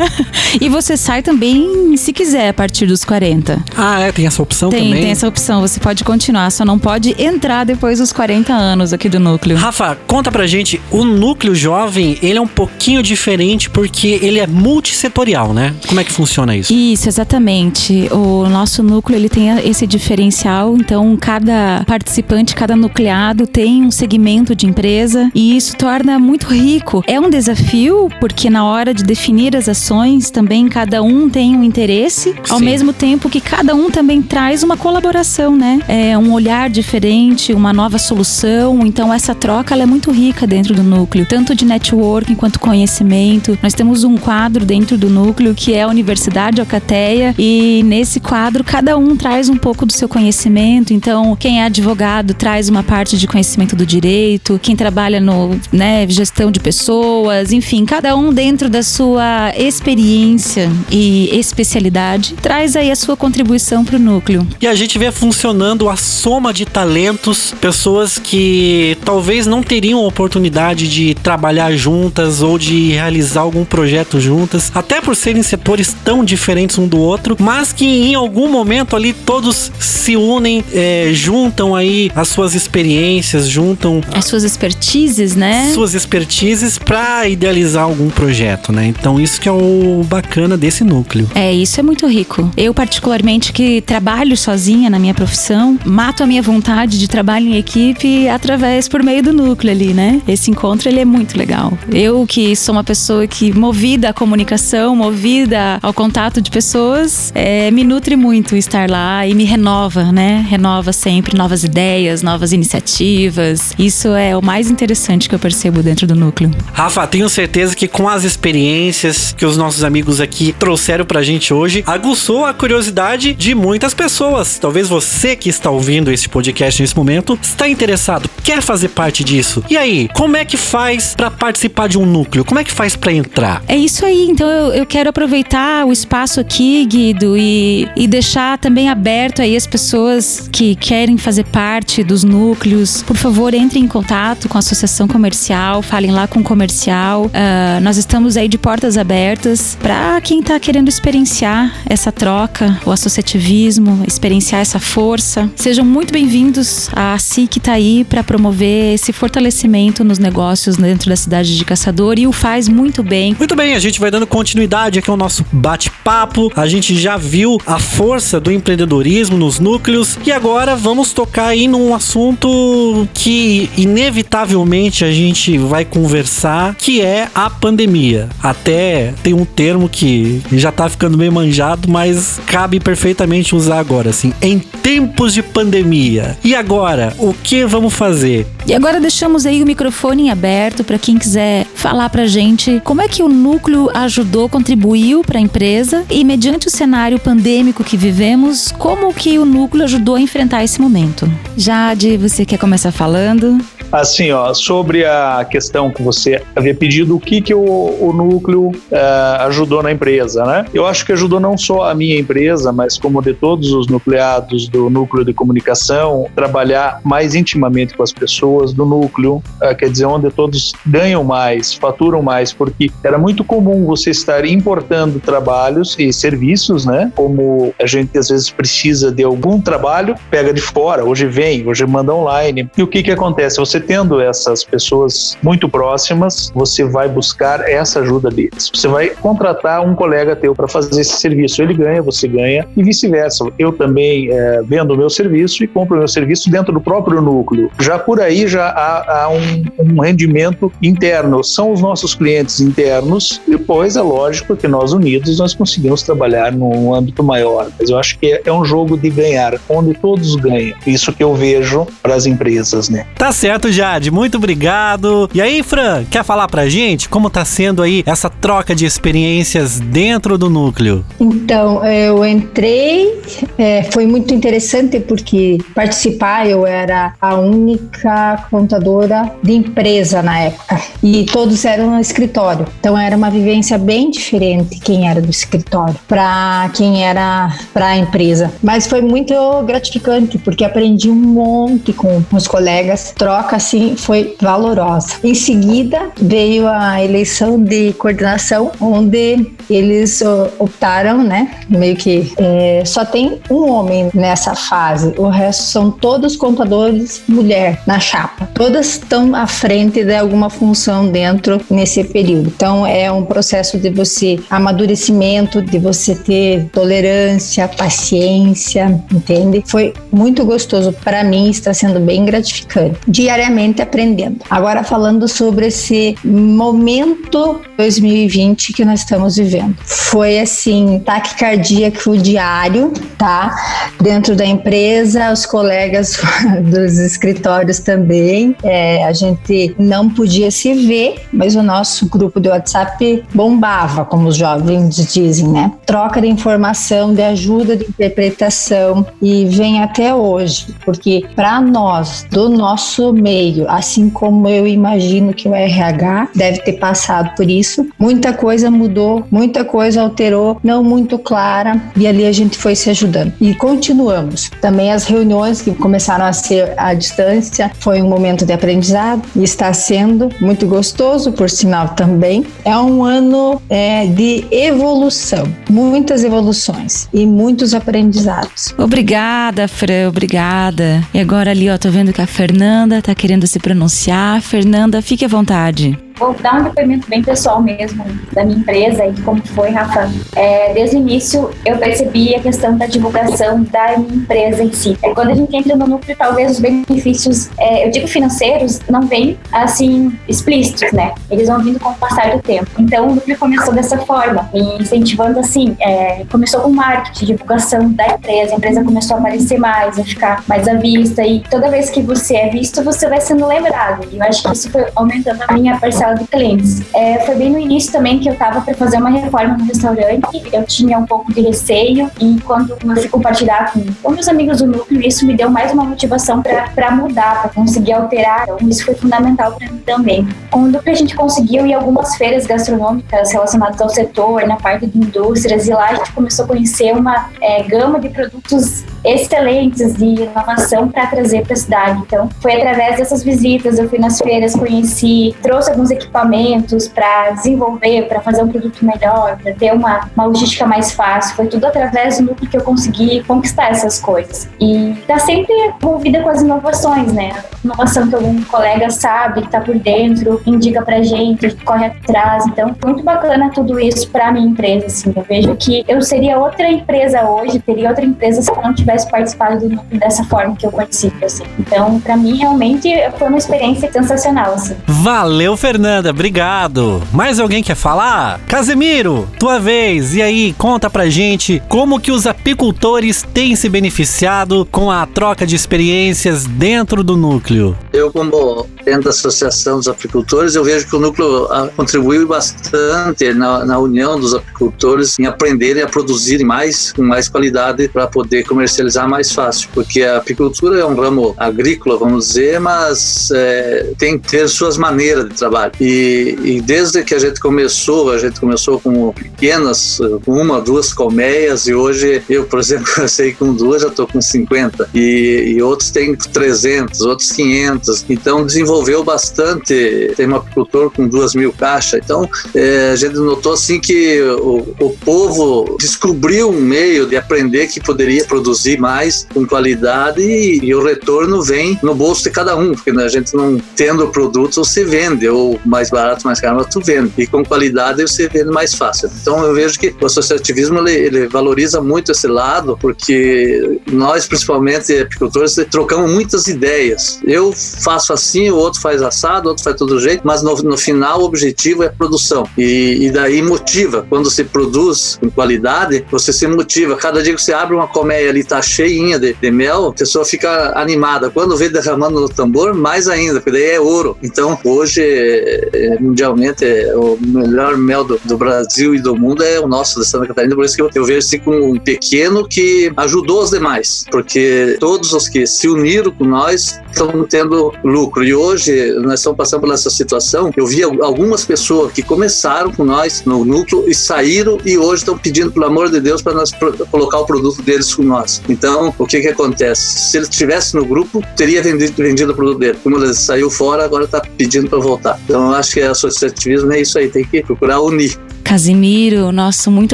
E 0.61 0.69
você 0.69 0.95
sai 0.95 1.21
também, 1.21 1.97
se 1.97 2.13
quiser, 2.13 2.49
a 2.49 2.53
partir 2.53 2.85
dos 2.85 3.03
40. 3.03 3.63
Ah, 3.75 3.99
é? 3.99 4.11
Tem 4.11 4.27
essa 4.27 4.41
opção 4.41 4.69
tem, 4.69 4.85
também? 4.85 5.01
Tem 5.01 5.11
essa 5.11 5.27
opção. 5.27 5.61
Você 5.61 5.79
pode 5.79 6.03
continuar, 6.03 6.51
só 6.51 6.63
não 6.63 6.77
pode 6.77 7.15
entrar 7.21 7.63
depois 7.63 7.99
dos 7.99 8.13
40 8.13 8.53
anos 8.53 8.93
aqui 8.93 9.09
do 9.09 9.19
núcleo. 9.19 9.57
Rafa, 9.57 9.97
conta 10.05 10.31
pra 10.31 10.45
gente 10.45 10.79
o 10.91 10.98
núcleo 11.03 11.55
jovem, 11.55 12.17
ele 12.21 12.37
é 12.37 12.41
um 12.41 12.47
pouquinho 12.47 13.01
diferente 13.01 13.69
porque 13.69 14.19
ele 14.21 14.39
é 14.39 14.47
multissetorial, 14.47 15.53
né? 15.53 15.75
Como 15.87 15.99
é 15.99 16.03
que 16.03 16.11
funciona 16.11 16.55
isso? 16.55 16.73
Isso, 16.73 17.07
exatamente. 17.07 18.07
O 18.11 18.47
nosso 18.49 18.83
núcleo, 18.83 19.17
ele 19.17 19.29
tem 19.29 19.49
esse 19.59 19.85
diferencial, 19.85 20.75
então 20.75 21.15
cada 21.17 21.83
participante, 21.85 22.55
cada 22.55 22.75
nucleado 22.75 23.47
tem 23.47 23.83
um 23.83 23.91
segmento 23.91 24.55
de 24.55 24.65
empresa 24.65 25.31
e 25.33 25.55
isso 25.55 25.75
torna 25.75 26.19
muito 26.19 26.47
rico. 26.47 27.03
É 27.07 27.19
um 27.19 27.29
desafio 27.29 28.09
porque 28.19 28.49
na 28.49 28.65
hora 28.65 28.93
de 28.93 29.03
definir 29.03 29.55
as 29.55 29.69
ações, 29.69 30.29
também 30.29 30.67
cada 30.67 31.01
um 31.01 31.29
tem 31.29 31.55
um 31.55 31.63
interesse, 31.63 32.35
ao 32.49 32.59
Sim. 32.59 32.65
mesmo 32.65 32.93
tempo 32.93 33.29
que 33.29 33.41
cada 33.41 33.75
um 33.75 33.89
também 33.89 34.21
traz 34.21 34.63
uma 34.63 34.77
colaboração, 34.77 35.55
né? 35.55 35.81
É 35.87 36.17
um 36.17 36.33
olhar 36.33 36.69
diferente, 36.69 37.53
uma 37.53 37.73
nova 37.73 37.97
solução, 37.97 38.85
então 38.85 39.13
essa 39.13 39.33
troca 39.35 39.73
ela 39.73 39.83
é 39.83 39.85
muito 39.85 40.11
rica 40.11 40.45
dentro 40.45 40.73
do 40.73 40.83
núcleo, 40.89 41.25
tanto 41.25 41.53
de 41.53 41.65
networking 41.65 42.35
quanto 42.35 42.59
conhecimento. 42.59 43.57
Nós 43.61 43.73
temos 43.73 44.03
um 44.03 44.17
quadro 44.17 44.65
dentro 44.65 44.97
do 44.97 45.09
núcleo 45.09 45.53
que 45.55 45.73
é 45.73 45.83
a 45.83 45.87
Universidade 45.87 46.59
Alcateia 46.59 47.35
e 47.37 47.81
nesse 47.85 48.19
quadro 48.19 48.63
cada 48.63 48.97
um 48.97 49.15
traz 49.15 49.49
um 49.49 49.57
pouco 49.57 49.85
do 49.85 49.93
seu 49.93 50.09
conhecimento. 50.09 50.93
Então, 50.93 51.35
quem 51.35 51.61
é 51.61 51.65
advogado 51.65 52.33
traz 52.33 52.69
uma 52.69 52.83
parte 52.83 53.17
de 53.17 53.27
conhecimento 53.27 53.75
do 53.75 53.85
direito, 53.85 54.59
quem 54.61 54.75
trabalha 54.75 55.19
no, 55.19 55.59
né, 55.71 56.07
gestão 56.09 56.51
de 56.51 56.59
pessoas, 56.59 57.51
enfim, 57.51 57.85
cada 57.85 58.15
um 58.15 58.33
dentro 58.33 58.69
da 58.69 58.83
sua 58.83 59.53
experiência 59.55 60.69
e 60.91 61.29
especialidade 61.33 62.35
traz 62.41 62.75
aí 62.75 62.91
a 62.91 62.95
sua 62.95 63.15
contribuição 63.15 63.83
para 63.83 63.95
o 63.95 63.99
núcleo. 63.99 64.47
E 64.61 64.67
a 64.67 64.75
gente 64.75 64.97
vê 64.97 65.11
funcionando 65.11 65.89
a 65.89 65.95
soma 65.95 66.53
de 66.53 66.65
talentos, 66.65 67.53
pessoas 67.59 68.17
que 68.17 68.97
talvez 69.03 69.45
não 69.45 69.61
teriam 69.61 70.03
oportunidade 70.03 70.78
oportunidade 70.79 70.87
de 70.87 71.13
trabalhar 71.15 71.71
juntas 71.75 72.41
ou 72.41 72.57
de 72.57 72.91
realizar 72.91 73.41
algum 73.41 73.65
projeto 73.65 74.19
juntas, 74.19 74.71
até 74.73 75.01
por 75.01 75.15
serem 75.15 75.43
setores 75.43 75.95
tão 76.03 76.23
diferentes 76.23 76.77
um 76.77 76.87
do 76.87 76.99
outro, 76.99 77.35
mas 77.39 77.73
que 77.73 77.85
em 77.85 78.15
algum 78.15 78.49
momento 78.49 78.95
ali 78.95 79.13
todos 79.13 79.71
se 79.79 80.15
unem, 80.15 80.63
é, 80.73 81.09
juntam 81.13 81.75
aí 81.75 82.11
as 82.15 82.27
suas 82.27 82.55
experiências, 82.55 83.47
juntam 83.47 84.01
as 84.13 84.25
suas 84.25 84.43
expertises, 84.43 85.35
né? 85.35 85.71
Suas 85.73 85.93
expertises 85.93 86.77
para 86.77 87.27
idealizar 87.27 87.83
algum 87.83 88.09
projeto, 88.09 88.71
né? 88.71 88.87
Então 88.87 89.19
isso 89.19 89.41
que 89.41 89.49
é 89.49 89.51
o 89.51 90.03
bacana 90.07 90.57
desse 90.57 90.83
núcleo. 90.83 91.29
É, 91.35 91.53
isso 91.53 91.79
é 91.79 91.83
muito 91.83 92.07
rico. 92.07 92.49
Eu 92.55 92.73
particularmente 92.73 93.51
que 93.51 93.81
trabalho 93.81 94.37
sozinha 94.37 94.89
na 94.89 94.99
minha 94.99 95.13
profissão, 95.13 95.77
mato 95.85 96.23
a 96.23 96.27
minha 96.27 96.41
vontade 96.41 96.99
de 96.99 97.07
trabalho 97.07 97.47
em 97.47 97.57
equipe 97.57 98.27
através 98.27 98.87
por 98.87 99.03
meio 99.03 99.23
do 99.23 99.33
núcleo 99.33 99.71
ali, 99.71 99.93
né? 99.93 100.21
Esse 100.27 100.51
encontro 100.51 100.68
encontro 100.69 100.87
ele 100.87 100.99
é 100.99 101.05
muito 101.05 101.35
legal. 101.35 101.75
Eu 101.91 102.25
que 102.27 102.55
sou 102.55 102.73
uma 102.73 102.83
pessoa 102.83 103.25
que 103.25 103.51
movida 103.51 104.09
à 104.09 104.13
comunicação, 104.13 104.95
movida 104.95 105.79
ao 105.81 105.91
contato 105.91 106.39
de 106.41 106.51
pessoas, 106.51 107.31
é, 107.33 107.71
me 107.71 107.83
nutre 107.83 108.15
muito 108.15 108.55
estar 108.55 108.87
lá 108.87 109.25
e 109.25 109.33
me 109.33 109.45
renova, 109.45 110.11
né? 110.11 110.45
Renova 110.47 110.93
sempre 110.93 111.35
novas 111.35 111.63
ideias, 111.63 112.21
novas 112.21 112.53
iniciativas. 112.53 113.73
Isso 113.79 114.09
é 114.09 114.37
o 114.37 114.43
mais 114.43 114.69
interessante 114.69 115.27
que 115.27 115.33
eu 115.33 115.39
percebo 115.39 115.81
dentro 115.81 116.05
do 116.05 116.13
núcleo. 116.13 116.51
Rafa, 116.71 117.07
tenho 117.07 117.27
certeza 117.27 117.75
que 117.75 117.87
com 117.87 118.07
as 118.07 118.23
experiências 118.23 119.33
que 119.35 119.45
os 119.45 119.57
nossos 119.57 119.83
amigos 119.83 120.21
aqui 120.21 120.53
trouxeram 120.57 121.03
pra 121.03 121.23
gente 121.23 121.51
hoje, 121.51 121.83
aguçou 121.87 122.45
a 122.45 122.53
curiosidade 122.53 123.33
de 123.33 123.55
muitas 123.55 123.95
pessoas. 123.95 124.59
Talvez 124.59 124.87
você 124.87 125.35
que 125.35 125.49
está 125.49 125.71
ouvindo 125.71 126.11
esse 126.11 126.29
podcast 126.29 126.79
nesse 126.79 126.95
momento 126.95 127.39
está 127.41 127.67
interessado, 127.67 128.29
quer 128.43 128.61
fazer 128.61 128.89
parte 128.89 129.23
disso. 129.23 129.63
E 129.67 129.75
aí, 129.75 130.07
como 130.13 130.37
é 130.37 130.45
que 130.49 130.57
faz 130.57 131.13
para 131.15 131.29
participar 131.29 131.87
de 131.87 131.97
um 131.97 132.05
núcleo? 132.05 132.43
Como 132.43 132.59
é 132.59 132.63
que 132.63 132.71
faz 132.71 132.95
para 132.95 133.13
entrar? 133.13 133.61
É 133.67 133.77
isso 133.77 134.03
aí. 134.03 134.27
Então 134.29 134.49
eu, 134.49 134.73
eu 134.73 134.85
quero 134.85 135.09
aproveitar 135.09 135.85
o 135.85 135.91
espaço 135.91 136.39
aqui, 136.39 136.83
Guido, 136.85 137.37
e, 137.37 137.87
e 137.95 138.07
deixar 138.07 138.57
também 138.57 138.89
aberto 138.89 139.43
aí 139.43 139.55
as 139.55 139.67
pessoas 139.67 140.49
que 140.51 140.75
querem 140.75 141.17
fazer 141.17 141.45
parte 141.45 142.03
dos 142.03 142.23
núcleos. 142.23 143.03
Por 143.03 143.15
favor, 143.15 143.53
entrem 143.53 143.83
em 143.83 143.87
contato 143.87 144.49
com 144.49 144.57
a 144.57 144.59
associação 144.59 145.07
comercial, 145.07 145.83
falem 145.83 146.11
lá 146.11 146.27
com 146.27 146.39
o 146.39 146.43
comercial. 146.43 147.27
Uh, 147.27 147.81
nós 147.81 147.97
estamos 147.97 148.35
aí 148.35 148.47
de 148.47 148.57
portas 148.57 148.97
abertas 148.97 149.77
para 149.79 150.19
quem 150.21 150.39
está 150.39 150.59
querendo 150.59 150.89
experienciar 150.89 151.75
essa 151.85 152.11
troca, 152.11 152.79
o 152.85 152.91
associativismo, 152.91 154.03
experienciar 154.07 154.61
essa 154.61 154.79
força. 154.79 155.47
Sejam 155.55 155.85
muito 155.85 156.11
bem-vindos. 156.11 156.89
A 156.93 157.17
SIC 157.19 157.57
está 157.57 157.73
aí 157.73 158.03
para 158.03 158.23
promover 158.23 158.95
esse 158.95 159.13
fortalecimento 159.13 160.03
nos 160.03 160.17
negócios 160.17 160.38
dentro 160.79 161.09
da 161.09 161.17
cidade 161.17 161.57
de 161.57 161.65
Caçador 161.65 162.17
e 162.17 162.25
o 162.25 162.31
faz 162.31 162.69
muito 162.69 163.03
bem. 163.03 163.35
Muito 163.37 163.57
bem, 163.57 163.75
a 163.75 163.79
gente 163.79 163.99
vai 163.99 164.09
dando 164.09 164.25
continuidade 164.25 164.97
aqui 164.97 165.09
ao 165.09 165.17
nosso 165.17 165.45
bate-papo. 165.51 166.49
A 166.55 166.65
gente 166.65 166.95
já 166.95 167.17
viu 167.17 167.57
a 167.67 167.77
força 167.77 168.39
do 168.39 168.49
empreendedorismo 168.49 169.37
nos 169.37 169.59
núcleos 169.59 170.17
e 170.25 170.31
agora 170.31 170.77
vamos 170.77 171.11
tocar 171.11 171.47
aí 171.47 171.67
num 171.67 171.93
assunto 171.93 173.05
que 173.13 173.69
inevitavelmente 173.75 175.03
a 175.03 175.11
gente 175.11 175.57
vai 175.57 175.83
conversar, 175.83 176.73
que 176.75 177.01
é 177.01 177.27
a 177.35 177.49
pandemia. 177.49 178.29
Até 178.41 179.13
tem 179.21 179.33
um 179.33 179.43
termo 179.43 179.89
que 179.89 180.41
já 180.53 180.71
tá 180.71 180.87
ficando 180.87 181.17
meio 181.17 181.33
manjado, 181.33 181.89
mas 181.89 182.39
cabe 182.45 182.79
perfeitamente 182.79 183.53
usar 183.53 183.79
agora, 183.79 184.11
assim, 184.11 184.33
em 184.41 184.57
tempos 184.57 185.33
de 185.33 185.43
pandemia. 185.43 186.37
E 186.43 186.55
agora, 186.55 187.13
o 187.19 187.33
que 187.33 187.65
vamos 187.65 187.93
fazer? 187.93 188.47
E 188.65 188.73
agora 188.73 189.01
deixamos 189.01 189.45
aí 189.45 189.61
o 189.61 189.65
microfone 189.65 190.28
aberto 190.29 190.83
para 190.83 190.99
quem 190.99 191.17
quiser 191.17 191.65
falar 191.73 192.09
pra 192.09 192.27
gente 192.27 192.81
como 192.83 193.01
é 193.01 193.07
que 193.07 193.23
o 193.23 193.29
núcleo 193.29 193.89
ajudou, 193.93 194.49
contribuiu 194.49 195.21
para 195.21 195.37
a 195.37 195.41
empresa 195.41 196.05
e 196.09 196.23
mediante 196.23 196.67
o 196.67 196.71
cenário 196.71 197.19
pandêmico 197.19 197.83
que 197.83 197.97
vivemos, 197.97 198.71
como 198.71 199.13
que 199.13 199.37
o 199.37 199.45
núcleo 199.45 199.83
ajudou 199.83 200.15
a 200.15 200.21
enfrentar 200.21 200.63
esse 200.63 200.81
momento. 200.81 201.31
Jade, 201.57 202.17
você 202.17 202.45
quer 202.45 202.57
começar 202.57 202.91
falando? 202.91 203.59
Assim, 203.91 204.31
ó, 204.31 204.53
sobre 204.53 205.03
a 205.05 205.45
questão 205.49 205.89
que 205.89 206.01
você 206.01 206.41
havia 206.55 206.75
pedido, 206.75 207.15
o 207.15 207.19
que 207.19 207.41
que 207.41 207.53
o, 207.53 207.59
o 207.59 208.13
núcleo 208.13 208.67
uh, 208.67 209.41
ajudou 209.47 209.81
na 209.81 209.91
empresa, 209.91 210.45
né? 210.45 210.65
Eu 210.73 210.85
acho 210.85 211.05
que 211.05 211.11
ajudou 211.11 211.39
não 211.39 211.57
só 211.57 211.89
a 211.89 211.95
minha 211.95 212.19
empresa, 212.19 212.71
mas 212.71 212.97
como 212.99 213.21
de 213.21 213.33
todos 213.33 213.71
os 213.71 213.87
nucleados 213.87 214.67
do 214.67 214.89
núcleo 214.89 215.25
de 215.25 215.33
comunicação, 215.33 216.27
trabalhar 216.35 217.01
mais 217.03 217.33
intimamente 217.33 217.95
com 217.95 218.03
as 218.03 218.11
pessoas 218.11 218.73
do 218.73 218.85
núcleo, 218.85 219.41
uh, 219.61 219.75
quer 219.75 219.89
dizer, 219.89 220.05
onde 220.05 220.29
todos 220.29 220.71
ganham 220.85 221.23
mais, 221.23 221.73
faturam 221.73 222.21
mais, 222.21 222.53
porque 222.53 222.91
era 223.03 223.17
muito 223.17 223.43
comum 223.43 223.85
você 223.85 224.11
estar 224.11 224.45
importando 224.45 225.19
trabalhos 225.19 225.95
e 225.97 226.13
serviços, 226.13 226.85
né? 226.85 227.11
Como 227.15 227.73
a 227.81 227.87
gente 227.87 228.17
às 228.17 228.29
vezes 228.29 228.51
precisa 228.51 229.11
de 229.11 229.23
algum 229.23 229.59
trabalho, 229.59 230.15
pega 230.29 230.53
de 230.53 230.61
fora, 230.61 231.03
hoje 231.03 231.25
vem, 231.25 231.67
hoje 231.67 231.85
manda 231.87 232.13
online. 232.13 232.69
E 232.77 232.83
o 232.83 232.87
que 232.87 233.01
que 233.01 233.11
acontece? 233.11 233.57
Você 233.57 233.78
tendo 233.79 234.19
essas 234.19 234.63
pessoas 234.63 235.37
muito 235.41 235.67
próximas, 235.67 236.51
você 236.53 236.83
vai 236.83 237.07
buscar 237.07 237.61
essa 237.67 237.99
ajuda 237.99 238.29
deles. 238.29 238.69
Você 238.73 238.87
vai 238.87 239.09
contratar 239.09 239.81
um 239.81 239.95
colega 239.95 240.35
teu 240.35 240.53
para 240.53 240.67
fazer 240.67 241.01
esse 241.01 241.19
serviço. 241.19 241.61
Ele 241.61 241.73
ganha, 241.73 242.01
você 242.01 242.27
ganha 242.27 242.67
e 242.75 242.83
vice-versa. 242.83 243.45
Eu 243.57 243.71
também 243.71 244.31
é, 244.31 244.61
vendo 244.63 244.93
o 244.93 244.97
meu 244.97 245.09
serviço 245.09 245.63
e 245.63 245.67
compro 245.67 245.95
o 245.95 245.99
meu 245.99 246.07
serviço 246.07 246.49
dentro 246.49 246.73
do 246.73 246.81
próprio 246.81 247.21
núcleo. 247.21 247.69
Já 247.79 247.97
por 247.97 248.19
aí 248.19 248.47
já 248.47 248.67
há, 248.69 249.23
há 249.23 249.29
um, 249.29 249.65
um, 249.79 250.01
rendimento 250.01 250.71
interno. 250.81 251.43
São 251.43 251.71
os 251.71 251.81
nossos 251.81 252.15
clientes 252.15 252.59
internos. 252.59 253.41
Depois 253.47 253.95
é 253.95 254.01
lógico 254.01 254.55
que 254.55 254.67
nós 254.67 254.93
unidos 254.93 255.39
nós 255.39 255.53
conseguimos 255.53 256.03
trabalhar 256.03 256.51
num 256.51 256.93
âmbito 256.93 257.23
maior. 257.23 257.67
Mas 257.79 257.89
eu 257.89 257.97
acho 257.97 258.17
que 258.19 258.33
é, 258.33 258.41
é 258.45 258.51
um 258.51 258.65
jogo 258.65 258.97
de 258.97 259.09
ganhar, 259.09 259.59
onde 259.69 259.93
todos 259.93 260.35
ganham. 260.35 260.77
Isso 260.85 261.11
que 261.13 261.23
eu 261.23 261.33
vejo 261.33 261.87
para 262.01 262.15
as 262.15 262.25
empresas, 262.25 262.89
né? 262.89 263.05
Tá 263.15 263.31
certo. 263.31 263.68
Jade. 263.71 264.11
Muito 264.11 264.37
obrigado. 264.37 265.29
E 265.33 265.41
aí, 265.41 265.63
Fran, 265.63 266.05
quer 266.05 266.23
falar 266.23 266.47
pra 266.47 266.67
gente 266.69 267.09
como 267.09 267.29
tá 267.29 267.43
sendo 267.45 267.81
aí 267.81 268.03
essa 268.05 268.29
troca 268.29 268.75
de 268.75 268.85
experiências 268.85 269.79
dentro 269.79 270.37
do 270.37 270.49
núcleo? 270.49 271.05
Então, 271.19 271.85
eu 271.85 272.25
entrei, 272.25 273.21
é, 273.57 273.83
foi 273.91 274.05
muito 274.05 274.33
interessante 274.33 274.99
porque 274.99 275.57
participar 275.73 276.47
eu 276.47 276.65
era 276.65 277.13
a 277.21 277.35
única 277.35 278.45
contadora 278.49 279.31
de 279.41 279.53
empresa 279.53 280.21
na 280.21 280.39
época 280.39 280.81
e 281.01 281.25
todos 281.25 281.65
eram 281.65 281.91
no 281.91 281.99
escritório. 281.99 282.65
Então 282.79 282.97
era 282.97 283.15
uma 283.15 283.29
vivência 283.29 283.77
bem 283.77 284.09
diferente 284.09 284.79
quem 284.79 285.09
era 285.09 285.21
do 285.21 285.29
escritório 285.29 285.95
para 286.07 286.69
quem 286.73 287.03
era 287.03 287.53
para 287.73 287.87
a 287.87 287.97
empresa. 287.97 288.51
Mas 288.61 288.87
foi 288.87 289.01
muito 289.01 289.33
gratificante 289.63 290.37
porque 290.37 290.63
aprendi 290.63 291.09
um 291.09 291.15
monte 291.15 291.93
com 291.93 292.23
os 292.31 292.47
colegas, 292.47 293.13
troca 293.17 293.58
assim 293.59 293.95
foi 293.95 294.35
valorosa. 294.41 295.15
Em 295.23 295.35
seguida 295.35 296.09
veio 296.19 296.67
a 296.67 297.03
eleição 297.03 297.61
de 297.61 297.93
coordenação, 297.93 298.71
onde 298.79 299.45
eles 299.69 300.21
optaram, 300.57 301.23
né? 301.23 301.51
Meio 301.69 301.95
que 301.95 302.33
é, 302.37 302.83
só 302.85 303.05
tem 303.05 303.39
um 303.51 303.69
homem 303.69 304.09
nessa 304.13 304.55
fase, 304.55 305.13
o 305.17 305.27
resto 305.27 305.63
são 305.63 305.91
todos 305.91 306.35
contadores 306.35 307.21
mulher 307.27 307.81
na 307.85 307.99
chapa. 307.99 308.49
Todas 308.55 308.87
estão 308.93 309.35
à 309.35 309.45
frente 309.45 310.03
de 310.03 310.15
alguma 310.15 310.49
função 310.49 311.11
dentro 311.11 311.61
nesse 311.69 312.03
período. 312.05 312.51
Então 312.55 312.87
é 312.87 313.11
um 313.11 313.23
processo 313.23 313.77
de 313.77 313.89
você 313.89 314.39
amadurecimento, 314.49 315.61
de 315.61 315.77
você 315.77 316.15
ter 316.15 316.69
tolerância, 316.71 317.67
paciência, 317.67 319.03
entende? 319.13 319.63
Foi 319.67 319.93
muito 320.11 320.45
gostoso 320.45 320.93
para 321.03 321.23
mim, 321.23 321.49
está 321.49 321.73
sendo 321.73 321.99
bem 321.99 322.25
gratificante. 322.25 322.97
Diariamente 323.07 323.48
aprendendo. 323.81 324.39
Agora 324.49 324.83
falando 324.83 325.27
sobre 325.27 325.67
esse 325.67 326.15
momento 326.23 327.61
2020 327.77 328.73
que 328.73 328.83
nós 328.83 329.01
estamos 329.01 329.37
vivendo. 329.37 329.75
Foi 329.85 330.39
assim, 330.39 331.01
taquicardíaco 331.05 332.17
diário, 332.17 332.91
tá? 333.17 333.55
Dentro 334.01 334.35
da 334.35 334.45
empresa, 334.45 335.31
os 335.31 335.45
colegas 335.45 336.19
dos 336.69 336.97
escritórios 336.97 337.79
também. 337.79 338.55
É, 338.63 339.05
a 339.05 339.13
gente 339.13 339.75
não 339.79 340.09
podia 340.09 340.51
se 340.51 340.73
ver, 340.73 341.25
mas 341.31 341.55
o 341.55 341.63
nosso 341.63 342.07
grupo 342.07 342.39
de 342.39 342.49
WhatsApp 342.49 343.23
bombava, 343.33 344.03
como 344.05 344.27
os 344.27 344.35
jovens 344.35 344.95
dizem, 345.13 345.47
né? 345.47 345.71
Troca 345.85 346.21
de 346.21 346.27
informação, 346.27 347.13
de 347.13 347.21
ajuda 347.21 347.77
de 347.77 347.85
interpretação 347.85 349.05
e 349.21 349.45
vem 349.45 349.81
até 349.81 350.13
hoje, 350.13 350.75
porque 350.83 351.25
para 351.35 351.61
nós, 351.61 352.25
do 352.29 352.49
nosso 352.49 353.13
meio, 353.13 353.38
meio, 353.39 353.69
assim 353.69 354.09
como 354.09 354.49
eu 354.49 354.67
imagino 354.67 355.33
que 355.33 355.47
o 355.47 355.55
RH 355.55 356.29
deve 356.35 356.59
ter 356.59 356.73
passado 356.73 357.33
por 357.35 357.49
isso. 357.49 357.87
Muita 357.97 358.33
coisa 358.33 358.69
mudou, 358.69 359.25
muita 359.31 359.63
coisa 359.63 360.01
alterou, 360.01 360.59
não 360.61 360.83
muito 360.83 361.17
clara, 361.17 361.81
e 361.95 362.05
ali 362.05 362.25
a 362.25 362.31
gente 362.33 362.57
foi 362.57 362.75
se 362.75 362.89
ajudando. 362.89 363.31
E 363.39 363.55
continuamos. 363.55 364.51
Também 364.61 364.91
as 364.91 365.05
reuniões 365.05 365.61
que 365.61 365.73
começaram 365.73 366.25
a 366.25 366.33
ser 366.33 366.73
à 366.77 366.93
distância 366.93 367.71
foi 367.79 368.01
um 368.01 368.09
momento 368.09 368.45
de 368.45 368.51
aprendizado 368.51 369.21
e 369.35 369.43
está 369.43 369.71
sendo 369.71 370.29
muito 370.41 370.67
gostoso, 370.67 371.31
por 371.31 371.49
sinal 371.49 371.89
também. 371.89 372.45
É 372.65 372.77
um 372.77 373.03
ano 373.03 373.61
é, 373.69 374.05
de 374.07 374.45
evolução, 374.51 375.47
muitas 375.69 376.23
evoluções 376.23 377.07
e 377.13 377.25
muitos 377.25 377.73
aprendizados. 377.73 378.73
Obrigada, 378.77 379.67
Fran, 379.67 380.09
obrigada. 380.09 381.01
E 381.13 381.19
agora 381.19 381.51
ali, 381.51 381.69
ó, 381.69 381.77
tô 381.77 381.89
vendo 381.89 382.11
que 382.11 382.21
a 382.21 382.27
Fernanda 382.27 383.01
tá 383.01 383.13
querendo 383.19 383.45
se 383.45 383.59
pronunciar. 383.59 384.41
Fernanda, 384.41 385.01
fique 385.01 385.25
à 385.25 385.27
vontade. 385.27 386.08
Vou 386.19 386.33
dar 386.33 386.59
um 386.59 386.63
depoimento 386.63 387.09
bem 387.09 387.23
pessoal 387.23 387.61
mesmo 387.61 388.05
da 388.33 388.43
minha 388.43 388.59
empresa 388.59 389.05
e 389.05 389.21
como 389.21 389.41
foi, 389.47 389.69
Rafa. 389.69 390.11
É, 390.35 390.73
desde 390.73 390.97
o 390.97 390.99
início 390.99 391.49
eu 391.65 391.77
percebi 391.77 392.35
a 392.35 392.41
questão 392.41 392.77
da 392.77 392.85
divulgação 392.85 393.63
da 393.63 393.97
minha 393.97 394.15
empresa 394.15 394.61
em 394.61 394.71
si. 394.73 394.97
É, 395.01 395.13
quando 395.13 395.29
a 395.29 395.33
gente 395.33 395.55
entra 395.55 395.77
no 395.77 395.87
núcleo, 395.87 396.15
talvez 396.17 396.51
os 396.51 396.59
benefícios, 396.59 397.49
é, 397.57 397.87
eu 397.87 397.91
digo 397.91 398.05
financeiros, 398.07 398.81
não 398.89 399.03
vêm 399.03 399.37
assim 399.51 400.17
explícitos, 400.27 400.91
né? 400.91 401.13
Eles 401.31 401.47
vão 401.47 401.59
vindo 401.63 401.79
com 401.79 401.89
o 401.89 401.95
passar 401.95 402.35
do 402.35 402.41
tempo. 402.41 402.69
Então 402.77 403.07
o 403.07 403.15
núcleo 403.15 403.37
começou 403.37 403.73
dessa 403.73 403.97
forma, 403.99 404.49
me 404.53 404.77
incentivando 404.77 405.39
assim. 405.39 405.77
É, 405.79 406.25
começou 406.29 406.61
com 406.61 406.69
marketing, 406.69 407.25
divulgação 407.27 407.91
da 407.93 408.07
empresa. 408.07 408.53
A 408.53 408.57
empresa 408.57 408.83
começou 408.83 409.15
a 409.15 409.19
aparecer 409.19 409.57
mais, 409.57 409.97
a 409.97 410.03
ficar 410.03 410.43
mais 410.47 410.67
à 410.67 410.73
vista 410.73 411.25
e 411.25 411.39
toda 411.49 411.69
vez 411.69 411.89
que 411.89 412.01
você 412.01 412.35
é 412.35 412.49
visto, 412.49 412.83
você 412.83 413.07
vai 413.07 413.21
sendo 413.21 413.47
lembrado. 413.47 414.05
E 414.11 414.17
eu 414.17 414.23
acho 414.23 414.43
que 414.43 414.51
isso 414.51 414.69
foi 414.69 414.85
aumentando 414.95 415.41
a 415.47 415.53
minha 415.53 415.79
parcela 415.79 416.08
sala 416.09 416.15
de 416.15 416.27
clientes. 416.27 416.81
É, 416.93 417.19
foi 417.19 417.35
bem 417.35 417.51
no 417.51 417.59
início 417.59 417.91
também 417.91 418.19
que 418.19 418.27
eu 418.27 418.33
estava 418.33 418.61
para 418.61 418.73
fazer 418.73 418.97
uma 418.97 419.09
reforma 419.09 419.57
no 419.57 419.65
restaurante, 419.65 420.41
eu 420.51 420.63
tinha 420.63 420.97
um 420.97 421.05
pouco 421.05 421.33
de 421.33 421.41
receio 421.41 422.09
e 422.19 422.39
quando 422.41 422.71
eu 422.71 422.95
fui 422.95 423.09
compartilhar 423.09 423.71
com, 423.71 423.81
com 424.01 424.11
meus 424.11 424.27
amigos 424.27 424.59
do 424.59 424.67
núcleo, 424.67 425.01
isso 425.01 425.25
me 425.25 425.35
deu 425.35 425.49
mais 425.49 425.71
uma 425.71 425.83
motivação 425.83 426.41
para 426.41 426.91
mudar, 426.91 427.41
para 427.41 427.51
conseguir 427.51 427.93
alterar. 427.93 428.43
Então, 428.43 428.57
isso 428.67 428.85
foi 428.85 428.95
fundamental 428.95 429.53
para 429.53 429.71
mim 429.71 429.79
também. 429.79 430.27
Com 430.49 430.63
o 430.63 430.67
núcleo, 430.67 430.93
a 430.93 430.97
gente 430.97 431.15
conseguiu 431.15 431.65
ir 431.65 431.73
algumas 431.73 432.15
feiras 432.15 432.45
gastronômicas 432.45 433.31
relacionadas 433.31 433.79
ao 433.81 433.89
setor, 433.89 434.47
na 434.47 434.55
parte 434.55 434.87
de 434.87 434.97
indústrias, 434.97 435.67
e 435.67 435.71
lá 435.71 435.89
a 435.89 435.95
gente 435.95 436.11
começou 436.13 436.45
a 436.45 436.47
conhecer 436.47 436.93
uma 436.93 437.29
é, 437.41 437.63
gama 437.63 437.99
de 437.99 438.09
produtos 438.09 438.83
excelentes 439.03 439.95
de 439.95 440.23
inovação 440.23 440.89
para 440.89 441.07
trazer 441.07 441.43
para 441.43 441.53
a 441.53 441.57
cidade. 441.57 441.99
Então, 442.05 442.29
foi 442.41 442.53
através 442.53 442.97
dessas 442.97 443.23
visitas, 443.23 443.79
eu 443.79 443.89
fui 443.89 443.99
nas 443.99 444.19
feiras, 444.19 444.55
conheci, 444.55 445.35
trouxe 445.41 445.71
alguns 445.71 445.91
equipamentos 445.91 446.87
para 446.87 447.31
desenvolver, 447.31 448.07
para 448.07 448.21
fazer 448.21 448.43
um 448.43 448.47
produto 448.47 448.83
melhor, 448.83 449.37
para 449.37 449.53
ter 449.53 449.73
uma, 449.73 450.09
uma 450.15 450.25
logística 450.25 450.65
mais 450.65 450.91
fácil. 450.91 451.35
Foi 451.35 451.47
tudo 451.47 451.65
através 451.65 452.17
do 452.17 452.25
núcleo 452.25 452.49
que 452.49 452.57
eu 452.57 452.61
consegui 452.61 453.23
conquistar 453.23 453.69
essas 453.69 453.99
coisas. 453.99 454.49
E 454.59 454.95
tá 455.07 455.17
sempre 455.19 455.53
envolvida 455.53 456.21
com 456.21 456.29
as 456.29 456.41
inovações, 456.41 457.13
né? 457.13 457.31
Inovação 457.63 458.07
que 458.07 458.15
algum 458.15 458.41
colega 458.43 458.89
sabe, 458.89 459.41
que 459.41 459.49
tá 459.49 459.61
por 459.61 459.77
dentro, 459.77 460.41
indica 460.45 460.81
pra 460.81 461.01
gente, 461.01 461.49
corre 461.63 461.85
atrás. 461.85 462.45
Então, 462.47 462.75
muito 462.83 463.03
bacana 463.03 463.49
tudo 463.53 463.79
isso 463.79 464.09
para 464.09 464.31
minha 464.31 464.47
empresa, 464.47 464.87
assim. 464.87 465.13
Eu 465.15 465.23
vejo 465.23 465.55
que 465.55 465.83
eu 465.87 466.01
seria 466.01 466.37
outra 466.39 466.69
empresa 466.69 467.23
hoje, 467.29 467.59
teria 467.59 467.89
outra 467.89 468.05
empresa 468.05 468.41
se 468.41 468.51
não 468.61 468.73
tivesse 468.73 468.88
participado 469.09 469.59
do 469.59 469.69
núcleo 469.69 469.99
dessa 469.99 470.23
forma 470.23 470.55
que 470.55 470.65
eu 470.65 470.71
participo, 470.71 471.25
assim. 471.25 471.43
Então, 471.57 471.99
para 471.99 472.15
mim, 472.15 472.37
realmente 472.37 472.89
foi 473.17 473.27
uma 473.27 473.37
experiência 473.37 473.91
sensacional, 473.91 474.53
assim. 474.53 474.75
Valeu, 474.87 475.55
Fernanda, 475.55 476.09
obrigado. 476.09 477.01
Mais 477.11 477.39
alguém 477.39 477.63
quer 477.63 477.75
falar? 477.75 478.39
Casemiro, 478.47 479.27
tua 479.39 479.59
vez. 479.59 480.15
E 480.15 480.21
aí, 480.21 480.53
conta 480.57 480.89
pra 480.89 481.09
gente 481.09 481.61
como 481.67 481.99
que 481.99 482.11
os 482.11 482.25
apicultores 482.25 483.23
têm 483.33 483.55
se 483.55 483.69
beneficiado 483.69 484.67
com 484.71 484.89
a 484.89 485.05
troca 485.05 485.45
de 485.45 485.55
experiências 485.55 486.45
dentro 486.45 487.03
do 487.03 487.15
núcleo. 487.15 487.77
Eu, 487.93 488.11
como 488.11 488.67
dentro 488.83 489.03
da 489.03 489.09
Associação 489.09 489.77
dos 489.77 489.87
Apicultores, 489.87 490.55
eu 490.55 490.63
vejo 490.63 490.87
que 490.87 490.95
o 490.95 490.99
núcleo 490.99 491.47
ah, 491.51 491.69
contribuiu 491.75 492.27
bastante 492.27 493.33
na, 493.33 493.65
na 493.65 493.79
união 493.79 494.19
dos 494.19 494.33
apicultores 494.33 495.17
em 495.19 495.25
aprenderem 495.25 495.83
a 495.83 495.87
produzir 495.87 496.43
mais, 496.43 496.91
com 496.91 497.03
mais 497.03 497.27
qualidade, 497.27 497.87
para 497.87 498.07
poder 498.07 498.43
comercializar 498.45 498.78
mais 499.07 499.31
fácil. 499.31 499.69
Porque 499.73 500.03
a 500.03 500.17
apicultura 500.17 500.79
é 500.79 500.85
um 500.85 500.95
ramo 500.95 501.33
agrícola, 501.37 501.97
vamos 501.97 502.29
dizer, 502.29 502.59
mas 502.59 503.29
é, 503.31 503.93
tem 503.97 504.17
que 504.17 504.29
ter 504.29 504.47
suas 504.47 504.77
maneiras 504.77 505.29
de 505.29 505.35
trabalho. 505.35 505.71
E, 505.79 506.37
e, 506.43 506.61
desde 506.61 507.03
que 507.03 507.13
a 507.15 507.19
gente 507.19 507.39
começou, 507.39 508.11
a 508.11 508.17
gente 508.17 508.39
começou 508.39 508.79
com 508.79 509.11
pequenas, 509.13 509.99
uma, 510.25 510.61
duas 510.61 510.93
colmeias, 510.93 511.67
e 511.67 511.73
hoje 511.73 512.21
eu, 512.29 512.45
por 512.45 512.59
exemplo, 512.59 513.07
sei 513.07 513.33
com 513.33 513.53
duas 513.53 513.81
já 513.81 513.87
estou 513.87 514.07
com 514.07 514.21
50, 514.21 514.89
e, 514.93 515.55
e 515.55 515.61
outros 515.61 515.89
têm 515.91 516.15
300, 516.15 517.01
outros 517.01 517.31
500. 517.31 518.05
Então 518.09 518.45
desenvolveu 518.45 519.03
bastante. 519.03 520.13
Tem 520.15 520.27
um 520.27 520.35
apicultor 520.35 520.91
com 520.91 521.07
duas 521.07 521.33
mil 521.33 521.51
caixas. 521.53 522.01
Então 522.03 522.29
é, 522.53 522.91
a 522.91 522.95
gente 522.95 523.15
notou 523.15 523.53
assim 523.53 523.79
que 523.79 524.21
o, 524.21 524.75
o 524.79 524.89
povo 525.03 525.77
descobriu 525.79 526.49
um 526.49 526.61
meio 526.61 527.05
de 527.05 527.15
aprender 527.15 527.67
que 527.67 527.79
poderia 527.79 528.23
produzir 528.25 528.68
mais 528.77 529.27
com 529.33 529.45
qualidade 529.45 530.21
e, 530.21 530.59
e 530.63 530.75
o 530.75 530.83
retorno 530.83 531.41
vem 531.41 531.79
no 531.81 531.95
bolso 531.95 532.23
de 532.23 532.29
cada 532.29 532.55
um, 532.55 532.73
porque 532.73 532.91
né, 532.91 533.03
a 533.03 533.09
gente 533.09 533.35
não 533.35 533.59
tendo 533.75 534.05
o 534.05 534.11
produto 534.11 534.55
você 534.55 534.83
vende, 534.83 535.27
ou 535.27 535.59
mais 535.65 535.89
barato, 535.89 536.25
mais 536.25 536.39
caro, 536.39 536.57
mas 536.57 536.67
tu 536.67 536.81
vende. 536.81 537.11
E 537.17 537.27
com 537.27 537.43
qualidade 537.43 538.01
você 538.01 538.27
vende 538.27 538.49
mais 538.49 538.73
fácil. 538.73 539.09
Então 539.21 539.43
eu 539.43 539.53
vejo 539.53 539.79
que 539.79 539.95
o 540.01 540.05
associativismo 540.05 540.79
ele, 540.79 540.91
ele 540.91 541.27
valoriza 541.27 541.81
muito 541.81 542.11
esse 542.11 542.27
lado, 542.27 542.77
porque 542.79 543.79
nós, 543.91 544.27
principalmente 544.27 544.93
apicultores, 544.97 545.55
trocamos 545.69 546.11
muitas 546.11 546.47
ideias. 546.47 547.19
Eu 547.23 547.53
faço 547.53 548.13
assim, 548.13 548.49
o 548.49 548.55
outro 548.55 548.81
faz 548.81 549.01
assado, 549.01 549.47
o 549.47 549.49
outro 549.49 549.63
faz 549.63 549.75
todo 549.75 549.99
jeito, 549.99 550.21
mas 550.25 550.41
no, 550.43 550.55
no 550.55 550.77
final 550.77 551.21
o 551.21 551.25
objetivo 551.25 551.83
é 551.83 551.89
produção. 551.89 552.47
E, 552.57 553.05
e 553.05 553.11
daí 553.11 553.41
motiva. 553.41 554.05
Quando 554.09 554.29
se 554.29 554.43
produz 554.43 555.17
com 555.19 555.29
qualidade, 555.29 556.05
você 556.11 556.31
se 556.31 556.47
motiva. 556.47 556.95
Cada 556.95 557.21
dia 557.21 557.33
que 557.33 557.41
você 557.41 557.53
abre 557.53 557.75
uma 557.75 557.87
colmeia 557.87 558.29
ali, 558.29 558.43
tá 558.43 558.58
cheinha 558.61 559.19
de, 559.19 559.33
de 559.33 559.51
mel, 559.51 559.87
a 559.87 559.93
pessoa 559.93 560.25
fica 560.25 560.73
animada. 560.79 561.29
Quando 561.29 561.57
vê 561.57 561.69
derramando 561.69 562.19
no 562.19 562.29
tambor, 562.29 562.73
mais 562.73 563.07
ainda, 563.07 563.39
porque 563.39 563.51
daí 563.51 563.71
é 563.71 563.79
ouro. 563.79 564.17
Então, 564.23 564.57
hoje, 564.63 565.01
é, 565.01 565.97
mundialmente, 565.99 566.65
é, 566.65 566.95
o 566.95 567.17
melhor 567.19 567.77
mel 567.77 568.03
do, 568.03 568.19
do, 568.23 568.37
Brasil 568.37 568.95
e 568.95 569.01
do 569.01 569.15
mundo 569.15 569.43
é 569.43 569.59
o 569.59 569.67
nosso, 569.67 569.99
da 569.99 570.05
Santa 570.05 570.27
Catarina. 570.27 570.55
Por 570.55 570.65
isso 570.65 570.75
que 570.75 570.81
eu, 570.81 570.89
eu 570.95 571.05
vejo 571.05 571.19
assim 571.19 571.39
como 571.39 571.73
um 571.73 571.79
pequeno 571.79 572.47
que 572.47 572.91
ajudou 572.97 573.43
os 573.43 573.51
demais, 573.51 574.05
porque 574.11 574.77
todos 574.79 575.13
os 575.13 575.27
que 575.27 575.45
se 575.45 575.67
uniram 575.67 576.11
com 576.11 576.25
nós 576.25 576.79
estão 576.89 577.25
tendo 577.25 577.73
lucro. 577.83 578.23
E 578.23 578.33
hoje 578.33 578.93
nós 579.01 579.19
estamos 579.19 579.37
passando 579.37 579.61
por 579.61 579.73
essa 579.73 579.89
situação. 579.89 580.51
Eu 580.55 580.65
vi 580.65 580.83
algumas 580.83 581.45
pessoas 581.45 581.91
que 581.91 582.01
começaram 582.01 582.71
com 582.71 582.85
nós 582.85 583.23
no 583.25 583.43
núcleo 583.45 583.83
e 583.87 583.93
saíram 583.93 584.57
e 584.65 584.77
hoje 584.77 585.01
estão 585.01 585.17
pedindo, 585.17 585.51
pelo 585.51 585.65
amor 585.65 585.89
de 585.89 585.99
Deus, 585.99 586.21
para 586.21 586.33
nós 586.33 586.51
colocar 586.89 587.19
o 587.19 587.25
produto 587.25 587.61
deles 587.61 587.93
com 587.93 588.03
nós. 588.03 588.41
Então, 588.49 588.93
o 588.97 589.05
que 589.05 589.21
que 589.21 589.27
acontece? 589.27 590.09
Se 590.11 590.17
ele 590.17 590.25
estivesse 590.25 590.75
no 590.75 590.85
grupo, 590.85 591.23
teria 591.35 591.61
vendido, 591.61 591.93
vendido 591.95 592.31
o 592.31 592.35
produto 592.35 592.59
dele. 592.59 592.77
Como 592.83 592.97
ele 592.97 593.13
saiu 593.13 593.49
fora, 593.49 593.83
agora 593.85 594.05
está 594.05 594.21
pedindo 594.21 594.69
para 594.69 594.79
voltar. 594.79 595.19
Então, 595.23 595.49
eu 595.49 595.55
acho 595.55 595.73
que 595.73 595.81
associativismo 595.81 596.71
é 596.73 596.81
isso 596.81 596.97
aí, 596.97 597.09
tem 597.09 597.23
que 597.23 597.41
procurar 597.43 597.81
unir. 597.81 598.17
Casimiro, 598.49 599.31
nosso 599.31 599.69
muito 599.69 599.93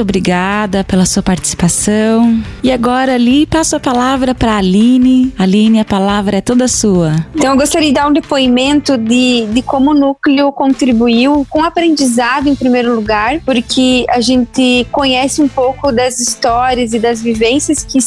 obrigada 0.00 0.82
pela 0.82 1.04
sua 1.04 1.22
participação. 1.22 2.42
E 2.62 2.72
agora 2.72 3.14
ali 3.14 3.44
passo 3.44 3.76
a 3.76 3.80
palavra 3.80 4.34
para 4.34 4.52
a 4.52 4.56
Aline. 4.56 5.30
Aline, 5.38 5.78
a 5.78 5.84
palavra 5.84 6.38
é 6.38 6.40
toda 6.40 6.66
sua. 6.66 7.26
Então 7.34 7.50
eu 7.50 7.56
gostaria 7.58 7.88
de 7.88 7.94
dar 7.94 8.08
um 8.08 8.12
depoimento 8.14 8.96
de, 8.96 9.44
de 9.52 9.60
como 9.60 9.90
o 9.90 9.94
núcleo 9.94 10.50
contribuiu 10.52 11.46
com 11.50 11.60
o 11.60 11.64
aprendizado 11.64 12.48
em 12.48 12.54
primeiro 12.54 12.94
lugar, 12.94 13.40
porque 13.44 14.06
a 14.08 14.22
gente 14.22 14.86
conhece 14.90 15.42
um 15.42 15.48
pouco 15.48 15.92
das 15.92 16.18
histórias 16.18 16.94
e 16.94 16.98
das 16.98 17.20
vivências 17.20 17.84
que 17.84 17.98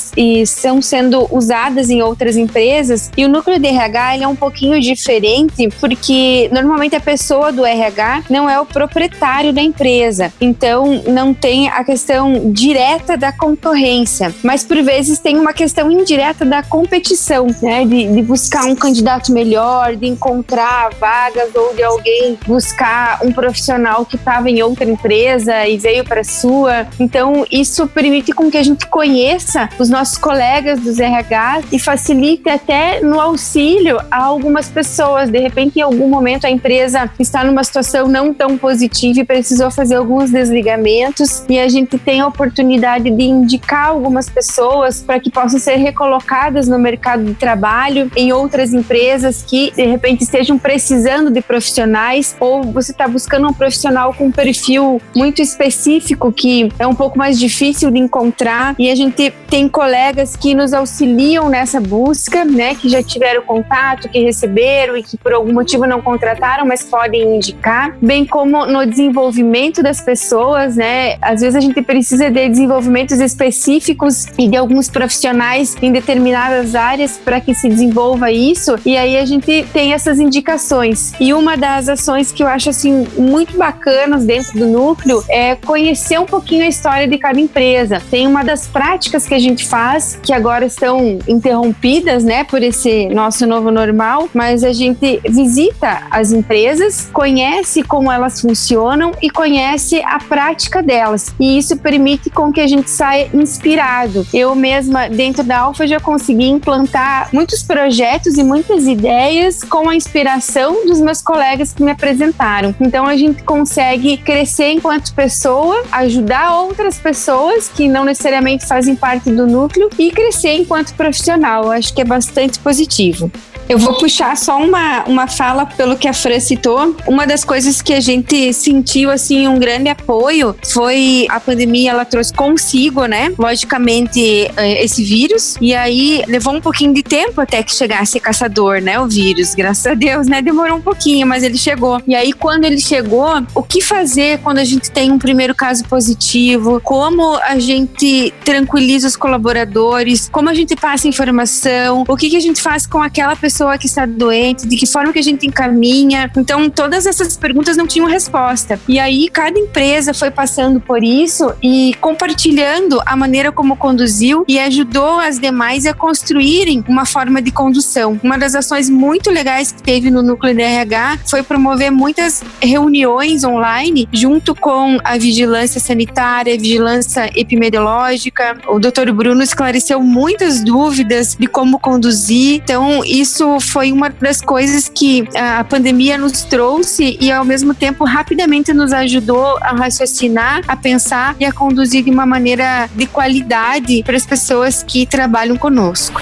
estão 0.42 0.82
sendo 0.82 1.28
usadas 1.32 1.90
em 1.90 2.02
outras 2.02 2.38
empresas. 2.38 3.12
E 3.18 3.26
o 3.26 3.30
núcleo 3.30 3.60
de 3.60 3.68
RH 3.68 4.16
ele 4.16 4.24
é 4.24 4.28
um 4.28 4.36
pouquinho 4.36 4.80
diferente, 4.80 5.70
porque 5.80 6.50
normalmente 6.52 6.96
a 6.96 7.00
pessoa 7.00 7.52
do 7.52 7.66
RH 7.66 8.24
não 8.30 8.50
é 8.50 8.60
o 8.60 8.66
proprietário 8.66 9.54
da 9.54 9.62
empresa. 9.62 10.32
Então, 10.40 11.04
não 11.08 11.34
tem 11.34 11.70
a 11.70 11.84
questão 11.84 12.52
direta 12.52 13.18
da 13.18 13.32
concorrência, 13.32 14.34
mas 14.44 14.64
por 14.64 14.82
vezes 14.84 15.20
tem 15.20 15.38
uma 15.38 15.54
questão 15.54 15.92
indireta 15.92 16.46
da 16.46 16.64
competição, 16.64 17.48
né? 17.62 17.86
De, 17.86 18.08
de 18.08 18.22
buscar 18.22 18.66
um 18.66 18.76
candidato 18.76 19.32
melhor, 19.32 19.96
de 19.96 20.08
encontrar 20.08 20.92
vagas 21.00 21.54
ou 21.56 21.74
de 21.74 21.84
alguém 21.84 22.38
buscar 22.46 23.20
um 23.24 23.32
profissional 23.32 24.06
que 24.06 24.16
estava 24.16 24.50
em 24.50 24.62
outra 24.62 24.86
empresa 24.86 25.68
e 25.68 25.78
veio 25.78 26.04
para 26.04 26.24
sua. 26.24 26.88
Então, 27.00 27.46
isso 27.52 27.88
permite 27.88 28.32
com 28.32 28.50
que 28.50 28.58
a 28.58 28.64
gente 28.64 28.88
conheça 28.88 29.70
os 29.78 29.90
nossos 29.90 30.18
colegas 30.30 30.80
dos 30.82 31.00
RH 31.00 31.62
e 31.72 31.80
facilite 31.80 32.48
até 32.48 33.02
no 33.02 33.20
auxílio 33.20 34.00
a 34.12 34.24
algumas 34.26 34.70
pessoas. 34.70 35.28
De 35.28 35.40
repente, 35.40 35.80
em 35.80 35.82
algum 35.82 36.08
momento, 36.08 36.46
a 36.46 36.52
empresa 36.52 37.10
está 37.18 37.44
numa 37.44 37.64
situação 37.64 38.08
não 38.08 38.32
tão 38.32 38.56
positiva 38.56 39.22
e 39.22 39.26
precisou 39.26 39.72
fazer 39.72 39.96
alguns 39.96 40.30
desligamentos 40.30 41.44
e 41.50 41.58
a 41.58 41.68
gente 41.68 41.98
tem 41.98 42.22
a 42.22 42.28
oportunidade 42.28 43.10
de 43.10 43.24
indicar 43.24 43.88
algumas 43.88 44.30
pessoas 44.30 45.02
para 45.02 45.20
que 45.20 45.32
possam 45.32 45.58
ser 45.58 45.78
recolocadas 45.78 46.68
no 46.68 46.78
mercado 46.78 47.24
de 47.24 47.34
trabalho 47.34 48.12
em 48.16 48.32
outras 48.32 48.72
empresas 48.72 49.42
que 49.42 49.72
de 49.76 49.86
repente 49.86 50.26
estejam 50.26 50.60
precisando 50.60 51.32
de 51.32 51.42
profissionais 51.42 52.36
ou 52.40 52.62
você 52.62 52.92
está 52.92 53.08
buscando 53.08 53.48
um 53.48 53.54
profissional 53.54 54.14
com 54.14 54.26
um 54.26 54.32
perfil 54.32 55.02
muito 55.16 55.42
específico 55.42 56.32
que 56.32 56.72
é 56.78 56.86
um 56.86 56.94
pouco 56.94 57.18
mais 57.18 57.40
difícil 57.40 57.90
de 57.90 57.98
encontrar 57.98 58.76
e 58.78 58.92
a 58.92 58.96
gente 58.96 59.34
tem 59.50 59.68
colegas 59.68 60.19
que 60.36 60.54
nos 60.54 60.74
auxiliam 60.74 61.50
nessa 61.50 61.80
busca, 61.80 62.46
né, 62.46 62.76
que 62.76 62.90
já 62.90 63.02
tiveram 63.02 63.42
contato, 63.42 64.10
que 64.10 64.20
receberam 64.20 64.98
e 64.98 65.04
que 65.04 65.18
por 65.18 65.34
algum 65.34 65.54
motivo 65.54 65.86
não 65.86 66.02
contrataram, 66.02 66.66
mas 66.66 66.84
podem 66.84 67.36
indicar, 67.36 67.96
bem 68.02 68.26
como 68.26 68.66
no 68.66 68.86
desenvolvimento 68.86 69.82
das 69.82 70.02
pessoas, 70.02 70.76
né? 70.76 71.18
Às 71.22 71.42
vezes 71.42 71.56
a 71.56 71.60
gente 71.60 71.82
precisa 71.82 72.30
de 72.30 72.50
desenvolvimentos 72.50 73.20
específicos 73.20 74.28
e 74.38 74.48
de 74.48 74.58
alguns 74.58 74.90
profissionais 74.90 75.76
em 75.82 75.92
determinadas 75.92 76.76
áreas 76.76 77.18
para 77.18 77.40
que 77.40 77.54
se 77.54 77.70
desenvolva 77.70 78.32
isso. 78.32 78.76
E 78.86 78.98
aí 78.98 79.18
a 79.18 79.26
gente 79.26 79.66
tem 79.74 79.94
essas 79.94 80.20
indicações. 80.20 81.14
E 81.20 81.34
uma 81.34 81.56
das 81.58 81.90
ações 81.90 82.32
que 82.32 82.44
eu 82.44 82.48
acho 82.48 82.70
assim 82.70 83.08
muito 83.18 83.58
bacanas 83.58 84.26
dentro 84.26 84.58
do 84.58 84.68
núcleo 84.68 85.24
é 85.30 85.56
conhecer 85.56 86.20
um 86.20 86.26
pouquinho 86.26 86.64
a 86.64 86.68
história 86.68 87.08
de 87.08 87.18
cada 87.18 87.40
empresa. 87.40 88.02
Tem 88.10 88.28
uma 88.28 88.44
das 88.44 88.68
práticas 88.68 89.28
que 89.28 89.34
a 89.34 89.40
gente 89.40 89.68
faz 89.68 89.99
que 90.24 90.34
agora 90.34 90.66
estão 90.66 91.20
interrompidas, 91.28 92.24
né, 92.24 92.44
por 92.44 92.62
esse 92.62 93.08
nosso 93.10 93.46
novo 93.46 93.72
normal, 93.72 94.30
mas 94.34 94.64
a 94.64 94.74
gente 94.74 95.20
visita 95.28 96.04
as 96.12 96.32
empresas, 96.32 97.10
conhece 97.12 97.84
como 97.84 98.12
elas 98.12 98.42
funcionam 98.42 99.12
e 99.22 99.30
conhece 99.30 100.02
a 100.04 100.20
prática 100.20 100.82
delas. 100.82 101.34
E 101.40 101.58
isso 101.58 101.78
permite 101.78 102.30
com 102.30 102.52
que 102.52 102.62
a 102.62 102.68
gente 102.68 102.90
saia 102.90 103.30
inspirado. 103.34 104.26
Eu 104.34 104.56
mesma, 104.56 105.10
dentro 105.10 105.44
da 105.44 105.60
Alfa, 105.60 105.88
já 105.88 106.00
consegui 106.00 106.48
implantar 106.48 107.30
muitos 107.34 107.64
projetos 107.64 108.38
e 108.38 108.44
muitas 108.44 108.88
ideias 108.88 109.64
com 109.64 109.90
a 109.90 109.96
inspiração 109.96 110.86
dos 110.86 111.00
meus 111.00 111.22
colegas 111.22 111.74
que 111.74 111.84
me 111.84 111.92
apresentaram. 111.92 112.74
Então 112.80 113.06
a 113.06 113.16
gente 113.16 113.44
consegue 113.44 114.18
crescer 114.18 114.72
enquanto 114.72 115.14
pessoa, 115.14 115.84
ajudar 115.92 116.56
outras 116.56 116.98
pessoas 116.98 117.68
que 117.68 117.88
não 117.88 118.04
necessariamente 118.04 118.66
fazem 118.66 118.96
parte 118.96 119.30
do 119.32 119.46
núcleo 119.48 119.89
e 119.98 120.12
crescer 120.12 120.56
enquanto 120.56 120.94
profissional. 120.94 121.72
Acho 121.72 121.94
que 121.94 122.02
é 122.02 122.06
bastante 122.06 122.60
positivo. 122.60 123.32
Eu 123.70 123.78
vou 123.78 123.94
puxar 123.94 124.36
só 124.36 124.58
uma, 124.58 125.04
uma 125.04 125.28
fala 125.28 125.64
pelo 125.64 125.96
que 125.96 126.08
a 126.08 126.14
Fran 126.14 126.40
citou. 126.40 126.96
Uma 127.06 127.28
das 127.28 127.46
coisas 127.46 127.84
que 127.84 127.94
a 127.94 128.00
gente 128.00 128.52
sentiu, 128.52 129.12
assim, 129.12 129.48
um 129.48 129.60
grande 129.60 129.90
apoio 129.90 130.56
foi 130.74 131.28
a 131.30 131.40
pandemia, 131.40 131.92
ela 131.92 132.04
trouxe 132.04 132.34
consigo, 132.34 133.06
né? 133.06 133.32
Logicamente, 133.38 134.50
eh, 134.58 134.84
esse 134.84 135.04
vírus. 135.04 135.56
E 135.62 135.76
aí, 135.76 136.24
levou 136.28 136.56
um 136.56 136.60
pouquinho 136.60 136.96
de 136.96 137.04
tempo 137.04 137.40
até 137.40 137.62
que 137.62 137.72
chegasse 137.72 138.20
caçador, 138.20 138.82
né? 138.82 139.00
O 139.00 139.08
vírus, 139.08 139.54
graças 139.54 139.86
a 139.86 139.94
Deus, 139.94 140.26
né? 140.26 140.42
Demorou 140.42 140.78
um 140.78 140.82
pouquinho, 140.82 141.28
mas 141.28 141.44
ele 141.44 141.58
chegou. 141.58 142.02
E 142.08 142.16
aí, 142.16 142.34
quando 142.34 142.66
ele 142.66 142.80
chegou, 142.80 143.30
o 143.54 143.62
que 143.62 143.82
fazer 143.82 144.40
quando 144.40 144.58
a 144.58 144.66
gente 144.66 144.90
tem 144.90 145.12
um 145.12 145.20
primeiro 145.20 145.54
caso 145.54 145.86
positivo? 145.86 146.82
Como 146.84 147.36
a 147.36 147.60
gente 147.60 148.34
tranquiliza 148.44 149.08
os 149.08 149.16
colaboradores? 149.16 150.28
Como 150.28 150.50
a 150.50 150.56
gente 150.56 150.76
passa 150.76 151.08
informação? 151.08 152.04
O 152.08 152.18
que, 152.18 152.32
que 152.32 152.36
a 152.36 152.42
gente 152.42 152.60
faz 152.60 152.88
com 152.88 153.00
aquela 153.00 153.36
pessoa? 153.36 153.59
Pessoa 153.60 153.78
que 153.78 153.88
está 153.88 154.06
doente, 154.06 154.66
de 154.66 154.78
que 154.78 154.88
forma 154.88 155.12
que 155.12 155.20
a 155.20 155.24
gente 155.24 155.46
encaminha. 155.46 156.32
Então, 156.38 156.70
todas 156.70 157.06
essas 157.06 157.36
perguntas 157.36 157.76
não 157.76 157.86
tinham 157.86 158.08
resposta. 158.08 158.80
E 158.88 158.98
aí, 158.98 159.28
cada 159.28 159.60
empresa 159.60 160.14
foi 160.14 160.32
passando 160.32 160.80
por 160.80 161.04
isso 161.04 161.54
e 161.62 161.94
compartilhando 162.00 163.02
a 163.06 163.18
maneira 163.18 163.52
como 163.52 163.76
conduziu 163.76 164.46
e 164.48 164.58
ajudou 164.58 165.20
as 165.20 165.40
demais 165.40 165.86
a 165.86 165.94
construírem 165.94 166.86
uma 166.88 167.06
forma 167.06 167.42
de 167.42 167.52
condução. 167.52 168.18
Uma 168.24 168.38
das 168.38 168.56
ações 168.56 168.90
muito 168.90 169.30
legais 169.30 169.74
que 169.74 169.84
teve 169.84 170.10
no 170.10 170.22
núcleo 170.22 170.56
DRH 170.56 171.20
foi 171.26 171.44
promover 171.44 171.92
muitas 171.92 172.42
reuniões 172.62 173.44
online 173.44 174.08
junto 174.14 174.56
com 174.56 175.00
a 175.04 175.18
vigilância 175.18 175.82
sanitária, 175.82 176.58
vigilância 176.58 177.30
epidemiológica. 177.36 178.58
O 178.70 178.80
doutor 178.80 179.12
Bruno 179.12 179.44
esclareceu 179.44 180.02
muitas 180.02 180.64
dúvidas 180.64 181.36
de 181.38 181.48
como 181.48 181.78
conduzir. 181.78 182.62
Então, 182.64 183.04
isso 183.04 183.49
foi 183.58 183.94
uma 183.94 184.10
das 184.10 184.42
coisas 184.42 184.90
que 184.90 185.26
a 185.34 185.64
pandemia 185.64 186.18
nos 186.18 186.44
trouxe 186.44 187.18
e 187.22 187.32
ao 187.32 187.46
mesmo 187.46 187.74
tempo 187.74 188.04
rapidamente 188.04 188.74
nos 188.74 188.92
ajudou 188.92 189.58
a 189.62 189.72
raciocinar, 189.72 190.62
a 190.68 190.76
pensar 190.76 191.38
e 191.40 191.46
a 191.46 191.54
conduzir 191.54 192.04
de 192.04 192.12
uma 192.12 192.26
maneira 192.26 192.90
de 192.94 193.06
qualidade 193.06 194.04
para 194.04 194.18
as 194.18 194.26
pessoas 194.26 194.84
que 194.84 195.06
trabalham 195.06 195.56
conosco. 195.56 196.22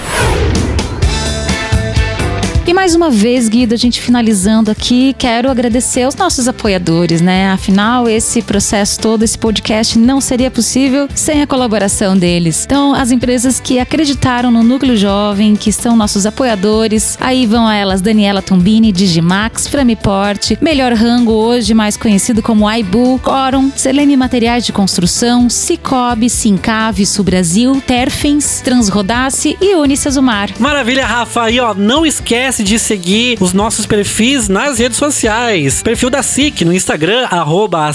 E 2.67 2.73
mais 2.73 2.93
uma 2.93 3.09
vez, 3.09 3.47
Guido, 3.47 3.73
a 3.73 3.77
gente 3.77 4.01
finalizando 4.01 4.69
aqui, 4.69 5.15
quero 5.17 5.49
agradecer 5.49 6.03
aos 6.03 6.15
nossos 6.15 6.49
apoiadores, 6.49 7.21
né? 7.21 7.49
Afinal, 7.49 8.09
esse 8.09 8.41
processo 8.41 8.99
todo, 8.99 9.23
esse 9.23 9.37
podcast 9.37 9.97
não 9.97 10.19
seria 10.19 10.51
possível 10.51 11.07
sem 11.15 11.41
a 11.41 11.47
colaboração 11.47 12.17
deles. 12.17 12.65
Então, 12.65 12.93
as 12.93 13.09
empresas 13.09 13.61
que 13.61 13.79
acreditaram 13.79 14.51
no 14.51 14.63
Núcleo 14.63 14.97
Jovem, 14.97 15.55
que 15.55 15.71
são 15.71 15.95
nossos 15.95 16.25
apoiadores, 16.25 17.17
aí 17.21 17.45
vão 17.45 17.65
a 17.65 17.73
elas 17.73 18.01
Daniela 18.01 18.41
Tombini, 18.41 18.91
Digimax, 18.91 19.65
Framiport, 19.65 20.57
Melhor 20.59 20.91
Rango, 20.91 21.31
hoje 21.31 21.73
mais 21.73 21.95
conhecido 21.95 22.41
como 22.41 22.67
Aibu, 22.67 23.17
Corum, 23.23 23.71
Seleme 23.77 24.17
Materiais 24.17 24.65
de 24.65 24.73
Construção, 24.73 25.49
Cicobi, 25.49 26.29
Sincave, 26.29 27.05
Sul 27.05 27.23
Brasil, 27.23 27.81
Terfins, 27.87 28.59
Transrodace 28.59 29.57
e 29.61 29.73
Unicesumar. 29.75 30.49
Maravilha, 30.59 31.05
Rafa. 31.05 31.49
E 31.49 31.61
ó, 31.61 31.73
não 31.73 32.05
esquece 32.05 32.56
de 32.63 32.79
seguir 32.79 33.37
os 33.39 33.53
nossos 33.53 33.85
perfis 33.85 34.47
nas 34.47 34.79
redes 34.79 34.97
sociais. 34.97 35.81
Perfil 35.81 36.09
da 36.09 36.23
SIC 36.23 36.61
no 36.61 36.73
Instagram, 36.73 37.27
arroba 37.29 37.91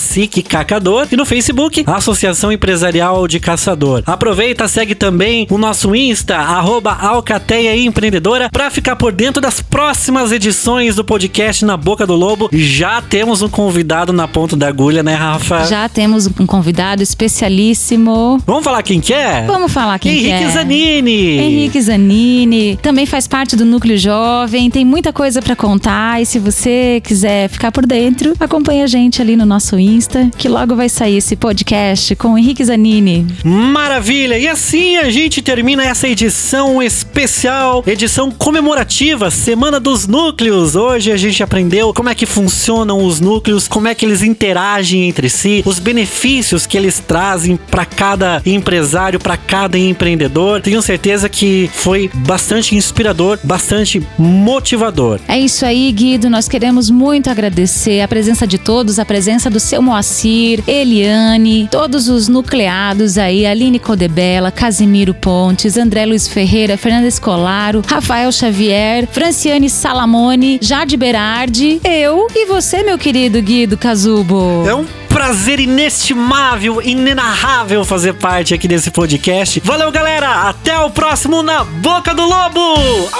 Cacador, 0.48 1.08
e 1.10 1.16
no 1.16 1.24
Facebook, 1.24 1.84
Associação 1.86 2.52
Empresarial 2.52 3.26
de 3.26 3.40
Caçador. 3.40 4.02
Aproveita, 4.06 4.68
segue 4.68 4.94
também 4.94 5.46
o 5.50 5.58
nosso 5.58 5.94
Insta, 5.94 6.36
arroba 6.36 6.92
Alcateia 6.92 7.76
Empreendedora, 7.76 8.48
para 8.50 8.70
ficar 8.70 8.96
por 8.96 9.12
dentro 9.12 9.40
das 9.40 9.60
próximas 9.60 10.32
edições 10.32 10.96
do 10.96 11.04
podcast 11.04 11.64
Na 11.64 11.76
Boca 11.76 12.06
do 12.06 12.14
Lobo. 12.14 12.48
Já 12.52 13.00
temos 13.00 13.42
um 13.42 13.48
convidado 13.48 14.12
na 14.12 14.28
ponta 14.28 14.56
da 14.56 14.68
agulha, 14.68 15.02
né, 15.02 15.14
Rafa? 15.14 15.64
Já 15.64 15.88
temos 15.88 16.26
um 16.26 16.46
convidado 16.46 17.02
especialíssimo. 17.02 18.40
Vamos 18.46 18.64
falar 18.64 18.82
quem 18.82 19.00
que 19.00 19.12
é? 19.12 19.44
Vamos 19.46 19.72
falar 19.72 19.98
quem 19.98 20.12
Henrique 20.12 20.26
que 20.26 20.32
é. 20.32 20.36
Henrique 20.36 20.52
Zanini. 20.52 21.38
Henrique 21.38 21.80
Zanini. 21.80 22.76
Também 22.82 23.06
faz 23.06 23.26
parte 23.26 23.56
do 23.56 23.64
Núcleo 23.64 23.98
Jovem 23.98 24.51
jovem, 24.52 24.70
tem 24.70 24.84
muita 24.84 25.12
coisa 25.14 25.40
para 25.40 25.56
contar 25.56 26.20
e 26.20 26.26
se 26.26 26.38
você 26.38 27.00
quiser 27.02 27.48
ficar 27.48 27.72
por 27.72 27.86
dentro, 27.86 28.34
acompanha 28.38 28.84
a 28.84 28.86
gente 28.86 29.22
ali 29.22 29.34
no 29.34 29.46
nosso 29.46 29.78
Insta, 29.78 30.30
que 30.36 30.46
logo 30.46 30.76
vai 30.76 30.90
sair 30.90 31.16
esse 31.16 31.36
podcast 31.36 32.14
com 32.16 32.34
o 32.34 32.38
Henrique 32.38 32.62
Zanini. 32.62 33.26
Maravilha! 33.42 34.38
E 34.38 34.46
assim 34.46 34.98
a 34.98 35.10
gente 35.10 35.40
termina 35.40 35.82
essa 35.82 36.06
edição 36.06 36.82
especial, 36.82 37.82
edição 37.86 38.30
comemorativa, 38.30 39.30
Semana 39.30 39.80
dos 39.80 40.06
Núcleos. 40.06 40.76
Hoje 40.76 41.10
a 41.10 41.16
gente 41.16 41.42
aprendeu 41.42 41.94
como 41.94 42.10
é 42.10 42.14
que 42.14 42.26
funcionam 42.26 43.02
os 43.02 43.20
núcleos, 43.20 43.66
como 43.66 43.88
é 43.88 43.94
que 43.94 44.04
eles 44.04 44.22
interagem 44.22 45.08
entre 45.08 45.30
si, 45.30 45.62
os 45.64 45.78
benefícios 45.78 46.66
que 46.66 46.76
eles 46.76 46.98
trazem 46.98 47.56
para 47.56 47.86
cada 47.86 48.42
empresário, 48.44 49.18
para 49.18 49.36
cada 49.38 49.78
empreendedor. 49.78 50.60
Tenho 50.60 50.82
certeza 50.82 51.28
que 51.28 51.70
foi 51.72 52.10
bastante 52.12 52.76
inspirador, 52.76 53.38
bastante 53.42 54.02
motivador. 54.32 55.20
É 55.28 55.38
isso 55.38 55.64
aí, 55.64 55.90
Guido. 55.92 56.28
Nós 56.30 56.48
queremos 56.48 56.90
muito 56.90 57.30
agradecer 57.30 58.00
a 58.00 58.08
presença 58.08 58.46
de 58.46 58.58
todos, 58.58 58.98
a 58.98 59.04
presença 59.04 59.48
do 59.48 59.60
seu 59.60 59.82
Moacir, 59.82 60.62
Eliane, 60.66 61.68
todos 61.70 62.08
os 62.08 62.28
nucleados 62.28 63.18
aí, 63.18 63.46
Aline 63.46 63.78
Codebella, 63.78 64.50
Casimiro 64.50 65.14
Pontes, 65.14 65.76
André 65.76 66.06
Luiz 66.06 66.26
Ferreira, 66.26 66.76
Fernanda 66.76 67.06
Escolaro, 67.06 67.82
Rafael 67.86 68.32
Xavier, 68.32 69.06
Franciane 69.06 69.68
Salamone, 69.68 70.58
Jade 70.62 70.96
Berardi, 70.96 71.80
eu 71.84 72.26
e 72.34 72.46
você, 72.46 72.82
meu 72.82 72.98
querido 72.98 73.40
Guido 73.42 73.76
Cazubo. 73.76 74.64
É 74.66 74.74
um 74.74 74.86
prazer 75.08 75.60
inestimável, 75.60 76.80
inenarrável 76.80 77.84
fazer 77.84 78.14
parte 78.14 78.54
aqui 78.54 78.66
desse 78.66 78.90
podcast. 78.90 79.60
Valeu, 79.62 79.92
galera! 79.92 80.48
Até 80.48 80.78
o 80.78 80.90
próximo 80.90 81.42
Na 81.42 81.64
Boca 81.64 82.14
do 82.14 82.22
Lobo! 82.22 83.10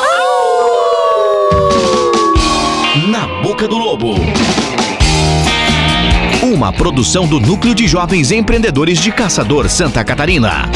Na 3.09 3.27
Boca 3.43 3.67
do 3.69 3.77
Lobo. 3.79 4.15
Uma 6.43 6.73
produção 6.73 7.27
do 7.27 7.39
Núcleo 7.39 7.75
de 7.75 7.87
Jovens 7.87 8.31
Empreendedores 8.31 8.99
de 8.99 9.13
Caçador 9.13 9.69
Santa 9.69 10.05
Catarina. 10.05 10.71